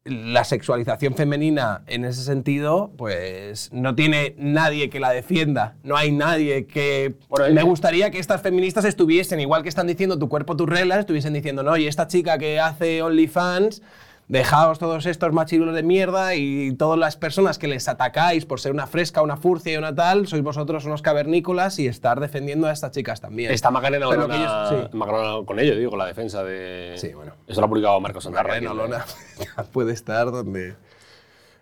la 0.06 0.44
sexualización 0.44 1.16
femenina 1.16 1.82
en 1.88 2.06
ese 2.06 2.22
sentido, 2.22 2.92
pues 2.96 3.72
no 3.74 3.96
tiene 3.96 4.36
nadie 4.38 4.92
que 4.92 5.00
la 5.00 5.10
defienda. 5.10 5.78
No 5.84 5.98
hay 5.98 6.12
nadie 6.12 6.68
que... 6.68 7.16
Bueno, 7.28 7.52
me 7.52 7.64
gustaría 7.64 8.12
que 8.12 8.20
estas 8.20 8.44
feministas 8.44 8.86
estuviesen, 8.86 9.40
igual 9.40 9.64
que 9.64 9.70
están 9.70 9.88
diciendo 9.88 10.20
tu 10.20 10.30
cuerpo, 10.30 10.56
tus 10.56 10.70
reglas, 10.70 11.00
estuviesen 11.00 11.34
diciendo, 11.34 11.64
no, 11.64 11.76
y 11.76 11.88
esta 11.88 12.08
chica 12.08 12.38
que 12.38 12.60
hace 12.60 13.02
OnlyFans 13.02 13.82
dejaos 14.28 14.80
todos 14.80 15.06
estos 15.06 15.32
machirulos 15.34 15.76
de 15.76 15.84
mierda 15.84 16.34
y 16.36 16.74
todas 16.76 16.98
las 16.98 17.16
personas 17.16 17.60
que 17.60 17.68
les 17.68 17.88
atacáis 17.88 18.46
por 18.46 18.60
ser 18.60 18.72
una 18.72 18.88
fresca, 18.88 19.22
una 19.22 19.38
furcia 19.38 19.74
y 19.74 19.78
una 19.78 19.94
tal, 19.94 20.28
sois 20.28 20.42
vosotros 20.42 20.86
unos 20.86 21.02
cavernícolas 21.04 21.78
y 21.78 21.88
estar 21.88 22.20
defendiendo 22.20 22.66
a 22.68 22.72
estas 22.72 22.92
chicas 22.92 23.22
también. 23.22 23.52
Está 23.52 23.70
Macarena 23.70 24.08
Olona, 24.08 24.34
que 24.36 24.42
ellos- 24.76 24.90
sí. 24.92 24.98
Macarena 24.98 25.46
con 25.46 25.60
ello, 25.60 25.76
digo, 25.78 25.96
la 25.96 26.08
defensa 26.08 26.44
de. 26.44 26.96
Sí, 26.98 27.14
bueno. 27.14 27.34
Eso 27.48 27.62
lo 27.62 27.66
ha 27.68 27.70
publicado 27.70 28.00
Marcos 28.02 28.24
Santarra. 28.24 28.48
Macarena. 28.50 28.72
Olona 28.72 29.06
puede 29.72 29.94
estar 29.94 30.32
donde... 30.32 30.76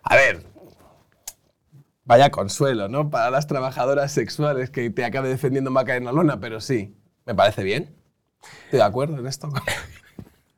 A 0.02 0.16
ver, 0.16 0.42
vaya 2.04 2.30
consuelo, 2.30 2.88
¿no? 2.88 3.10
Para 3.10 3.30
las 3.30 3.46
trabajadoras 3.46 4.12
sexuales 4.12 4.70
que 4.70 4.88
te 4.90 5.04
acabe 5.04 5.28
defendiendo 5.28 5.70
Macarena 5.70 6.10
Olona, 6.10 6.40
pero 6.40 6.60
sí, 6.60 6.96
me 7.26 7.34
parece 7.34 7.62
bien. 7.62 7.94
Estoy 8.64 8.78
de 8.78 8.82
acuerdo 8.84 9.18
en 9.18 9.26
esto. 9.26 9.48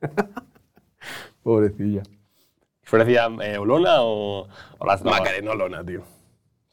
Pobrecilla. 1.46 2.02
¿Florecía 2.82 3.28
eh, 3.40 3.56
Olona 3.56 4.02
o, 4.02 4.48
o 4.78 4.84
las 4.84 5.04
Macarena 5.04 5.52
Olona, 5.52 5.84
tío. 5.84 6.02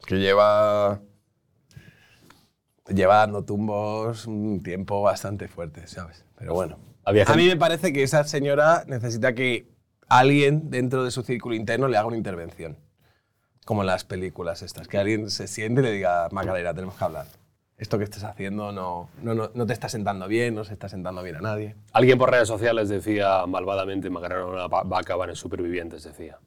Que 0.04 0.16
lleva... 0.16 1.00
Lleva 2.88 3.18
dando 3.18 3.44
tumbos 3.44 4.26
un 4.26 4.64
tiempo 4.64 5.00
bastante 5.00 5.46
fuerte, 5.46 5.86
¿sabes? 5.86 6.24
Pero 6.36 6.54
bueno. 6.54 6.76
Había 7.04 7.22
A 7.22 7.36
mí 7.36 7.46
me 7.46 7.56
parece 7.56 7.92
que 7.92 8.02
esa 8.02 8.24
señora 8.24 8.82
necesita 8.88 9.32
que 9.32 9.68
alguien 10.08 10.70
dentro 10.70 11.04
de 11.04 11.12
su 11.12 11.22
círculo 11.22 11.54
interno 11.54 11.86
le 11.86 11.96
haga 11.96 12.08
una 12.08 12.16
intervención. 12.16 12.76
Como 13.64 13.82
en 13.82 13.86
las 13.86 14.02
películas 14.02 14.62
estas. 14.62 14.88
Que 14.88 14.98
alguien 14.98 15.30
se 15.30 15.46
siente 15.46 15.82
y 15.82 15.84
le 15.84 15.92
diga, 15.92 16.28
Macarena, 16.32 16.74
tenemos 16.74 16.96
que 16.96 17.04
hablar. 17.04 17.26
Esto 17.76 17.98
que 17.98 18.04
estás 18.04 18.22
haciendo 18.24 18.70
no, 18.72 19.08
no, 19.22 19.34
no, 19.34 19.50
no 19.52 19.66
te 19.66 19.72
está 19.72 19.88
sentando 19.88 20.28
bien, 20.28 20.54
no 20.54 20.64
se 20.64 20.72
está 20.72 20.88
sentando 20.88 21.22
bien 21.22 21.36
a 21.36 21.40
nadie. 21.40 21.74
Alguien 21.92 22.18
por 22.18 22.30
redes 22.30 22.46
sociales 22.48 22.88
decía 22.88 23.44
malvadamente 23.46 24.10
Macarena 24.10 24.44
Olona 24.44 24.66
va, 24.68 24.84
va 24.84 24.98
a 24.98 25.00
acabar 25.00 25.28
en 25.28 25.36
Supervivientes, 25.36 26.04
decía. 26.04 26.38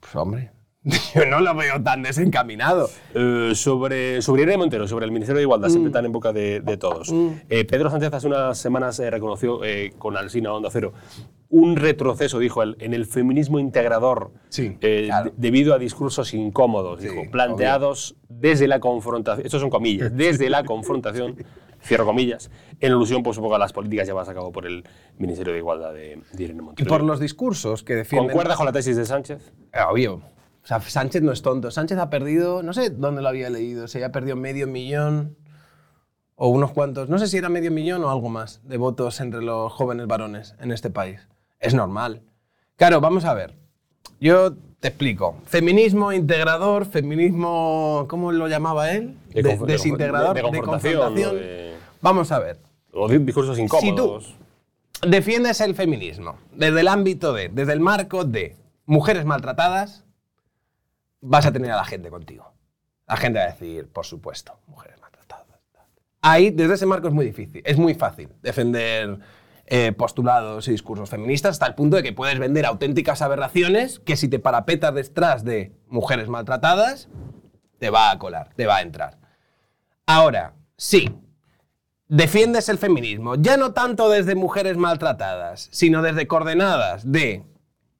Pues 0.00 0.14
hombre, 0.16 0.52
yo 1.14 1.24
no 1.26 1.40
lo 1.40 1.54
veo 1.54 1.82
tan 1.82 2.02
desencaminado. 2.02 2.90
Eh, 3.14 3.52
sobre, 3.54 4.20
sobre 4.20 4.42
Irene 4.42 4.58
Montero, 4.58 4.86
sobre 4.86 5.06
el 5.06 5.12
Ministerio 5.12 5.38
de 5.38 5.42
Igualdad, 5.44 5.68
Mm. 5.68 5.72
siempre 5.72 5.92
tan 5.92 6.04
en 6.04 6.12
boca 6.12 6.32
de, 6.32 6.60
de 6.60 6.76
todos. 6.76 7.10
Eh, 7.48 7.64
Pedro 7.64 7.90
Sánchez 7.90 8.12
hace 8.12 8.26
unas 8.26 8.58
semanas 8.58 9.00
eh, 9.00 9.10
reconoció 9.10 9.64
eh, 9.64 9.94
con 9.98 10.16
Alsina 10.16 10.52
Onda 10.52 10.68
Cero 10.70 10.92
un 11.50 11.76
retroceso, 11.76 12.38
dijo 12.38 12.62
él, 12.62 12.76
en 12.78 12.92
el 12.92 13.06
feminismo 13.06 13.58
integrador 13.58 14.32
Sí, 14.50 14.76
eh, 14.82 15.04
claro. 15.06 15.32
debido 15.36 15.72
a 15.74 15.78
discursos 15.78 16.34
incómodos, 16.34 17.00
Sí, 17.00 17.08
dijo, 17.08 17.22
planteados 17.30 18.16
desde 18.28 18.68
la 18.68 18.80
confrontación, 18.80 19.46
estos 19.46 19.60
son 19.62 19.70
comillas, 19.70 20.14
desde 20.14 20.50
la 20.50 20.62
confrontación, 20.64 21.36
cierro 21.82 22.04
comillas, 22.04 22.50
en 22.80 22.92
alusión 22.92 23.22
por 23.22 23.34
supongo 23.34 23.54
a 23.54 23.58
las 23.58 23.72
políticas 23.72 24.06
llevadas 24.06 24.28
a 24.28 24.34
cabo 24.34 24.52
por 24.52 24.66
el 24.66 24.84
Ministerio 25.16 25.52
de 25.54 25.58
Igualdad 25.60 25.94
de, 25.94 26.20
de 26.32 26.42
Irene 26.44 26.60
Y 26.60 26.64
Montero. 26.64 26.88
por 26.88 27.02
los 27.02 27.18
discursos 27.18 27.82
que 27.82 27.94
defienden... 27.94 28.28
¿Concuerda 28.28 28.54
con 28.54 28.66
la 28.66 28.72
tesis 28.72 28.96
de 28.96 29.06
Sánchez? 29.06 29.52
Eh, 29.72 29.78
Obvio. 29.90 30.14
O 30.62 30.66
sea, 30.68 30.80
Sánchez 30.82 31.22
no 31.22 31.32
es 31.32 31.40
tonto. 31.40 31.70
Sánchez 31.70 31.96
ha 31.98 32.10
perdido, 32.10 32.62
no 32.62 32.74
sé 32.74 32.90
dónde 32.90 33.22
lo 33.22 33.28
había 33.28 33.48
leído, 33.48 33.88
se 33.88 33.98
había 33.98 34.12
perdido 34.12 34.36
medio 34.36 34.66
millón 34.66 35.38
o 36.34 36.48
unos 36.48 36.72
cuantos, 36.72 37.08
no 37.08 37.18
sé 37.18 37.26
si 37.26 37.38
era 37.38 37.48
medio 37.48 37.70
millón 37.70 38.04
o 38.04 38.10
algo 38.10 38.28
más 38.28 38.60
de 38.64 38.76
votos 38.76 39.20
entre 39.20 39.40
los 39.42 39.72
jóvenes 39.72 40.06
varones 40.06 40.54
en 40.60 40.70
este 40.72 40.90
país. 40.90 41.26
Es 41.60 41.74
normal. 41.74 42.22
Claro, 42.76 43.00
vamos 43.00 43.24
a 43.24 43.34
ver. 43.34 43.54
Yo 44.20 44.54
te 44.80 44.88
explico. 44.88 45.36
Feminismo 45.46 46.12
integrador, 46.12 46.86
feminismo, 46.86 48.06
¿cómo 48.08 48.30
lo 48.32 48.46
llamaba 48.48 48.92
él? 48.92 49.16
De 49.32 49.42
desintegrador, 49.66 50.34
de- 50.36 50.42
de 50.42 50.62
confrontación, 50.62 51.14
Vamos 52.00 52.30
a 52.32 52.38
ver. 52.38 52.58
Di- 53.08 53.18
discursos 53.18 53.58
incómodos. 53.58 54.34
Defiendes 55.06 55.60
el 55.60 55.74
feminismo 55.74 56.38
desde 56.52 56.80
el 56.80 56.88
ámbito 56.88 57.32
de, 57.32 57.48
desde 57.48 57.72
el 57.72 57.80
marco 57.80 58.24
de 58.24 58.56
mujeres 58.86 59.24
maltratadas, 59.24 60.04
vas 61.20 61.46
a 61.46 61.52
tener 61.52 61.70
a 61.72 61.76
la 61.76 61.84
gente 61.84 62.08
contigo. 62.10 62.52
La 63.06 63.16
gente 63.16 63.38
va 63.38 63.44
a 63.46 63.48
decir, 63.48 63.88
por 63.88 64.04
supuesto, 64.06 64.58
mujeres 64.66 65.00
maltratadas. 65.00 65.46
Ahí, 66.20 66.50
desde 66.50 66.74
ese 66.74 66.86
marco 66.86 67.06
es 67.08 67.14
muy 67.14 67.24
difícil, 67.26 67.62
es 67.64 67.78
muy 67.78 67.94
fácil 67.94 68.28
defender 68.42 69.18
eh, 69.70 69.92
postulados 69.92 70.66
y 70.66 70.70
discursos 70.70 71.10
feministas 71.10 71.50
hasta 71.50 71.66
el 71.66 71.74
punto 71.74 71.98
de 71.98 72.02
que 72.02 72.14
puedes 72.14 72.38
vender 72.38 72.64
auténticas 72.64 73.20
aberraciones 73.20 73.98
que 73.98 74.16
si 74.16 74.26
te 74.26 74.38
parapetas 74.38 74.94
detrás 74.94 75.44
de 75.44 75.74
mujeres 75.88 76.28
maltratadas, 76.28 77.10
te 77.78 77.90
va 77.90 78.10
a 78.10 78.18
colar, 78.18 78.54
te 78.56 78.64
va 78.64 78.76
a 78.76 78.80
entrar. 78.80 79.18
Ahora, 80.06 80.54
sí, 80.78 81.14
defiendes 82.06 82.70
el 82.70 82.78
feminismo, 82.78 83.34
ya 83.34 83.58
no 83.58 83.74
tanto 83.74 84.08
desde 84.08 84.34
mujeres 84.34 84.78
maltratadas, 84.78 85.68
sino 85.70 86.00
desde 86.00 86.26
coordenadas 86.26 87.12
de 87.12 87.44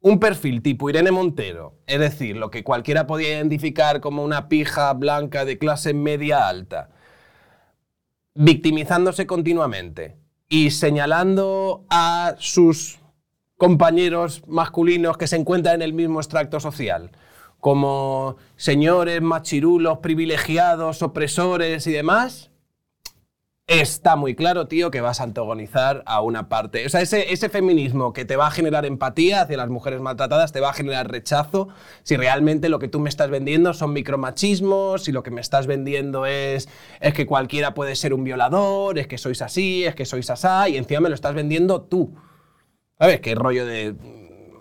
un 0.01 0.21
perfil 0.21 0.63
tipo 0.63 0.89
Irene 0.89 1.11
Montero, 1.11 1.75
es 1.87 2.01
decir, 2.01 2.39
lo 2.39 2.51
que 2.51 2.65
cualquiera 2.65 3.07
podía 3.07 3.37
identificar 3.37 4.01
como 4.01 4.25
una 4.25 4.49
pija 4.49 4.91
blanca 4.95 5.45
de 5.45 5.59
clase 5.59 5.93
media 5.93 6.49
alta, 6.49 6.89
victimizándose 8.33 9.27
continuamente 9.27 10.17
y 10.49 10.71
señalando 10.71 11.85
a 11.91 12.35
sus 12.39 12.99
compañeros 13.57 14.43
masculinos 14.47 15.19
que 15.19 15.27
se 15.27 15.37
encuentran 15.37 15.77
en 15.77 15.83
el 15.83 15.93
mismo 15.93 16.21
extracto 16.21 16.61
social, 16.61 17.11
como 17.61 18.37
señores 18.57 19.21
machirulos, 19.21 19.99
privilegiados, 19.99 21.03
opresores 21.03 21.87
y 21.87 21.93
demás, 21.93 22.51
está 23.69 24.17
muy 24.17 24.35
claro, 24.35 24.67
tío, 24.67 24.91
que 24.91 25.03
vas 25.03 25.21
a 25.21 25.25
antagonizar 25.25 26.03
a 26.07 26.23
una 26.23 26.49
parte. 26.49 26.87
O 26.87 26.89
sea, 26.89 27.03
ese, 27.03 27.35
ese 27.35 27.51
feminismo 27.51 28.15
que 28.15 28.25
te 28.25 28.35
va 28.35 28.47
a 28.47 28.51
generar 28.51 28.87
empatía 28.87 29.43
hacia 29.43 29.59
las 29.59 29.69
mujeres 29.69 30.01
maltratadas, 30.01 30.53
te 30.53 30.61
va 30.61 30.71
a 30.71 30.73
generar 30.73 31.11
rechazo 31.11 31.69
si 32.03 32.17
realmente 32.17 32.71
lo 32.71 32.79
que 32.79 32.89
tú 32.89 32.99
me 32.99 33.11
estás 33.11 33.29
vendiendo 33.29 33.75
son 33.75 33.93
micromachismos, 33.93 35.05
si 35.05 35.13
lo 35.13 35.23
que 35.23 35.31
me 35.31 35.43
estás 35.43 35.67
vendiendo 35.67 36.25
es, 36.25 36.67
es 37.01 37.13
que 37.13 37.27
cualquiera 37.27 37.75
puede 37.75 37.95
ser 37.95 38.15
un 38.15 38.25
violador, 38.25 38.99
es 38.99 39.07
que 39.07 39.19
sois 39.19 39.43
así, 39.43 39.85
es 39.85 39.95
que 39.95 40.07
sois 40.07 40.31
asá, 40.31 40.67
y 40.71 40.79
encima 40.79 41.01
me 41.01 41.11
lo 41.11 41.15
estás 41.15 41.35
vendiendo 41.35 41.83
tú. 41.83 42.17
¿Sabes? 42.99 43.21
¿Qué 43.21 43.35
rollo 43.35 43.67
de...? 43.67 43.95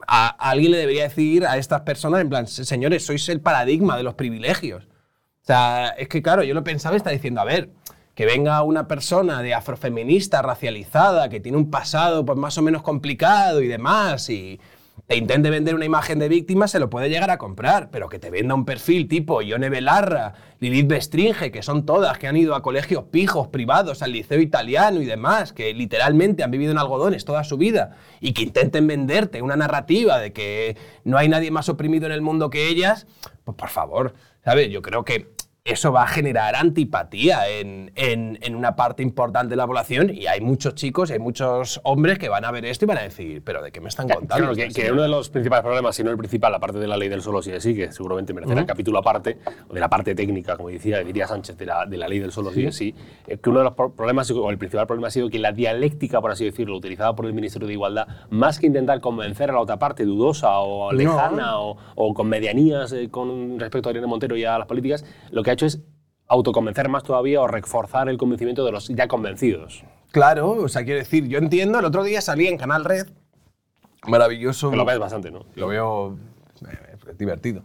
A, 0.05 0.27
alguien 0.27 0.71
le 0.71 0.77
debería 0.77 1.03
decir 1.03 1.45
a 1.45 1.57
estas 1.57 1.81
personas, 1.81 2.21
en 2.21 2.29
plan, 2.29 2.45
señores, 2.47 3.05
sois 3.05 3.27
el 3.29 3.39
paradigma 3.39 3.95
de 3.95 4.03
los 4.03 4.15
privilegios. 4.15 4.85
O 4.85 5.45
sea, 5.47 5.95
es 5.97 6.09
que 6.09 6.21
claro, 6.21 6.43
yo 6.43 6.53
lo 6.53 6.63
pensaba 6.63 6.95
y 6.95 6.97
está 6.97 7.09
diciendo, 7.09 7.39
a 7.39 7.45
ver, 7.45 7.69
que 8.17 8.25
venga 8.25 8.63
una 8.63 8.87
persona 8.87 9.43
de 9.43 9.53
afrofeminista, 9.53 10.41
racializada, 10.41 11.29
que 11.29 11.39
tiene 11.39 11.55
un 11.55 11.69
pasado 11.69 12.25
pues 12.25 12.35
más 12.35 12.57
o 12.57 12.63
menos 12.63 12.81
complicado 12.81 13.61
y 13.61 13.67
demás, 13.67 14.31
y 14.31 14.59
te 15.05 15.17
intente 15.17 15.51
vender 15.51 15.75
una 15.75 15.85
imagen 15.85 16.17
de 16.17 16.27
víctima, 16.27 16.67
se 16.67 16.79
lo 16.79 16.89
puede 16.89 17.11
llegar 17.11 17.29
a 17.29 17.37
comprar, 17.37 17.91
pero 17.91 18.09
que 18.09 18.17
te 18.17 18.31
venda 18.31 18.55
un 18.55 18.65
perfil 18.65 19.07
tipo 19.07 19.43
Ione 19.43 19.69
Belarra, 19.69 20.33
Lilith 20.59 20.87
Bestringe, 20.87 21.51
que 21.51 21.61
son 21.61 21.85
todas, 21.85 22.17
que 22.17 22.27
han 22.27 22.35
ido 22.35 22.55
a 22.55 22.63
colegios 22.63 23.03
pijos, 23.03 23.49
privados, 23.49 24.01
al 24.01 24.13
liceo 24.13 24.41
italiano 24.41 24.99
y 24.99 25.05
demás, 25.05 25.53
que 25.53 25.71
literalmente 25.75 26.43
han 26.43 26.49
vivido 26.49 26.71
en 26.71 26.79
algodones 26.79 27.23
toda 27.23 27.43
su 27.43 27.57
vida, 27.57 27.97
y 28.19 28.33
que 28.33 28.41
intenten 28.41 28.87
venderte 28.87 29.43
una 29.43 29.55
narrativa 29.55 30.17
de 30.17 30.33
que 30.33 30.75
no 31.03 31.19
hay 31.19 31.29
nadie 31.29 31.51
más 31.51 31.69
oprimido 31.69 32.07
en 32.07 32.13
el 32.13 32.23
mundo 32.23 32.49
que 32.49 32.67
ellas, 32.67 33.05
pues 33.43 33.55
por 33.55 33.69
favor, 33.69 34.15
¿sabes? 34.43 34.71
Yo 34.71 34.81
creo 34.81 35.05
que 35.05 35.36
eso 35.67 35.91
va 35.91 36.03
a 36.03 36.07
generar 36.07 36.55
antipatía 36.55 37.47
en, 37.49 37.91
en- 37.95 38.39
en 38.41 38.55
una 38.55 38.75
parte 38.75 39.03
importante 39.03 39.49
de 39.51 39.55
la 39.57 39.67
población 39.67 40.09
y 40.13 40.27
hay 40.27 40.41
muchos 40.41 40.75
chicos 40.75 41.09
y 41.09 41.13
hay 41.13 41.19
muchos 41.19 41.79
hombres 41.83 42.17
que 42.19 42.29
van 42.29 42.45
a 42.45 42.51
ver 42.51 42.65
esto 42.65 42.85
y 42.85 42.87
van 42.87 42.97
a 42.99 43.01
decir, 43.01 43.41
pero 43.43 43.61
¿de 43.61 43.71
qué 43.71 43.81
me 43.81 43.89
están 43.89 44.07
contando? 44.07 44.35
Claro, 44.53 44.55
que, 44.55 44.69
que 44.69 44.91
uno 44.91 45.01
de 45.01 45.07
los 45.09 45.29
principales 45.29 45.63
problemas, 45.63 45.95
si 45.95 46.03
no 46.03 46.11
el 46.11 46.17
principal, 46.17 46.53
aparte 46.55 46.79
de 46.79 46.87
la 46.87 46.95
ley 46.97 47.09
del 47.09 47.21
solo 47.21 47.41
sí 47.41 47.51
es 47.51 47.63
sí, 47.63 47.75
que 47.75 47.91
seguramente 47.91 48.33
merecerá 48.33 48.65
capítulo 48.65 48.99
aparte, 48.99 49.37
o 49.69 49.73
de 49.73 49.79
la 49.79 49.89
parte 49.89 50.15
técnica, 50.15 50.55
como 50.55 50.69
decía, 50.69 50.99
diría 51.03 51.27
Sánchez, 51.27 51.57
de 51.57 51.65
la, 51.65 51.85
de 51.85 51.97
la 51.97 52.07
ley 52.07 52.19
del 52.19 52.31
solo 52.31 52.51
sí. 52.51 52.65
es 52.65 52.75
sí, 52.75 52.95
eh, 53.27 53.37
que 53.37 53.49
uno 53.49 53.59
de 53.59 53.65
los 53.65 53.73
pro- 53.73 53.91
problemas, 53.93 54.31
o 54.31 54.49
el 54.49 54.57
principal 54.57 54.87
problema 54.87 55.07
ha 55.07 55.11
sido 55.11 55.29
que 55.29 55.39
la 55.39 55.51
dialéctica, 55.51 56.21
por 56.21 56.31
así 56.31 56.45
decirlo, 56.45 56.77
utilizada 56.77 57.15
por 57.15 57.25
el 57.25 57.33
Ministerio 57.33 57.67
de 57.67 57.73
Igualdad, 57.73 58.07
más 58.29 58.59
que 58.59 58.67
intentar 58.67 59.01
convencer 59.01 59.49
a 59.49 59.53
la 59.53 59.59
otra 59.59 59.77
parte 59.77 60.05
dudosa 60.05 60.59
o 60.59 60.91
lejana 60.93 61.59
o, 61.59 61.77
o 61.95 62.13
con 62.13 62.27
medianías 62.29 62.91
eh, 62.93 63.09
con 63.09 63.59
respecto 63.59 63.89
a 63.89 63.91
Irene 63.91 64.07
Montero 64.07 64.37
y 64.37 64.45
a 64.45 64.57
las 64.57 64.67
políticas, 64.67 65.03
lo 65.31 65.43
que 65.43 65.51
ha 65.51 65.53
hecho 65.57 65.65
es 65.65 65.81
autoconvencer 66.27 66.89
más 66.89 67.03
todavía 67.03 67.41
o 67.41 67.47
reforzar 67.47 68.09
el 68.09 68.17
convencimiento 68.17 68.65
de 68.65 68.71
los 68.71 68.87
ya 68.89 69.07
convencidos. 69.07 69.83
Claro, 70.11 70.51
o 70.51 70.67
sea, 70.67 70.83
quiero 70.83 70.99
decir, 70.99 71.27
yo 71.27 71.37
entiendo, 71.37 71.79
el 71.79 71.85
otro 71.85 72.03
día 72.03 72.21
salí 72.21 72.47
en 72.47 72.57
Canal 72.57 72.85
Red, 72.85 73.07
maravilloso. 74.07 74.71
Que 74.71 74.77
lo 74.77 74.85
ves 74.85 74.99
bastante, 74.99 75.31
¿no? 75.31 75.45
Lo 75.55 75.67
veo 75.67 76.17
eh, 76.67 77.13
divertido. 77.17 77.63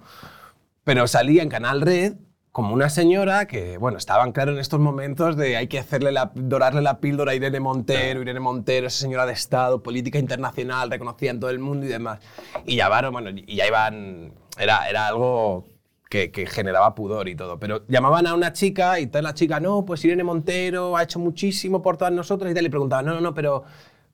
Pero 0.85 1.07
salía 1.07 1.43
en 1.43 1.49
Canal 1.49 1.81
Red 1.81 2.15
como 2.51 2.75
una 2.75 2.91
señora 2.91 3.47
que, 3.47 3.79
bueno, 3.79 3.97
estaban 3.97 4.33
claro 4.33 4.53
en 4.53 4.59
estos 4.59 4.79
momentos 4.79 5.37
de 5.37 5.57
hay 5.57 5.69
que 5.69 5.79
hacerle 5.79 6.13
la, 6.13 6.33
dorarle 6.35 6.83
la 6.83 7.01
píldora 7.01 7.33
a 7.33 7.35
Irene 7.35 7.61
Montero, 7.61 8.21
Irene 8.21 8.41
Montero, 8.41 8.89
esa 8.89 8.99
señora 8.99 9.25
de 9.25 9.33
Estado, 9.33 9.83
política 9.83 10.19
internacional, 10.19 10.91
reconocida 10.91 11.31
en 11.31 11.41
todo 11.41 11.51
el 11.51 11.61
mundo 11.61 11.87
y 11.87 11.89
demás. 11.89 12.21
Y 12.67 12.77
ya 12.77 12.89
bueno, 13.11 13.31
y 13.31 13.57
ya 13.57 13.67
iban, 13.67 14.35
era, 14.59 14.89
era 14.89 15.07
algo 15.07 15.65
que, 16.13 16.31
que 16.31 16.45
generaba 16.45 16.95
pudor 16.95 17.27
y 17.31 17.35
todo. 17.35 17.59
Pero 17.59 17.87
llamaban 17.89 18.27
a 18.27 18.35
una 18.35 18.53
chica 18.53 19.01
y 19.01 19.07
tal 19.07 19.25
la 19.25 19.33
chica, 19.33 19.61
no, 19.61 19.87
pues 19.87 20.05
Irene 20.05 20.23
Montero 20.23 20.95
ha 20.95 21.05
hecho 21.05 21.19
muchísimo 21.19 21.81
por 21.81 21.97
todas 21.97 22.13
nosotras 22.13 22.53
y 22.53 22.55
tal. 22.55 22.65
Le 22.65 22.69
preguntaban, 22.69 23.07
no, 23.07 23.15
no, 23.15 23.23
no, 23.23 23.33
pero 23.33 23.65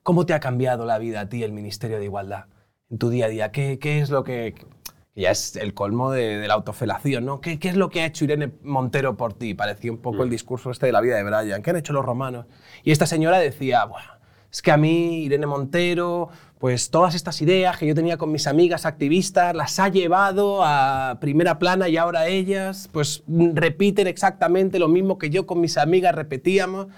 ¿cómo 0.05 0.25
te 0.25 0.33
ha 0.33 0.39
cambiado 0.39 0.87
la 0.87 0.99
vida 0.99 1.23
a 1.23 1.29
ti 1.29 1.43
el 1.43 1.51
Ministerio 1.51 1.99
de 1.99 2.05
Igualdad? 2.05 2.45
en 2.89 2.99
tu 2.99 3.11
día 3.11 3.27
a 3.27 3.29
día? 3.29 3.51
¿Qué, 3.51 3.81
qué 3.81 3.99
es 3.99 4.11
lo 4.11 4.23
que, 4.23 4.55
que 4.55 5.21
ya 5.21 5.33
es 5.33 5.57
el 5.57 5.75
colmo 5.75 6.13
de, 6.13 6.39
de 6.39 6.47
la 6.47 6.55
autofelación, 6.55 7.25
¿no? 7.25 7.41
¿Qué, 7.41 7.59
¿Qué 7.59 7.69
es 7.69 7.77
lo 7.77 7.91
que 7.91 8.03
ha 8.03 8.07
hecho 8.07 8.23
Irene 8.23 8.53
Montero 8.63 9.17
por 9.17 9.35
ti? 9.35 9.55
Parecía 9.55 9.91
un 9.91 9.99
poco 9.99 10.23
el 10.23 10.31
discurso 10.31 10.71
este 10.71 10.87
de 10.87 10.93
la 10.93 11.01
vida 11.01 11.17
de 11.17 11.25
Brian. 11.25 11.63
¿Qué 11.63 11.71
han 11.71 11.77
hecho 11.77 11.93
los 11.93 12.05
romanos? 12.05 12.47
Y 12.85 12.93
esta 12.93 13.07
señora 13.07 13.41
decía, 13.41 13.85
bueno, 13.87 14.13
es 14.53 14.63
que 14.63 14.71
a 14.71 14.77
mí, 14.77 15.25
Irene 15.25 15.47
Montero, 15.47 16.29
pues 16.59 16.91
todas 16.91 17.15
estas 17.15 17.41
ideas 17.41 17.79
que 17.79 17.87
yo 17.87 17.95
tenía 17.95 18.17
con 18.17 18.33
mis 18.33 18.49
amigas 18.49 18.85
activistas, 18.85 19.55
las 19.55 19.79
ha 19.79 19.89
llevado 19.89 20.65
a 20.65 21.19
primera 21.21 21.59
plana 21.59 21.89
y 21.89 21.97
ahora 21.97 22.27
ellas, 22.27 22.89
pues 22.93 23.23
repiten 23.29 24.09
exactamente 24.09 24.81
lo 24.81 24.89
mismo 24.89 25.19
que 25.19 25.31
yo 25.31 25.47
con 25.47 25.61
mis 25.61 25.79
amigas 25.79 26.15
repetíamos. 26.15 26.89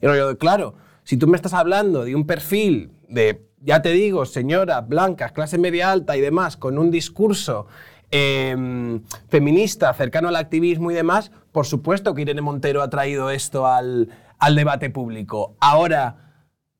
Y 0.00 0.06
yo, 0.06 0.38
claro, 0.38 0.74
si 1.04 1.18
tú 1.18 1.26
me 1.26 1.36
estás 1.36 1.52
hablando 1.52 2.04
de 2.04 2.14
un 2.14 2.26
perfil 2.26 2.92
de, 3.08 3.46
ya 3.60 3.82
te 3.82 3.90
digo, 3.90 4.24
señoras 4.24 4.88
blancas, 4.88 5.32
clase 5.32 5.58
media 5.58 5.92
alta 5.92 6.16
y 6.16 6.22
demás, 6.22 6.56
con 6.56 6.78
un 6.78 6.90
discurso 6.90 7.66
eh, 8.10 9.00
feminista 9.28 9.92
cercano 9.92 10.28
al 10.28 10.36
activismo 10.36 10.90
y 10.90 10.94
demás, 10.94 11.30
por 11.52 11.66
supuesto 11.66 12.14
que 12.14 12.22
Irene 12.22 12.40
Montero 12.40 12.80
ha 12.80 12.88
traído 12.88 13.28
esto 13.30 13.66
al, 13.66 14.08
al 14.38 14.56
debate 14.56 14.88
público. 14.88 15.56
Ahora, 15.60 16.32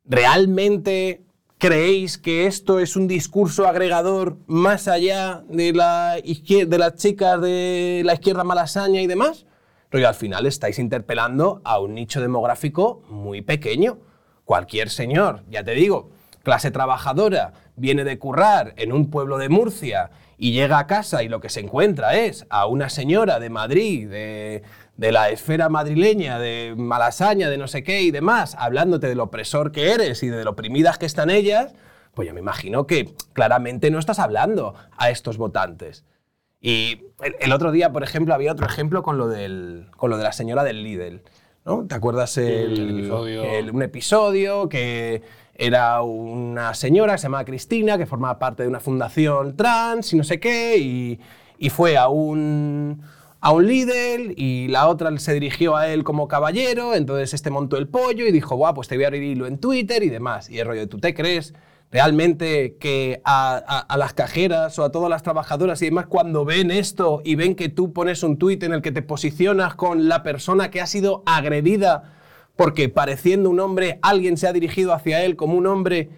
¿realmente 0.04 1.26
creéis 1.60 2.16
que 2.16 2.46
esto 2.46 2.80
es 2.80 2.96
un 2.96 3.06
discurso 3.06 3.68
agregador 3.68 4.38
más 4.46 4.88
allá 4.88 5.44
de, 5.46 5.74
la 5.74 6.16
de 6.16 6.78
las 6.78 6.94
chicas 6.94 7.38
de 7.38 8.00
la 8.02 8.14
izquierda 8.14 8.44
malasaña 8.44 9.02
y 9.02 9.06
demás? 9.06 9.44
Pero 9.90 10.08
al 10.08 10.14
final 10.14 10.46
estáis 10.46 10.78
interpelando 10.78 11.60
a 11.62 11.78
un 11.78 11.94
nicho 11.94 12.22
demográfico 12.22 13.02
muy 13.10 13.42
pequeño. 13.42 13.98
Cualquier 14.46 14.88
señor, 14.88 15.44
ya 15.50 15.62
te 15.62 15.72
digo, 15.72 16.08
clase 16.42 16.70
trabajadora, 16.70 17.52
viene 17.76 18.04
de 18.04 18.18
currar 18.18 18.72
en 18.78 18.90
un 18.92 19.10
pueblo 19.10 19.36
de 19.36 19.50
Murcia 19.50 20.10
y 20.38 20.52
llega 20.52 20.78
a 20.78 20.86
casa 20.86 21.22
y 21.22 21.28
lo 21.28 21.40
que 21.40 21.50
se 21.50 21.60
encuentra 21.60 22.16
es 22.16 22.46
a 22.48 22.66
una 22.66 22.88
señora 22.88 23.38
de 23.38 23.50
Madrid, 23.50 24.08
de, 24.08 24.62
de 25.00 25.12
la 25.12 25.30
esfera 25.30 25.70
madrileña, 25.70 26.38
de 26.38 26.74
malasaña, 26.76 27.48
de 27.48 27.56
no 27.56 27.68
sé 27.68 27.82
qué 27.82 28.02
y 28.02 28.10
demás, 28.10 28.54
hablándote 28.58 29.08
del 29.08 29.20
opresor 29.20 29.72
que 29.72 29.92
eres 29.92 30.22
y 30.22 30.28
de 30.28 30.44
lo 30.44 30.50
oprimidas 30.50 30.98
que 30.98 31.06
están 31.06 31.30
ellas, 31.30 31.72
pues 32.12 32.28
yo 32.28 32.34
me 32.34 32.40
imagino 32.40 32.86
que 32.86 33.14
claramente 33.32 33.90
no 33.90 33.98
estás 33.98 34.18
hablando 34.18 34.74
a 34.98 35.08
estos 35.08 35.38
votantes. 35.38 36.04
Y 36.60 37.00
el, 37.22 37.34
el 37.40 37.52
otro 37.52 37.72
día, 37.72 37.92
por 37.92 38.02
ejemplo, 38.02 38.34
había 38.34 38.52
otro 38.52 38.66
ejemplo 38.66 39.02
con 39.02 39.16
lo, 39.16 39.26
del, 39.28 39.86
con 39.96 40.10
lo 40.10 40.18
de 40.18 40.24
la 40.24 40.32
señora 40.32 40.64
del 40.64 40.82
Lidl. 40.82 41.22
¿no? 41.64 41.86
¿Te 41.86 41.94
acuerdas 41.94 42.36
el, 42.36 42.78
el 42.78 42.98
episodio. 42.98 43.42
el- 43.44 43.70
un 43.70 43.82
episodio 43.82 44.68
que 44.68 45.22
era 45.54 46.02
una 46.02 46.74
señora 46.74 47.12
que 47.14 47.18
se 47.20 47.22
llamaba 47.22 47.46
Cristina, 47.46 47.96
que 47.96 48.04
formaba 48.04 48.38
parte 48.38 48.64
de 48.64 48.68
una 48.68 48.80
fundación 48.80 49.56
trans 49.56 50.12
y 50.12 50.16
no 50.16 50.24
sé 50.24 50.38
qué, 50.40 50.76
y, 50.76 51.20
y 51.58 51.70
fue 51.70 51.96
a 51.96 52.08
un, 52.08 53.02
a 53.40 53.52
un 53.52 53.66
Lidl 53.66 54.34
y 54.36 54.68
la 54.68 54.88
otra 54.88 55.16
se 55.18 55.32
dirigió 55.34 55.76
a 55.76 55.88
él 55.88 56.04
como 56.04 56.28
caballero, 56.28 56.94
entonces 56.94 57.32
este 57.34 57.50
montó 57.50 57.76
el 57.78 57.88
pollo 57.88 58.26
y 58.26 58.32
dijo, 58.32 58.56
guau, 58.56 58.74
pues 58.74 58.88
te 58.88 58.96
voy 58.96 59.04
a 59.04 59.06
abrir 59.08 59.22
hilo 59.22 59.46
en 59.46 59.58
Twitter 59.58 60.02
y 60.02 60.10
demás. 60.10 60.50
Y 60.50 60.58
el 60.58 60.66
rollo, 60.66 60.88
¿tú 60.88 60.98
te 60.98 61.14
crees 61.14 61.54
realmente 61.90 62.76
que 62.78 63.20
a, 63.24 63.56
a- 63.88 63.96
las 63.96 64.14
cajeras 64.14 64.78
o 64.78 64.84
a 64.84 64.92
todas 64.92 65.10
las 65.10 65.22
trabajadoras 65.22 65.82
y 65.82 65.86
demás, 65.86 66.06
cuando 66.06 66.44
ven 66.44 66.70
esto 66.70 67.20
y 67.24 67.34
ven 67.34 67.54
que 67.56 67.68
tú 67.68 67.92
pones 67.92 68.22
un 68.22 68.38
tuit 68.38 68.62
en 68.62 68.72
el 68.72 68.82
que 68.82 68.92
te 68.92 69.02
posicionas 69.02 69.74
con 69.74 70.08
la 70.08 70.22
persona 70.22 70.70
que 70.70 70.80
ha 70.80 70.86
sido 70.86 71.22
agredida 71.26 72.14
porque 72.56 72.88
pareciendo 72.88 73.50
un 73.50 73.58
hombre 73.58 73.98
alguien 74.02 74.36
se 74.36 74.46
ha 74.46 74.52
dirigido 74.52 74.92
hacia 74.92 75.24
él 75.24 75.34
como 75.34 75.54
un 75.56 75.66
hombre 75.66 76.10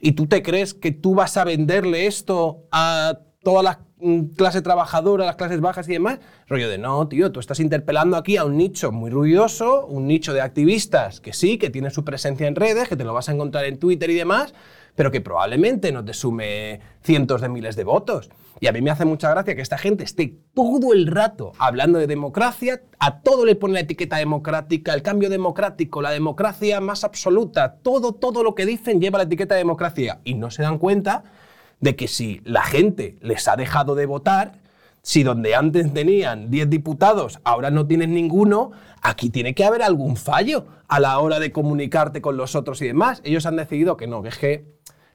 y 0.00 0.12
tú 0.12 0.26
te 0.26 0.42
crees 0.42 0.72
que 0.72 0.92
tú 0.92 1.14
vas 1.14 1.36
a 1.36 1.44
venderle 1.44 2.06
esto 2.06 2.64
a 2.72 3.18
toda 3.42 3.62
la 3.62 3.72
mm, 3.72 3.89
clase 4.36 4.62
trabajadora, 4.62 5.26
las 5.26 5.36
clases 5.36 5.60
bajas 5.60 5.88
y 5.88 5.92
demás? 5.92 6.18
Rollo 6.48 6.68
de 6.68 6.78
no, 6.78 7.06
tío, 7.08 7.32
tú 7.32 7.40
estás 7.40 7.60
interpelando 7.60 8.16
aquí 8.16 8.36
a 8.36 8.44
un 8.44 8.56
nicho 8.56 8.92
muy 8.92 9.10
ruidoso, 9.10 9.86
un 9.86 10.06
nicho 10.06 10.32
de 10.32 10.40
activistas 10.40 11.20
que 11.20 11.32
sí, 11.32 11.58
que 11.58 11.70
tiene 11.70 11.90
su 11.90 12.04
presencia 12.04 12.46
en 12.46 12.56
redes, 12.56 12.88
que 12.88 12.96
te 12.96 13.04
lo 13.04 13.14
vas 13.14 13.28
a 13.28 13.32
encontrar 13.32 13.64
en 13.64 13.78
Twitter 13.78 14.10
y 14.10 14.14
demás, 14.14 14.54
pero 14.94 15.10
que 15.10 15.20
probablemente 15.20 15.92
no 15.92 16.04
te 16.04 16.12
sume 16.12 16.80
cientos 17.02 17.40
de 17.40 17.48
miles 17.48 17.76
de 17.76 17.84
votos. 17.84 18.30
Y 18.62 18.66
a 18.66 18.72
mí 18.72 18.82
me 18.82 18.90
hace 18.90 19.06
mucha 19.06 19.30
gracia 19.30 19.54
que 19.54 19.62
esta 19.62 19.78
gente 19.78 20.04
esté 20.04 20.34
todo 20.54 20.92
el 20.92 21.06
rato 21.06 21.52
hablando 21.58 21.98
de 21.98 22.06
democracia, 22.06 22.82
a 22.98 23.20
todo 23.20 23.46
le 23.46 23.56
pone 23.56 23.74
la 23.74 23.80
etiqueta 23.80 24.18
democrática, 24.18 24.92
el 24.92 25.02
cambio 25.02 25.30
democrático, 25.30 26.02
la 26.02 26.10
democracia 26.10 26.80
más 26.80 27.02
absoluta, 27.02 27.76
todo, 27.82 28.12
todo 28.12 28.42
lo 28.42 28.54
que 28.54 28.66
dicen 28.66 29.00
lleva 29.00 29.18
la 29.18 29.24
etiqueta 29.24 29.54
de 29.54 29.60
democracia 29.60 30.20
y 30.24 30.34
no 30.34 30.50
se 30.50 30.62
dan 30.62 30.76
cuenta 30.76 31.24
de 31.80 31.96
que 31.96 32.08
si 32.08 32.40
la 32.44 32.62
gente 32.62 33.16
les 33.20 33.48
ha 33.48 33.56
dejado 33.56 33.94
de 33.94 34.06
votar, 34.06 34.60
si 35.02 35.22
donde 35.22 35.54
antes 35.54 35.92
tenían 35.94 36.50
10 36.50 36.68
diputados, 36.68 37.40
ahora 37.44 37.70
no 37.70 37.86
tienes 37.86 38.08
ninguno, 38.10 38.72
aquí 39.00 39.30
tiene 39.30 39.54
que 39.54 39.64
haber 39.64 39.82
algún 39.82 40.16
fallo 40.16 40.66
a 40.88 41.00
la 41.00 41.18
hora 41.18 41.38
de 41.40 41.52
comunicarte 41.52 42.20
con 42.20 42.36
los 42.36 42.54
otros 42.54 42.82
y 42.82 42.86
demás. 42.86 43.22
Ellos 43.24 43.46
han 43.46 43.56
decidido 43.56 43.96
que 43.96 44.06
no, 44.06 44.22
que 44.22 44.28
es 44.28 44.36
que 44.38 44.66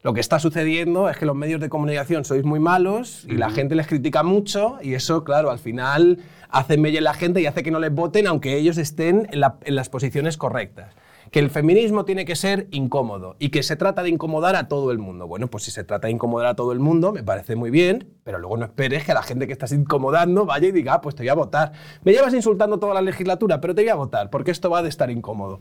lo 0.02 0.14
que 0.14 0.22
está 0.22 0.40
sucediendo 0.40 1.10
es 1.10 1.18
que 1.18 1.26
los 1.26 1.36
medios 1.36 1.60
de 1.62 1.70
comunicación 1.70 2.26
sois 2.26 2.44
muy 2.44 2.60
malos 2.60 3.26
y 3.30 3.34
la 3.38 3.50
gente 3.52 3.76
les 3.76 3.86
critica 3.88 4.24
mucho 4.24 4.78
y 4.82 4.94
eso, 4.96 5.24
claro, 5.24 5.50
al 5.52 5.60
final 5.60 6.20
hace 6.50 6.78
mella 6.78 7.00
en 7.00 7.04
la 7.04 7.14
gente 7.14 7.42
y 7.42 7.46
hace 7.48 7.62
que 7.64 7.72
no 7.72 7.80
les 7.80 7.92
voten 7.94 8.28
aunque 8.28 8.56
ellos 8.58 8.78
estén 8.78 9.28
en, 9.32 9.40
la- 9.40 9.58
en 9.64 9.76
las 9.76 9.90
posiciones 9.90 10.38
correctas. 10.38 10.94
Que 11.32 11.40
el 11.40 11.50
feminismo 11.50 12.06
tiene 12.06 12.24
que 12.26 12.36
ser 12.36 12.68
incómodo 12.72 13.36
y 13.40 13.50
que 13.50 13.64
se 13.64 13.76
trata 13.76 14.04
de 14.04 14.10
incomodar 14.10 14.56
a 14.56 14.68
todo 14.68 14.92
el 14.92 15.00
mundo. 15.00 15.28
Bueno, 15.28 15.48
pues 15.48 15.64
si 15.64 15.72
se 15.72 15.84
trata 15.84 16.08
de 16.08 16.14
incomodar 16.14 16.48
a 16.48 16.56
todo 16.56 16.72
el 16.72 16.80
mundo, 16.80 17.12
me 17.12 17.24
parece 17.24 17.56
muy 17.56 17.72
bien, 17.72 18.14
pero 18.24 18.38
luego 18.40 18.58
no 18.58 18.66
esperes 18.66 19.04
que 19.06 19.14
la 19.14 19.24
gente 19.24 19.48
que 19.48 19.54
estás 19.54 19.72
incomodando 19.72 20.46
vaya 20.46 20.68
y 20.68 20.72
diga, 20.72 20.94
"Ah, 20.96 21.02
pues 21.02 21.16
te 21.16 21.24
voy 21.24 21.30
a 21.30 21.34
votar. 21.34 21.72
Me 22.04 22.12
llevas 22.14 22.34
insultando 22.34 22.80
toda 22.80 22.94
la 22.94 23.02
legislatura, 23.02 23.60
pero 23.60 23.74
te 23.76 23.82
voy 23.82 23.90
a 23.90 23.96
votar, 23.96 24.30
porque 24.30 24.52
esto 24.52 24.70
va 24.70 24.82
de 24.84 24.90
estar 24.90 25.10
incómodo. 25.10 25.60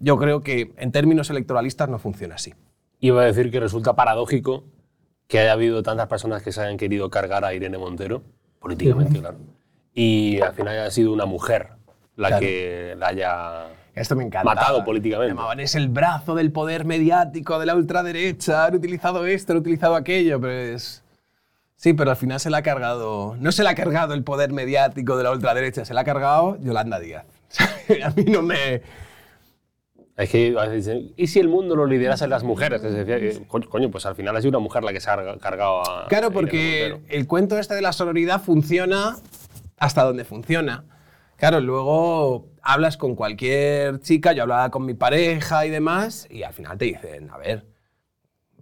Yo 0.00 0.16
creo 0.18 0.40
que 0.40 0.72
en 0.78 0.90
términos 0.92 1.30
electoralistas 1.30 1.88
no 1.88 1.98
funciona 1.98 2.34
así. 2.36 2.54
Iba 3.00 3.22
a 3.22 3.24
decir 3.26 3.50
que 3.50 3.60
resulta 3.60 3.94
paradójico 3.94 4.64
que 5.28 5.38
haya 5.38 5.52
habido 5.52 5.82
tantas 5.82 6.08
personas 6.08 6.42
que 6.42 6.52
se 6.52 6.60
hayan 6.60 6.76
querido 6.76 7.10
cargar 7.10 7.44
a 7.44 7.54
Irene 7.54 7.78
Montero, 7.78 8.22
políticamente, 8.60 9.20
claro. 9.20 9.38
Y 9.94 10.40
al 10.40 10.52
final 10.54 10.68
haya 10.78 10.90
sido 10.90 11.12
una 11.12 11.26
mujer 11.26 11.68
la 12.16 12.28
Claro. 12.28 12.40
que 12.40 12.94
la 12.98 13.08
haya 13.08 13.66
Esto 13.94 14.16
me 14.16 14.24
encanta. 14.24 14.54
matado 14.54 14.84
políticamente. 14.84 15.34
Llamaban, 15.34 15.60
es 15.60 15.74
el 15.74 15.88
brazo 15.88 16.34
del 16.34 16.50
poder 16.50 16.84
mediático 16.86 17.58
de 17.58 17.66
la 17.66 17.74
ultraderecha, 17.74 18.64
han 18.66 18.74
utilizado 18.76 19.26
esto, 19.26 19.52
han 19.52 19.58
utilizado 19.58 19.94
aquello, 19.96 20.40
pero 20.40 20.52
es... 20.52 21.02
Sí, 21.76 21.92
pero 21.94 22.10
al 22.10 22.16
final 22.16 22.38
se 22.40 22.48
le 22.48 22.56
ha 22.56 22.62
cargado... 22.62 23.36
No 23.38 23.52
se 23.52 23.62
le 23.62 23.68
ha 23.68 23.74
cargado 23.74 24.14
el 24.14 24.22
poder 24.24 24.52
mediático 24.52 25.16
de 25.16 25.24
la 25.24 25.32
ultraderecha, 25.32 25.84
se 25.84 25.92
le 25.94 26.00
ha 26.00 26.04
cargado 26.04 26.56
Yolanda 26.60 26.98
Díaz. 27.00 27.26
a 28.04 28.10
mí 28.10 28.24
no 28.24 28.40
me... 28.42 28.80
Es 30.16 30.28
que 30.30 30.54
dicen, 30.72 31.12
¿y 31.16 31.26
si 31.26 31.40
el 31.40 31.48
mundo 31.48 31.74
lo 31.74 31.86
liderasen 31.86 32.28
las 32.30 32.44
mujeres? 32.44 32.82
Decía 32.82 33.18
que, 33.18 33.46
co- 33.46 33.60
coño, 33.68 33.90
pues 33.90 34.04
al 34.06 34.14
final 34.14 34.36
ha 34.36 34.40
sido 34.40 34.50
una 34.50 34.58
mujer 34.58 34.84
la 34.84 34.92
que 34.92 35.00
se 35.00 35.10
ha 35.10 35.38
cargado 35.38 35.80
a. 35.80 36.06
Claro, 36.08 36.30
porque 36.30 36.90
Montero. 36.92 37.18
el 37.18 37.26
cuento 37.26 37.58
este 37.58 37.74
de 37.74 37.80
la 37.80 37.92
sororidad 37.94 38.40
funciona 38.40 39.16
hasta 39.78 40.04
donde 40.04 40.24
funciona. 40.24 40.84
Claro, 41.36 41.60
luego 41.60 42.46
hablas 42.62 42.96
con 42.96 43.14
cualquier 43.14 44.00
chica, 44.00 44.32
yo 44.32 44.42
hablaba 44.42 44.70
con 44.70 44.86
mi 44.86 44.94
pareja 44.94 45.66
y 45.66 45.70
demás, 45.70 46.26
y 46.30 46.44
al 46.44 46.52
final 46.52 46.78
te 46.78 46.86
dicen, 46.86 47.30
a 47.30 47.38
ver, 47.38 47.66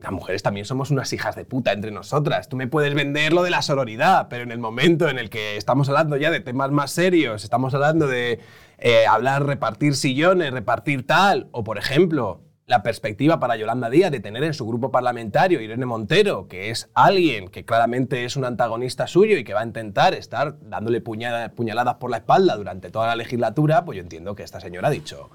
las 0.01 0.13
mujeres 0.13 0.43
también 0.43 0.65
somos 0.65 0.91
unas 0.91 1.13
hijas 1.13 1.37
de 1.37 1.45
puta 1.45 1.73
entre 1.73 1.91
nosotras. 1.91 2.49
Tú 2.49 2.57
me 2.57 2.67
puedes 2.67 2.95
vender 2.95 3.35
lo 3.35 3.43
de 3.43 3.51
la 3.51 3.61
sororidad, 3.61 4.29
pero 4.31 4.43
en 4.43 4.51
el 4.51 4.59
momento 4.59 5.09
en 5.09 5.19
el 5.19 5.29
que 5.29 5.57
estamos 5.57 5.89
hablando 5.89 6.17
ya 6.17 6.31
de 6.31 6.41
temas 6.41 6.71
más 6.71 6.91
serios, 6.91 7.45
estamos 7.45 7.75
hablando 7.75 8.07
de 8.07 8.41
eh, 8.79 9.07
hablar, 9.07 9.45
repartir 9.45 9.95
sillones, 9.95 10.53
repartir 10.53 11.07
tal, 11.07 11.49
o 11.53 11.65
por 11.65 11.77
ejemplo, 11.77 12.41
la 12.71 12.85
perspectiva 12.85 13.41
para 13.41 13.57
Yolanda 13.57 13.91
Díaz 13.91 14.13
de 14.13 14.21
tener 14.21 14.45
en 14.45 14.55
su 14.55 14.65
grupo 14.65 14.93
parlamentario 14.93 15.61
Irene 15.61 15.87
Montero, 15.87 16.47
que 16.47 16.71
es 16.71 16.89
alguien 16.95 17.49
que 17.49 17.65
claramente 17.65 18.25
es 18.25 18.37
un 18.37 18.45
antagonista 18.45 19.09
suyo 19.09 19.37
y 19.37 19.43
que 19.43 19.55
va 19.55 19.63
a 19.63 19.67
intentar 19.67 20.15
estar 20.15 20.55
dándole 20.63 21.01
puñaladas 21.01 21.95
por 21.97 22.11
la 22.13 22.19
espalda 22.19 22.55
durante 22.57 22.91
toda 22.91 23.09
la 23.09 23.17
legislatura, 23.17 23.85
pues 23.85 23.97
yo 23.97 24.03
entiendo 24.03 24.37
que 24.37 24.45
esta 24.45 24.61
señora 24.61 24.87
ha 24.87 24.91
dicho 24.93 25.31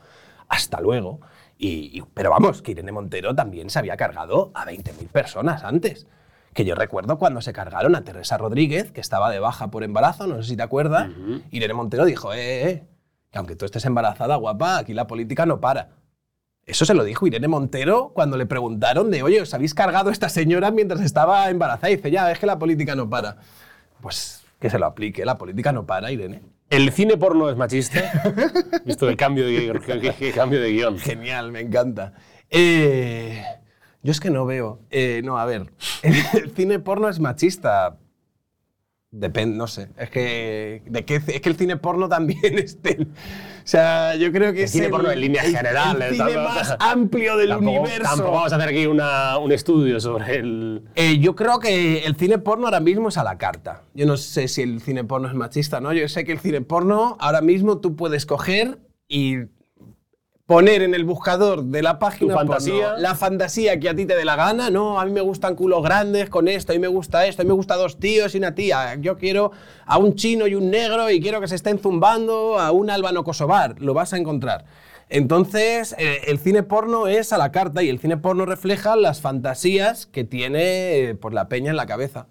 hasta 0.48 0.80
luego. 0.80 1.20
Y, 1.58 2.00
y- 2.00 2.04
pero 2.14 2.30
vamos, 2.30 2.62
que 2.62 2.72
Irene 2.72 2.94
Montero 2.94 3.36
también 3.36 3.70
se 3.70 3.80
había 3.80 3.98
cargado 3.98 4.52
a 4.54 4.66
20.000 4.66 5.10
personas 5.10 5.66
antes. 5.66 6.08
Que 6.54 6.64
yo 6.64 6.74
recuerdo 6.74 7.18
cuando 7.20 7.42
se 7.42 7.52
cargaron 7.52 7.98
a 7.98 8.06
Teresa 8.06 8.38
Rodríguez, 8.38 8.94
que 8.94 9.02
estaba 9.02 9.30
de 9.30 9.40
baja 9.40 9.72
por 9.72 9.84
embarazo, 9.84 10.26
no 10.26 10.42
sé 10.42 10.52
si 10.52 10.56
te 10.56 10.64
acuerdas. 10.64 11.10
Irene 11.52 11.74
Montero 11.74 12.06
dijo, 12.06 12.34
eh, 12.34 12.38
eh, 12.40 12.70
eh, 12.70 12.84
que 13.30 13.38
aunque 13.40 13.58
tú 13.58 13.66
estés 13.66 13.84
embarazada, 13.84 14.38
guapa, 14.38 14.78
aquí 14.78 14.94
la 14.94 15.06
política 15.06 15.46
no 15.46 15.60
para. 15.60 15.90
Eso 16.66 16.86
se 16.86 16.96
lo 16.96 17.04
dijo 17.04 17.28
Irene 17.28 17.48
Montero 17.48 18.12
cuando 18.14 18.38
le 18.38 18.48
preguntaron 18.48 19.12
de, 19.12 19.22
oye, 19.22 19.42
¿os 19.42 19.54
habéis 19.54 19.76
cargado 19.76 20.10
a 20.10 20.12
esta 20.12 20.30
señora 20.30 20.72
mientras 20.72 21.02
estaba 21.02 21.50
embarazada? 21.50 21.92
Y 21.92 21.98
dice, 21.98 22.10
ya, 22.10 22.32
es 22.32 22.40
que 22.40 22.48
la 22.48 22.58
política 22.58 22.96
no 22.96 23.08
para. 23.10 23.38
Pues 24.02 24.44
que 24.60 24.70
se 24.70 24.80
lo 24.80 24.88
aplique, 24.88 25.26
la 25.26 25.38
política 25.38 25.72
no 25.72 25.86
para, 25.86 26.12
Irene. 26.12 26.42
¿El 26.70 26.92
cine 26.92 27.18
porno 27.18 27.50
es 27.50 27.56
machista? 27.56 28.02
Visto 28.86 29.08
el 29.08 29.16
cambio 29.16 29.46
de, 29.46 29.80
qué 30.18 30.32
cambio 30.32 30.60
de 30.60 30.72
guion. 30.72 30.98
Genial, 30.98 31.52
me 31.52 31.60
encanta. 31.60 32.14
Eh, 32.50 33.44
Yo 34.02 34.12
es 34.12 34.20
que 34.20 34.32
no 34.32 34.48
veo. 34.48 34.80
Eh, 34.90 35.22
no, 35.24 35.38
a 35.38 35.46
ver. 35.46 35.72
El 36.34 36.52
cine 36.52 36.80
porno 36.80 37.10
es 37.10 37.20
machista. 37.20 37.98
Depende, 39.12 39.56
no 39.58 39.68
sé. 39.68 39.88
Es 39.98 40.10
que, 40.10 40.82
de 40.86 41.06
qué, 41.06 41.16
es 41.16 41.40
que 41.42 41.50
el 41.50 41.56
cine 41.56 41.78
porno 41.78 42.10
también 42.10 42.40
es 42.60 42.82
del- 42.84 43.04
O 43.04 43.68
sea, 43.68 44.16
yo 44.16 44.30
creo 44.32 44.52
que 44.52 44.60
El 44.60 44.66
es 44.66 44.72
cine 44.72 44.90
porno 44.90 45.10
en 45.10 45.22
líneas 45.22 45.46
el- 45.46 45.56
generales, 45.56 46.10
El 46.10 46.16
cine 46.18 46.36
más 46.38 46.76
amplio 46.80 47.38
del 47.38 47.50
Tampoco- 47.50 47.80
universo. 47.82 48.04
Tampoco 48.10 48.32
vamos 48.32 48.52
a 48.52 48.56
hacer 48.58 48.70
aquí 48.70 48.86
una- 48.88 49.38
un 49.38 49.52
estudio 49.54 50.00
sobre 50.02 50.36
el. 50.38 50.82
Eh, 50.96 51.20
yo 51.20 51.34
creo 51.36 51.60
que 51.60 52.00
el 52.06 52.16
cine 52.18 52.40
porno 52.40 52.66
ahora 52.66 52.82
mismo 52.82 53.08
es 53.08 53.18
a 53.18 53.24
la 53.24 53.38
carta. 53.38 53.84
Yo 53.94 54.06
no 54.06 54.18
sé 54.18 54.50
si 54.50 54.64
el 54.64 54.82
cine 54.82 55.06
porno 55.06 55.30
es 55.30 55.34
machista, 55.34 55.80
¿no? 55.80 55.94
Yo 55.94 56.10
sé 56.10 56.26
que 56.26 56.34
el 56.34 56.40
cine 56.40 56.60
porno 56.62 57.16
ahora 57.22 57.40
mismo 57.42 57.78
tú 57.78 57.96
puedes 57.96 58.26
coger 58.26 58.80
y 59.08 59.38
poner 60.46 60.84
en 60.84 60.94
el 60.94 61.06
buscador 61.06 61.64
de 61.64 61.82
la 61.82 61.98
página 61.98 62.34
Tu 62.34 62.40
fantasía. 62.40 62.90
porno 62.90 62.98
la 63.00 63.16
fantasía 63.16 63.80
que 63.80 63.90
a 63.90 63.96
ti 63.96 64.06
te 64.06 64.16
dé 64.16 64.26
la 64.26 64.36
gana, 64.36 64.70
no, 64.70 65.00
a 65.00 65.06
mí 65.06 65.12
me 65.12 65.22
gustan 65.22 65.56
culos 65.56 65.82
grandes 65.84 66.30
con 66.30 66.48
esto, 66.48 66.72
a 66.72 66.76
mí 66.76 66.80
me 66.80 66.88
gusta 66.88 67.26
esto, 67.26 67.42
a 67.42 67.46
mí 67.46 67.50
me 67.50 67.56
gusta 67.56 67.76
dos 67.76 67.98
tíos 67.98 68.36
y 68.36 68.38
una 68.38 68.54
tía, 68.54 68.96
yo 69.00 69.18
quiero 69.18 69.52
a 69.86 69.98
un 69.98 70.16
chino 70.16 70.46
y 70.46 70.54
un 70.54 70.70
negro 70.70 71.10
y 71.10 71.20
quiero 71.20 71.42
que 71.42 71.48
se 71.48 71.56
estén 71.56 71.80
zumbando 71.80 72.60
a 72.60 72.72
un 72.72 72.90
albano 72.92 73.24
kosovar, 73.24 73.82
lo 73.82 73.94
vas 73.94 74.14
a 74.14 74.18
encontrar. 74.18 74.66
Entonces, 75.10 75.96
eh, 76.00 76.22
el 76.28 76.40
cine 76.40 76.64
porno 76.64 77.08
es 77.08 77.32
a 77.32 77.38
la 77.38 77.52
carta 77.52 77.84
y 77.84 77.90
el 77.90 78.00
cine 78.00 78.18
porno 78.18 78.46
refleja 78.46 78.96
las 78.96 79.22
fantasías 79.22 80.08
que 80.08 80.24
tiene 80.24 81.00
eh, 81.00 81.16
pues, 81.16 81.34
la 81.34 81.48
peña 81.48 81.70
en 81.72 81.78
la 81.78 81.86
cabeza. 81.86 82.26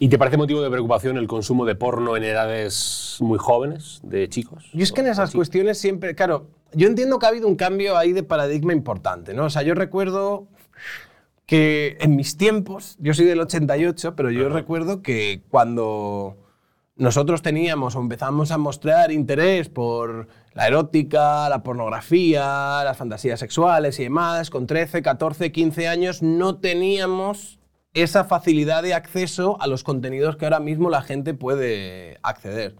¿Y 0.00 0.08
te 0.08 0.18
parece 0.18 0.36
motivo 0.36 0.62
de 0.62 0.70
preocupación 0.70 1.16
el 1.16 1.26
consumo 1.26 1.64
de 1.64 1.74
porno 1.74 2.16
en 2.16 2.22
edades 2.22 3.16
muy 3.20 3.38
jóvenes, 3.38 4.00
de 4.04 4.28
chicos? 4.28 4.64
Yo 4.72 4.82
es 4.84 4.92
que 4.92 5.00
en 5.00 5.08
esas 5.08 5.32
cuestiones 5.32 5.78
siempre, 5.78 6.14
claro, 6.14 6.46
yo 6.72 6.88
entiendo 6.88 7.18
que 7.18 7.26
ha 7.26 7.30
habido 7.30 7.48
un 7.48 7.56
cambio 7.56 7.96
ahí 7.96 8.12
de 8.12 8.22
paradigma 8.22 8.72
importante, 8.72 9.34
¿no? 9.34 9.46
O 9.46 9.50
sea, 9.50 9.62
yo 9.62 9.74
recuerdo 9.74 10.48
que 11.46 11.96
en 12.00 12.14
mis 12.14 12.36
tiempos, 12.36 12.96
yo 13.00 13.14
soy 13.14 13.24
del 13.24 13.40
88, 13.40 14.14
pero 14.14 14.30
yo 14.30 14.48
recuerdo 14.50 15.02
que 15.02 15.42
cuando 15.48 16.36
nosotros 16.96 17.42
teníamos 17.42 17.96
o 17.96 18.00
empezamos 18.00 18.50
a 18.50 18.58
mostrar 18.58 19.12
interés 19.12 19.68
por 19.68 20.28
la 20.52 20.66
erótica, 20.66 21.48
la 21.48 21.62
pornografía, 21.62 22.82
las 22.84 22.96
fantasías 22.96 23.40
sexuales 23.40 23.98
y 24.00 24.02
demás, 24.02 24.50
con 24.50 24.66
13, 24.66 25.00
14, 25.00 25.52
15 25.52 25.88
años 25.88 26.22
no 26.22 26.58
teníamos 26.58 27.60
esa 27.94 28.24
facilidad 28.24 28.82
de 28.82 28.94
acceso 28.94 29.56
a 29.60 29.66
los 29.68 29.84
contenidos 29.84 30.36
que 30.36 30.44
ahora 30.44 30.60
mismo 30.60 30.90
la 30.90 31.02
gente 31.02 31.34
puede 31.34 32.18
acceder, 32.22 32.76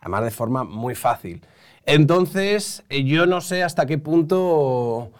además 0.00 0.24
de 0.24 0.30
forma 0.30 0.64
muy 0.64 0.94
fácil. 0.94 1.42
Entonces, 1.86 2.84
eh, 2.88 3.04
yo 3.04 3.26
no 3.26 3.40
sé 3.40 3.62
hasta 3.62 3.86
qué 3.86 3.96
punto 3.96 5.12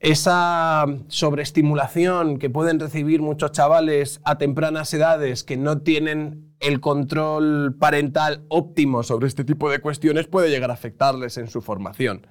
esa 0.00 0.84
sobreestimulación 1.08 2.38
que 2.38 2.50
pueden 2.50 2.78
recibir 2.78 3.22
muchos 3.22 3.52
chavales 3.52 4.20
a 4.24 4.36
tempranas 4.36 4.92
edades 4.92 5.42
que 5.42 5.56
no 5.56 5.78
tienen 5.78 6.54
el 6.60 6.80
control 6.80 7.76
parental 7.78 8.44
óptimo 8.48 9.02
sobre 9.02 9.28
este 9.28 9.44
tipo 9.44 9.70
de 9.70 9.78
cuestiones 9.78 10.26
puede 10.26 10.50
llegar 10.50 10.70
a 10.70 10.74
afectarles 10.74 11.38
en 11.38 11.48
su 11.48 11.62
formación. 11.62 12.26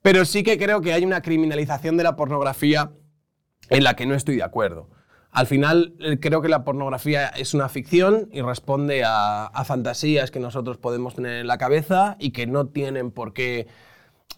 Pero 0.00 0.24
sí 0.24 0.42
que 0.42 0.56
creo 0.56 0.80
que 0.80 0.92
hay 0.92 1.04
una 1.04 1.20
criminalización 1.20 1.96
de 1.96 2.04
la 2.04 2.14
pornografía 2.14 2.92
en 3.70 3.84
la 3.84 3.96
que 3.96 4.06
no 4.06 4.14
estoy 4.14 4.36
de 4.36 4.42
acuerdo. 4.42 4.88
Al 5.34 5.48
final, 5.48 5.94
eh, 5.98 6.18
creo 6.20 6.42
que 6.42 6.48
la 6.48 6.62
pornografía 6.62 7.26
es 7.26 7.54
una 7.54 7.68
ficción 7.68 8.28
y 8.30 8.40
responde 8.40 9.02
a, 9.04 9.50
fantasías 9.66 10.30
que 10.30 10.38
nosotros 10.38 10.78
podemos 10.78 11.16
tener 11.16 11.40
en 11.40 11.48
la 11.48 11.58
cabeza 11.58 12.16
y 12.20 12.30
que 12.30 12.46
no 12.46 12.68
tienen 12.68 13.10
por 13.10 13.32
qué 13.32 13.66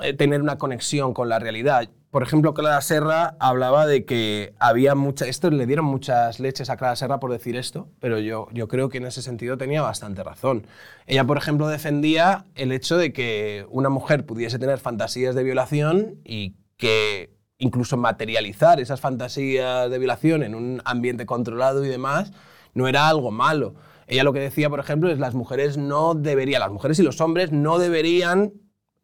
eh, 0.01 0.15
tener 0.15 0.41
una 0.41 0.57
conexión 0.57 1.13
con 1.13 1.29
la 1.29 1.39
realidad. 1.39 1.91
Por 2.11 2.23
ejemplo, 2.23 2.55
Clara 2.55 2.81
Serra 2.81 3.37
hablaba 3.41 3.87
de 3.87 4.07
que 4.07 4.55
había 4.59 4.95
mucha... 4.95 5.27
Esto 5.27 5.51
le 5.51 5.67
dieron 5.67 5.85
muchas 5.85 6.41
leches 6.41 6.71
a 6.71 6.79
Clara 6.79 6.97
Serra 6.97 7.21
por 7.21 7.31
decir 7.31 7.57
esto, 7.57 7.91
pero 8.01 8.19
yo, 8.19 8.49
yo 8.55 8.67
creo 8.67 8.89
que 8.89 8.97
en 8.97 9.05
ese 9.05 9.21
sentido 9.21 9.59
tenía 9.59 9.83
bastante 9.83 10.25
razón. 10.25 10.67
Ella, 11.07 11.25
por 11.25 11.37
ejemplo, 11.37 11.69
defendía 11.69 12.47
el 12.55 12.73
hecho 12.73 12.97
de 12.97 13.13
que 13.13 13.67
una 13.69 13.91
mujer 13.91 14.25
pudiese 14.25 14.59
tener 14.59 14.79
fantasías 14.79 15.35
de 15.35 15.43
violación 15.45 16.23
y 16.25 16.55
que 16.79 17.36
incluso 17.59 17.97
materializar 17.97 18.81
esas 18.81 19.01
fantasías 19.01 19.91
de 19.91 19.99
violación 19.99 20.43
en 20.43 20.55
un 20.55 20.83
ambiente 20.85 21.27
controlado 21.27 21.85
y 21.85 21.89
demás 21.89 22.33
no 22.75 22.89
era 22.89 23.09
algo 23.09 23.31
malo. 23.31 23.75
Ella 24.07 24.25
lo 24.25 24.33
que 24.33 24.41
decía, 24.41 24.71
por 24.71 24.81
ejemplo, 24.81 25.11
es 25.11 25.19
las 25.19 25.35
mujeres 25.35 25.77
no 25.79 26.15
deberían, 26.15 26.61
las 26.61 26.71
mujeres 26.71 26.99
y 26.99 27.03
los 27.03 27.21
hombres 27.21 27.51
no 27.51 27.79
deberían 27.79 28.53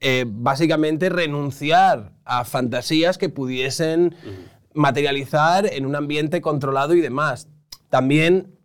eh, 0.01 0.25
básicamente 0.27 1.09
renunciar 1.09 2.13
a 2.25 2.45
fantasías 2.45 3.19
que 3.19 3.29
pudiesen 3.29 4.15
materializar 4.75 5.67
en 5.67 5.87
un 5.87 5.97
ambiente 5.97 6.41
controlado 6.41 6.95
y 6.95 7.01
demás. 7.01 7.49
También 7.89 8.59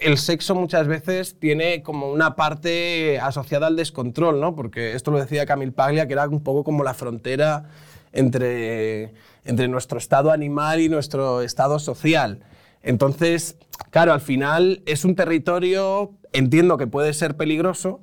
el 0.00 0.16
sexo 0.18 0.54
muchas 0.54 0.86
veces 0.86 1.38
tiene 1.38 1.82
como 1.82 2.10
una 2.10 2.34
parte 2.34 3.18
asociada 3.20 3.66
al 3.66 3.76
descontrol, 3.76 4.40
¿no? 4.40 4.54
Porque 4.54 4.94
esto 4.94 5.10
lo 5.10 5.18
decía 5.18 5.46
Camille 5.46 5.72
Paglia, 5.72 6.06
que 6.06 6.14
era 6.14 6.28
un 6.28 6.42
poco 6.42 6.64
como 6.64 6.82
la 6.82 6.94
frontera 6.94 7.68
entre, 8.12 9.12
entre 9.44 9.68
nuestro 9.68 9.98
estado 9.98 10.30
animal 10.30 10.80
y 10.80 10.88
nuestro 10.88 11.42
estado 11.42 11.78
social. 11.78 12.44
Entonces, 12.82 13.56
claro, 13.90 14.12
al 14.12 14.20
final 14.20 14.82
es 14.86 15.04
un 15.04 15.14
territorio, 15.14 16.12
entiendo 16.32 16.78
que 16.78 16.86
puede 16.86 17.12
ser 17.12 17.36
peligroso, 17.36 18.00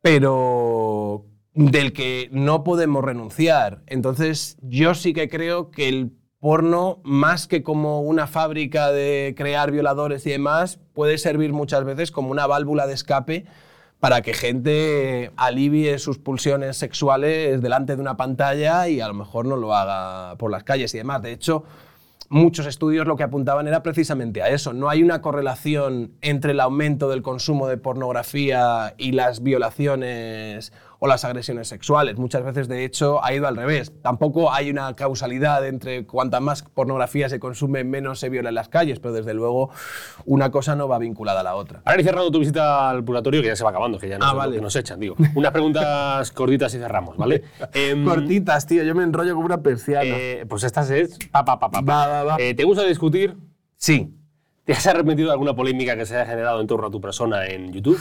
pero 0.00 1.24
del 1.54 1.92
que 1.92 2.28
no 2.32 2.64
podemos 2.64 3.04
renunciar. 3.04 3.82
Entonces, 3.86 4.56
yo 4.60 4.94
sí 4.94 5.14
que 5.14 5.28
creo 5.28 5.70
que 5.70 5.88
el 5.88 6.12
porno, 6.40 7.00
más 7.04 7.46
que 7.46 7.62
como 7.62 8.02
una 8.02 8.26
fábrica 8.26 8.92
de 8.92 9.34
crear 9.36 9.70
violadores 9.70 10.26
y 10.26 10.30
demás, 10.30 10.78
puede 10.92 11.16
servir 11.16 11.54
muchas 11.54 11.84
veces 11.84 12.10
como 12.10 12.30
una 12.30 12.46
válvula 12.46 12.86
de 12.86 12.92
escape 12.92 13.46
para 14.04 14.20
que 14.20 14.34
gente 14.34 15.30
alivie 15.34 15.98
sus 15.98 16.18
pulsiones 16.18 16.76
sexuales 16.76 17.62
delante 17.62 17.96
de 17.96 18.02
una 18.02 18.18
pantalla 18.18 18.86
y 18.86 19.00
a 19.00 19.08
lo 19.08 19.14
mejor 19.14 19.46
no 19.46 19.56
lo 19.56 19.74
haga 19.74 20.36
por 20.36 20.50
las 20.50 20.62
calles 20.62 20.92
y 20.92 20.98
demás. 20.98 21.22
De 21.22 21.32
hecho, 21.32 21.64
muchos 22.28 22.66
estudios 22.66 23.06
lo 23.06 23.16
que 23.16 23.22
apuntaban 23.22 23.66
era 23.66 23.82
precisamente 23.82 24.42
a 24.42 24.50
eso. 24.50 24.74
No 24.74 24.90
hay 24.90 25.02
una 25.02 25.22
correlación 25.22 26.12
entre 26.20 26.52
el 26.52 26.60
aumento 26.60 27.08
del 27.08 27.22
consumo 27.22 27.66
de 27.66 27.78
pornografía 27.78 28.92
y 28.98 29.12
las 29.12 29.42
violaciones 29.42 30.74
o 31.04 31.06
las 31.06 31.22
agresiones 31.26 31.68
sexuales. 31.68 32.16
Muchas 32.16 32.42
veces, 32.42 32.66
de 32.66 32.82
hecho, 32.86 33.22
ha 33.22 33.34
ido 33.34 33.46
al 33.46 33.56
revés. 33.56 33.92
Tampoco 34.00 34.50
hay 34.50 34.70
una 34.70 34.96
causalidad 34.96 35.66
entre 35.66 36.06
cuanta 36.06 36.40
más 36.40 36.62
pornografía 36.62 37.28
se 37.28 37.38
consume, 37.38 37.84
menos 37.84 38.20
se 38.20 38.30
viola 38.30 38.48
en 38.48 38.54
las 38.54 38.70
calles, 38.70 39.00
pero 39.00 39.12
desde 39.12 39.34
luego 39.34 39.68
una 40.24 40.50
cosa 40.50 40.74
no 40.76 40.88
va 40.88 40.98
vinculada 40.98 41.40
a 41.40 41.42
la 41.42 41.56
otra. 41.56 41.82
Ahora 41.84 42.00
ir 42.00 42.06
cerrando 42.06 42.30
tu 42.30 42.38
visita 42.38 42.88
al 42.88 43.04
purgatorio, 43.04 43.42
que 43.42 43.48
ya 43.48 43.56
se 43.56 43.64
va 43.64 43.68
acabando, 43.68 43.98
que 43.98 44.08
ya 44.08 44.16
no 44.16 44.24
Ah, 44.24 44.32
vale. 44.32 44.56
que 44.56 44.62
nos 44.62 44.74
echan, 44.76 44.98
digo. 44.98 45.14
Unas 45.34 45.52
preguntas 45.52 46.32
cortitas 46.32 46.72
y 46.74 46.78
cerramos, 46.78 47.18
¿vale? 47.18 47.44
Em, 47.74 48.02
Cortitas, 48.08 48.66
tío, 48.66 48.82
yo 48.82 48.94
me 48.94 49.02
enrollo 49.02 49.34
como 49.34 49.44
una 49.44 49.60
persiana. 49.62 50.04
eh, 50.06 50.46
pues 50.48 50.64
estas 50.64 50.88
es. 50.90 51.18
Pa, 51.30 51.44
pa, 51.44 51.58
pa, 51.58 51.70
pa. 51.70 51.82
Va, 51.82 52.06
va, 52.06 52.24
va. 52.24 52.36
Eh, 52.38 52.54
¿Te 52.54 52.64
gusta 52.64 52.82
discutir? 52.84 53.36
sí. 53.76 54.14
¿Te 54.64 54.72
has 54.72 54.86
arrepentido 54.86 55.28
de 55.28 55.32
alguna 55.34 55.54
polémica 55.54 55.94
que 55.94 56.06
se 56.06 56.16
haya 56.16 56.24
generado 56.24 56.58
en 56.62 56.66
torno 56.66 56.86
a 56.86 56.90
tu 56.90 56.98
persona 56.98 57.44
en 57.48 57.70
YouTube? 57.70 58.00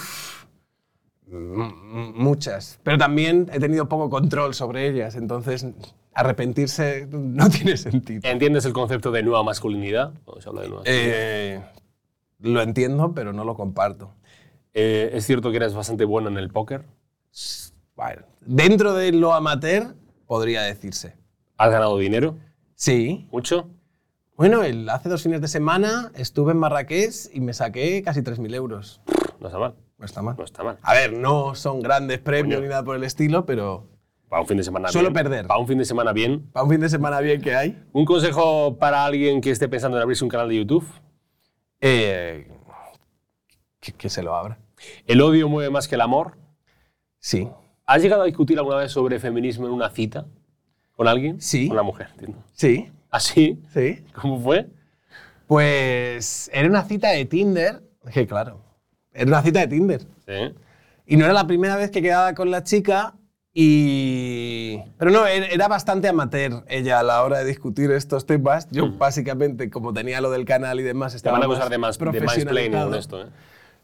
Muchas. 1.34 2.79
Pero 2.84 2.97
también 2.97 3.49
he 3.51 3.59
tenido 3.59 3.88
poco 3.89 4.09
control 4.09 4.53
sobre 4.53 4.88
ellas, 4.88 5.15
entonces 5.15 5.65
arrepentirse 6.13 7.07
no 7.11 7.49
tiene 7.51 7.77
sentido. 7.77 8.21
¿Entiendes 8.23 8.65
el 8.65 8.73
concepto 8.73 9.11
de 9.11 9.23
nueva 9.23 9.43
masculinidad? 9.43 10.13
Cuando 10.25 10.41
se 10.41 10.49
habla 10.49 10.61
de 10.61 10.67
nueva 10.69 10.84
Eh, 10.86 11.61
lo 12.39 12.61
entiendo, 12.61 13.13
pero 13.13 13.34
no 13.34 13.43
lo 13.43 13.55
comparto. 13.55 14.13
Eh, 14.73 15.11
¿Es 15.13 15.25
cierto 15.25 15.51
que 15.51 15.57
eres 15.57 15.73
bastante 15.73 16.05
bueno 16.05 16.29
en 16.29 16.38
el 16.38 16.49
póker? 16.49 16.84
Bueno, 17.95 18.23
dentro 18.41 18.93
de 18.93 19.11
lo 19.11 19.34
amateur, 19.34 19.95
podría 20.25 20.63
decirse. 20.63 21.15
¿Has 21.57 21.71
ganado 21.71 21.97
dinero? 21.97 22.38
Sí. 22.75 23.27
¿Mucho? 23.31 23.69
Bueno, 24.36 24.63
el, 24.63 24.89
hace 24.89 25.09
dos 25.09 25.21
fines 25.21 25.41
de 25.41 25.47
semana 25.47 26.11
estuve 26.15 26.53
en 26.53 26.57
Marrakech 26.57 27.29
y 27.34 27.39
me 27.39 27.53
saqué 27.53 28.01
casi 28.01 28.21
3.000 28.21 28.55
euros. 28.55 29.01
No 29.39 29.47
está 29.47 29.59
mal. 29.59 29.75
No 30.03 30.05
está 30.05 30.21
mal. 30.21 30.35
No 30.37 30.43
está 30.43 30.63
mal. 30.63 30.77
A 30.81 30.93
ver, 30.93 31.13
no 31.13 31.55
son 31.55 31.79
grandes 31.81 32.19
premios 32.19 32.57
Coño. 32.57 32.61
ni 32.61 32.67
nada 32.69 32.83
por 32.83 32.97
el 32.97 33.05
estilo, 33.05 33.45
pero 33.45 33.87
Para 34.27 34.41
un 34.41 34.47
fin 34.49 34.57
de 34.57 34.63
semana 34.65 34.89
Suelo 34.89 35.11
bien. 35.11 35.23
perder. 35.23 35.47
Para 35.47 35.61
un 35.61 35.65
fin 35.67 35.77
de 35.77 35.85
semana 35.85 36.11
bien. 36.11 36.49
para 36.51 36.65
un 36.65 36.69
fin 36.69 36.81
de 36.81 36.89
semana 36.89 37.21
bien 37.21 37.41
que 37.41 37.55
hay. 37.55 37.81
¿Un 37.93 38.03
consejo 38.03 38.77
para 38.77 39.05
alguien 39.05 39.39
que 39.39 39.49
esté 39.49 39.69
pensando 39.69 39.95
en 39.95 40.03
abrirse 40.03 40.25
un 40.25 40.29
canal 40.29 40.49
de 40.49 40.57
YouTube? 40.57 40.85
Eh, 41.79 42.49
que, 43.79 43.93
que 43.93 44.09
se 44.09 44.23
lo 44.23 44.35
abra. 44.35 44.59
¿El 45.07 45.21
odio 45.21 45.47
mueve 45.47 45.69
más 45.69 45.87
que 45.87 45.95
el 45.95 46.01
amor? 46.01 46.37
Sí. 47.19 47.47
¿Has 47.85 48.01
llegado 48.01 48.23
a 48.23 48.25
discutir 48.25 48.57
alguna 48.57 48.75
vez 48.77 48.91
sobre 48.91 49.19
feminismo 49.21 49.67
en 49.67 49.71
una 49.71 49.89
cita? 49.89 50.25
¿Con 50.97 51.07
alguien? 51.07 51.39
Sí. 51.39 51.67
Con 51.67 51.75
una 51.77 51.83
mujer, 51.83 52.09
entiendo. 52.11 52.43
Sí. 52.51 52.91
¿Así? 53.09 53.63
Sí. 53.73 54.03
¿Cómo 54.21 54.37
fue? 54.37 54.67
Pues 55.47 56.49
era 56.53 56.67
una 56.67 56.83
cita 56.83 57.09
de 57.11 57.23
Tinder. 57.25 57.81
Que 58.11 58.27
claro, 58.27 58.59
era 59.14 59.26
una 59.28 59.41
cita 59.41 59.59
de 59.61 59.68
Tinder. 59.68 60.01
Sí. 60.26 60.55
Y 61.05 61.18
no 61.18 61.26
era 61.26 61.34
la 61.34 61.47
primera 61.47 61.76
vez 61.76 61.91
que 61.91 62.01
quedaba 62.01 62.34
con 62.34 62.49
la 62.51 62.64
chica 62.64 63.16
Y. 63.53 64.80
Pero 64.97 65.11
no, 65.11 65.26
era 65.28 65.45
era 65.47 65.68
bastante 65.68 66.07
amateur 66.07 66.64
ella 66.68 66.99
a 66.99 67.03
la 67.03 67.24
hora 67.24 67.39
de 67.39 67.45
discutir 67.45 67.91
estos 67.91 68.26
temas. 68.26 68.68
Yo, 68.72 68.91
básicamente, 68.91 69.70
como 69.70 69.93
tenía 69.93 70.22
lo 70.22 70.32
del 70.32 70.45
canal 70.45 70.80
y 70.80 70.84
demás, 70.84 71.11
Te 71.14 71.18
estaba. 71.18 71.38
van 71.38 71.43
a 71.43 71.47
más 71.47 71.57
acusar 71.57 71.70
de, 71.72 71.78
más, 71.78 71.97
de 71.99 72.03
mansplaining 72.05 72.28
profesionalizado. 72.28 72.89
con 72.89 72.99
esto, 72.99 73.22
¿eh? 73.24 73.28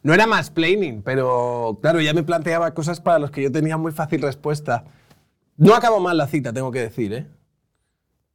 No 0.01 0.13
era 0.13 0.25
más 0.27 0.49
planning, 0.49 1.01
pero 1.03 1.77
claro, 1.81 1.99
ya 1.99 2.13
me 2.13 2.23
planteaba 2.23 2.73
cosas 2.73 3.01
para 3.01 3.19
las 3.19 3.31
que 3.31 3.43
yo 3.43 3.51
tenía 3.51 3.75
muy 3.77 3.91
fácil 3.91 4.21
respuesta. 4.21 4.85
No 5.57 5.75
acabó 5.75 5.99
mal 5.99 6.17
la 6.17 6.25
cita, 6.27 6.53
tengo 6.53 6.71
que 6.71 6.79
decir, 6.79 7.11
¿eh? 7.13 7.27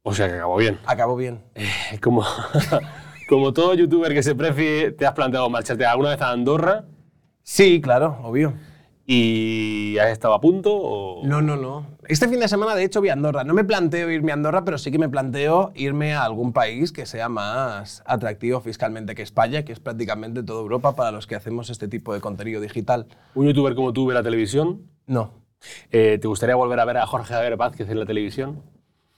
O 0.03 0.13
sea 0.13 0.27
que 0.27 0.35
acabó 0.35 0.57
bien. 0.57 0.77
Acabó 0.85 1.15
bien. 1.15 1.41
Eh, 1.55 1.67
Como, 2.03 2.23
como 3.27 3.53
todo 3.53 3.73
youtuber 3.73 4.13
que 4.13 4.23
se 4.23 4.35
precie, 4.35 4.91
te 4.91 5.05
has 5.05 5.13
planteado 5.13 5.49
marcharte 5.49 5.85
alguna 5.85 6.09
vez 6.09 6.21
a 6.21 6.31
Andorra 6.31 6.85
Sí, 7.43 7.79
claro, 7.81 8.17
obvio. 8.23 8.53
y 9.05 9.97
has 9.99 10.09
estado 10.09 10.33
a 10.33 10.41
punto 10.41 10.75
o... 10.75 11.21
No, 11.25 11.39
no, 11.41 11.55
no. 11.55 11.85
Este 12.07 12.27
fin 12.27 12.39
de 12.39 12.47
semana, 12.47 12.73
de 12.75 12.83
hecho, 12.83 13.01
vi 13.01 13.09
a 13.09 13.13
Andorra. 13.13 13.43
No 13.43 13.53
me 13.53 13.63
planteo 13.63 14.09
irme 14.09 14.31
a 14.31 14.33
Andorra, 14.33 14.65
pero 14.65 14.79
sí 14.79 14.89
que 14.91 14.97
me 14.97 15.09
planteo 15.09 15.71
irme 15.75 16.13
a 16.15 16.23
algún 16.23 16.53
país 16.53 16.91
que 16.91 17.05
sea 17.05 17.29
más 17.29 18.01
atractivo 18.07 18.61
fiscalmente 18.61 19.13
que 19.13 19.21
España, 19.21 19.63
que 19.63 19.73
es 19.73 19.79
prácticamente 19.79 20.41
toda 20.41 20.61
Europa 20.61 20.95
para 20.95 21.11
los 21.11 21.27
que 21.27 21.35
hacemos 21.35 21.69
este 21.69 21.87
tipo 21.87 22.13
de 22.15 22.19
contenido 22.21 22.59
digital. 22.61 23.05
Un 23.35 23.45
youtuber 23.47 23.75
como 23.75 23.93
tú 23.93 24.07
ve 24.07 24.13
la 24.15 24.23
televisión. 24.23 24.81
No, 25.05 25.33
Eh, 25.91 26.17
¿Te 26.19 26.27
gustaría 26.27 26.55
volver 26.55 26.79
a 26.79 26.85
ver 26.85 26.97
a 26.97 27.05
Jorge 27.07 27.33
Javier 27.33 27.57
Vázquez 27.57 27.89
en 27.89 27.99
la 27.99 28.05
televisión? 28.05 28.61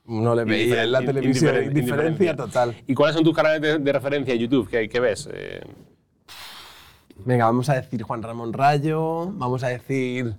No 0.08 0.34
le 0.36 0.44
veía 0.46 0.84
en 0.84 0.92
la 0.92 1.00
televisión. 1.02 1.54
indiferen- 1.56 1.68
Indiferencia 1.68 2.36
total. 2.36 2.76
¿Y 2.88 2.94
cuáles 2.96 3.16
son 3.16 3.24
tus 3.24 3.36
canales 3.36 3.62
de, 3.62 3.78
de 3.80 3.92
referencia 3.94 4.34
en 4.34 4.40
YouTube? 4.40 4.70
¿Qué, 4.70 4.88
qué 4.90 5.00
ves? 5.00 5.30
Eh, 5.32 5.62
Venga, 7.26 7.46
vamos 7.46 7.68
a 7.70 7.74
decir 7.76 8.04
Juan 8.04 8.22
Ramón 8.22 8.54
Rayo, 8.54 9.32
vamos 9.34 9.64
a 9.64 9.68
decir 9.70 10.36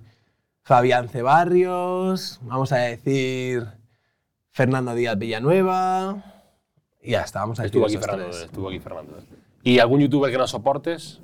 Fabián 0.61 1.09
Cebarrios, 1.09 2.39
vamos 2.43 2.71
a 2.71 2.77
decir 2.77 3.65
Fernando 4.51 4.95
Díaz 4.95 5.17
Villanueva. 5.17 6.23
Y 7.01 7.11
ya 7.11 7.21
está, 7.21 7.41
vamos 7.41 7.59
a 7.59 7.63
decir 7.63 7.75
estuvo 7.81 7.85
aquí 7.85 7.95
esos 7.95 8.05
Fernando. 8.05 8.37
Estuvo 8.37 8.69
aquí 8.69 8.79
Fernando. 8.79 9.17
¿Y 9.63 9.79
algún 9.79 9.99
youtuber 9.99 10.31
que 10.31 10.37
no 10.37 10.47
soportes? 10.47 11.19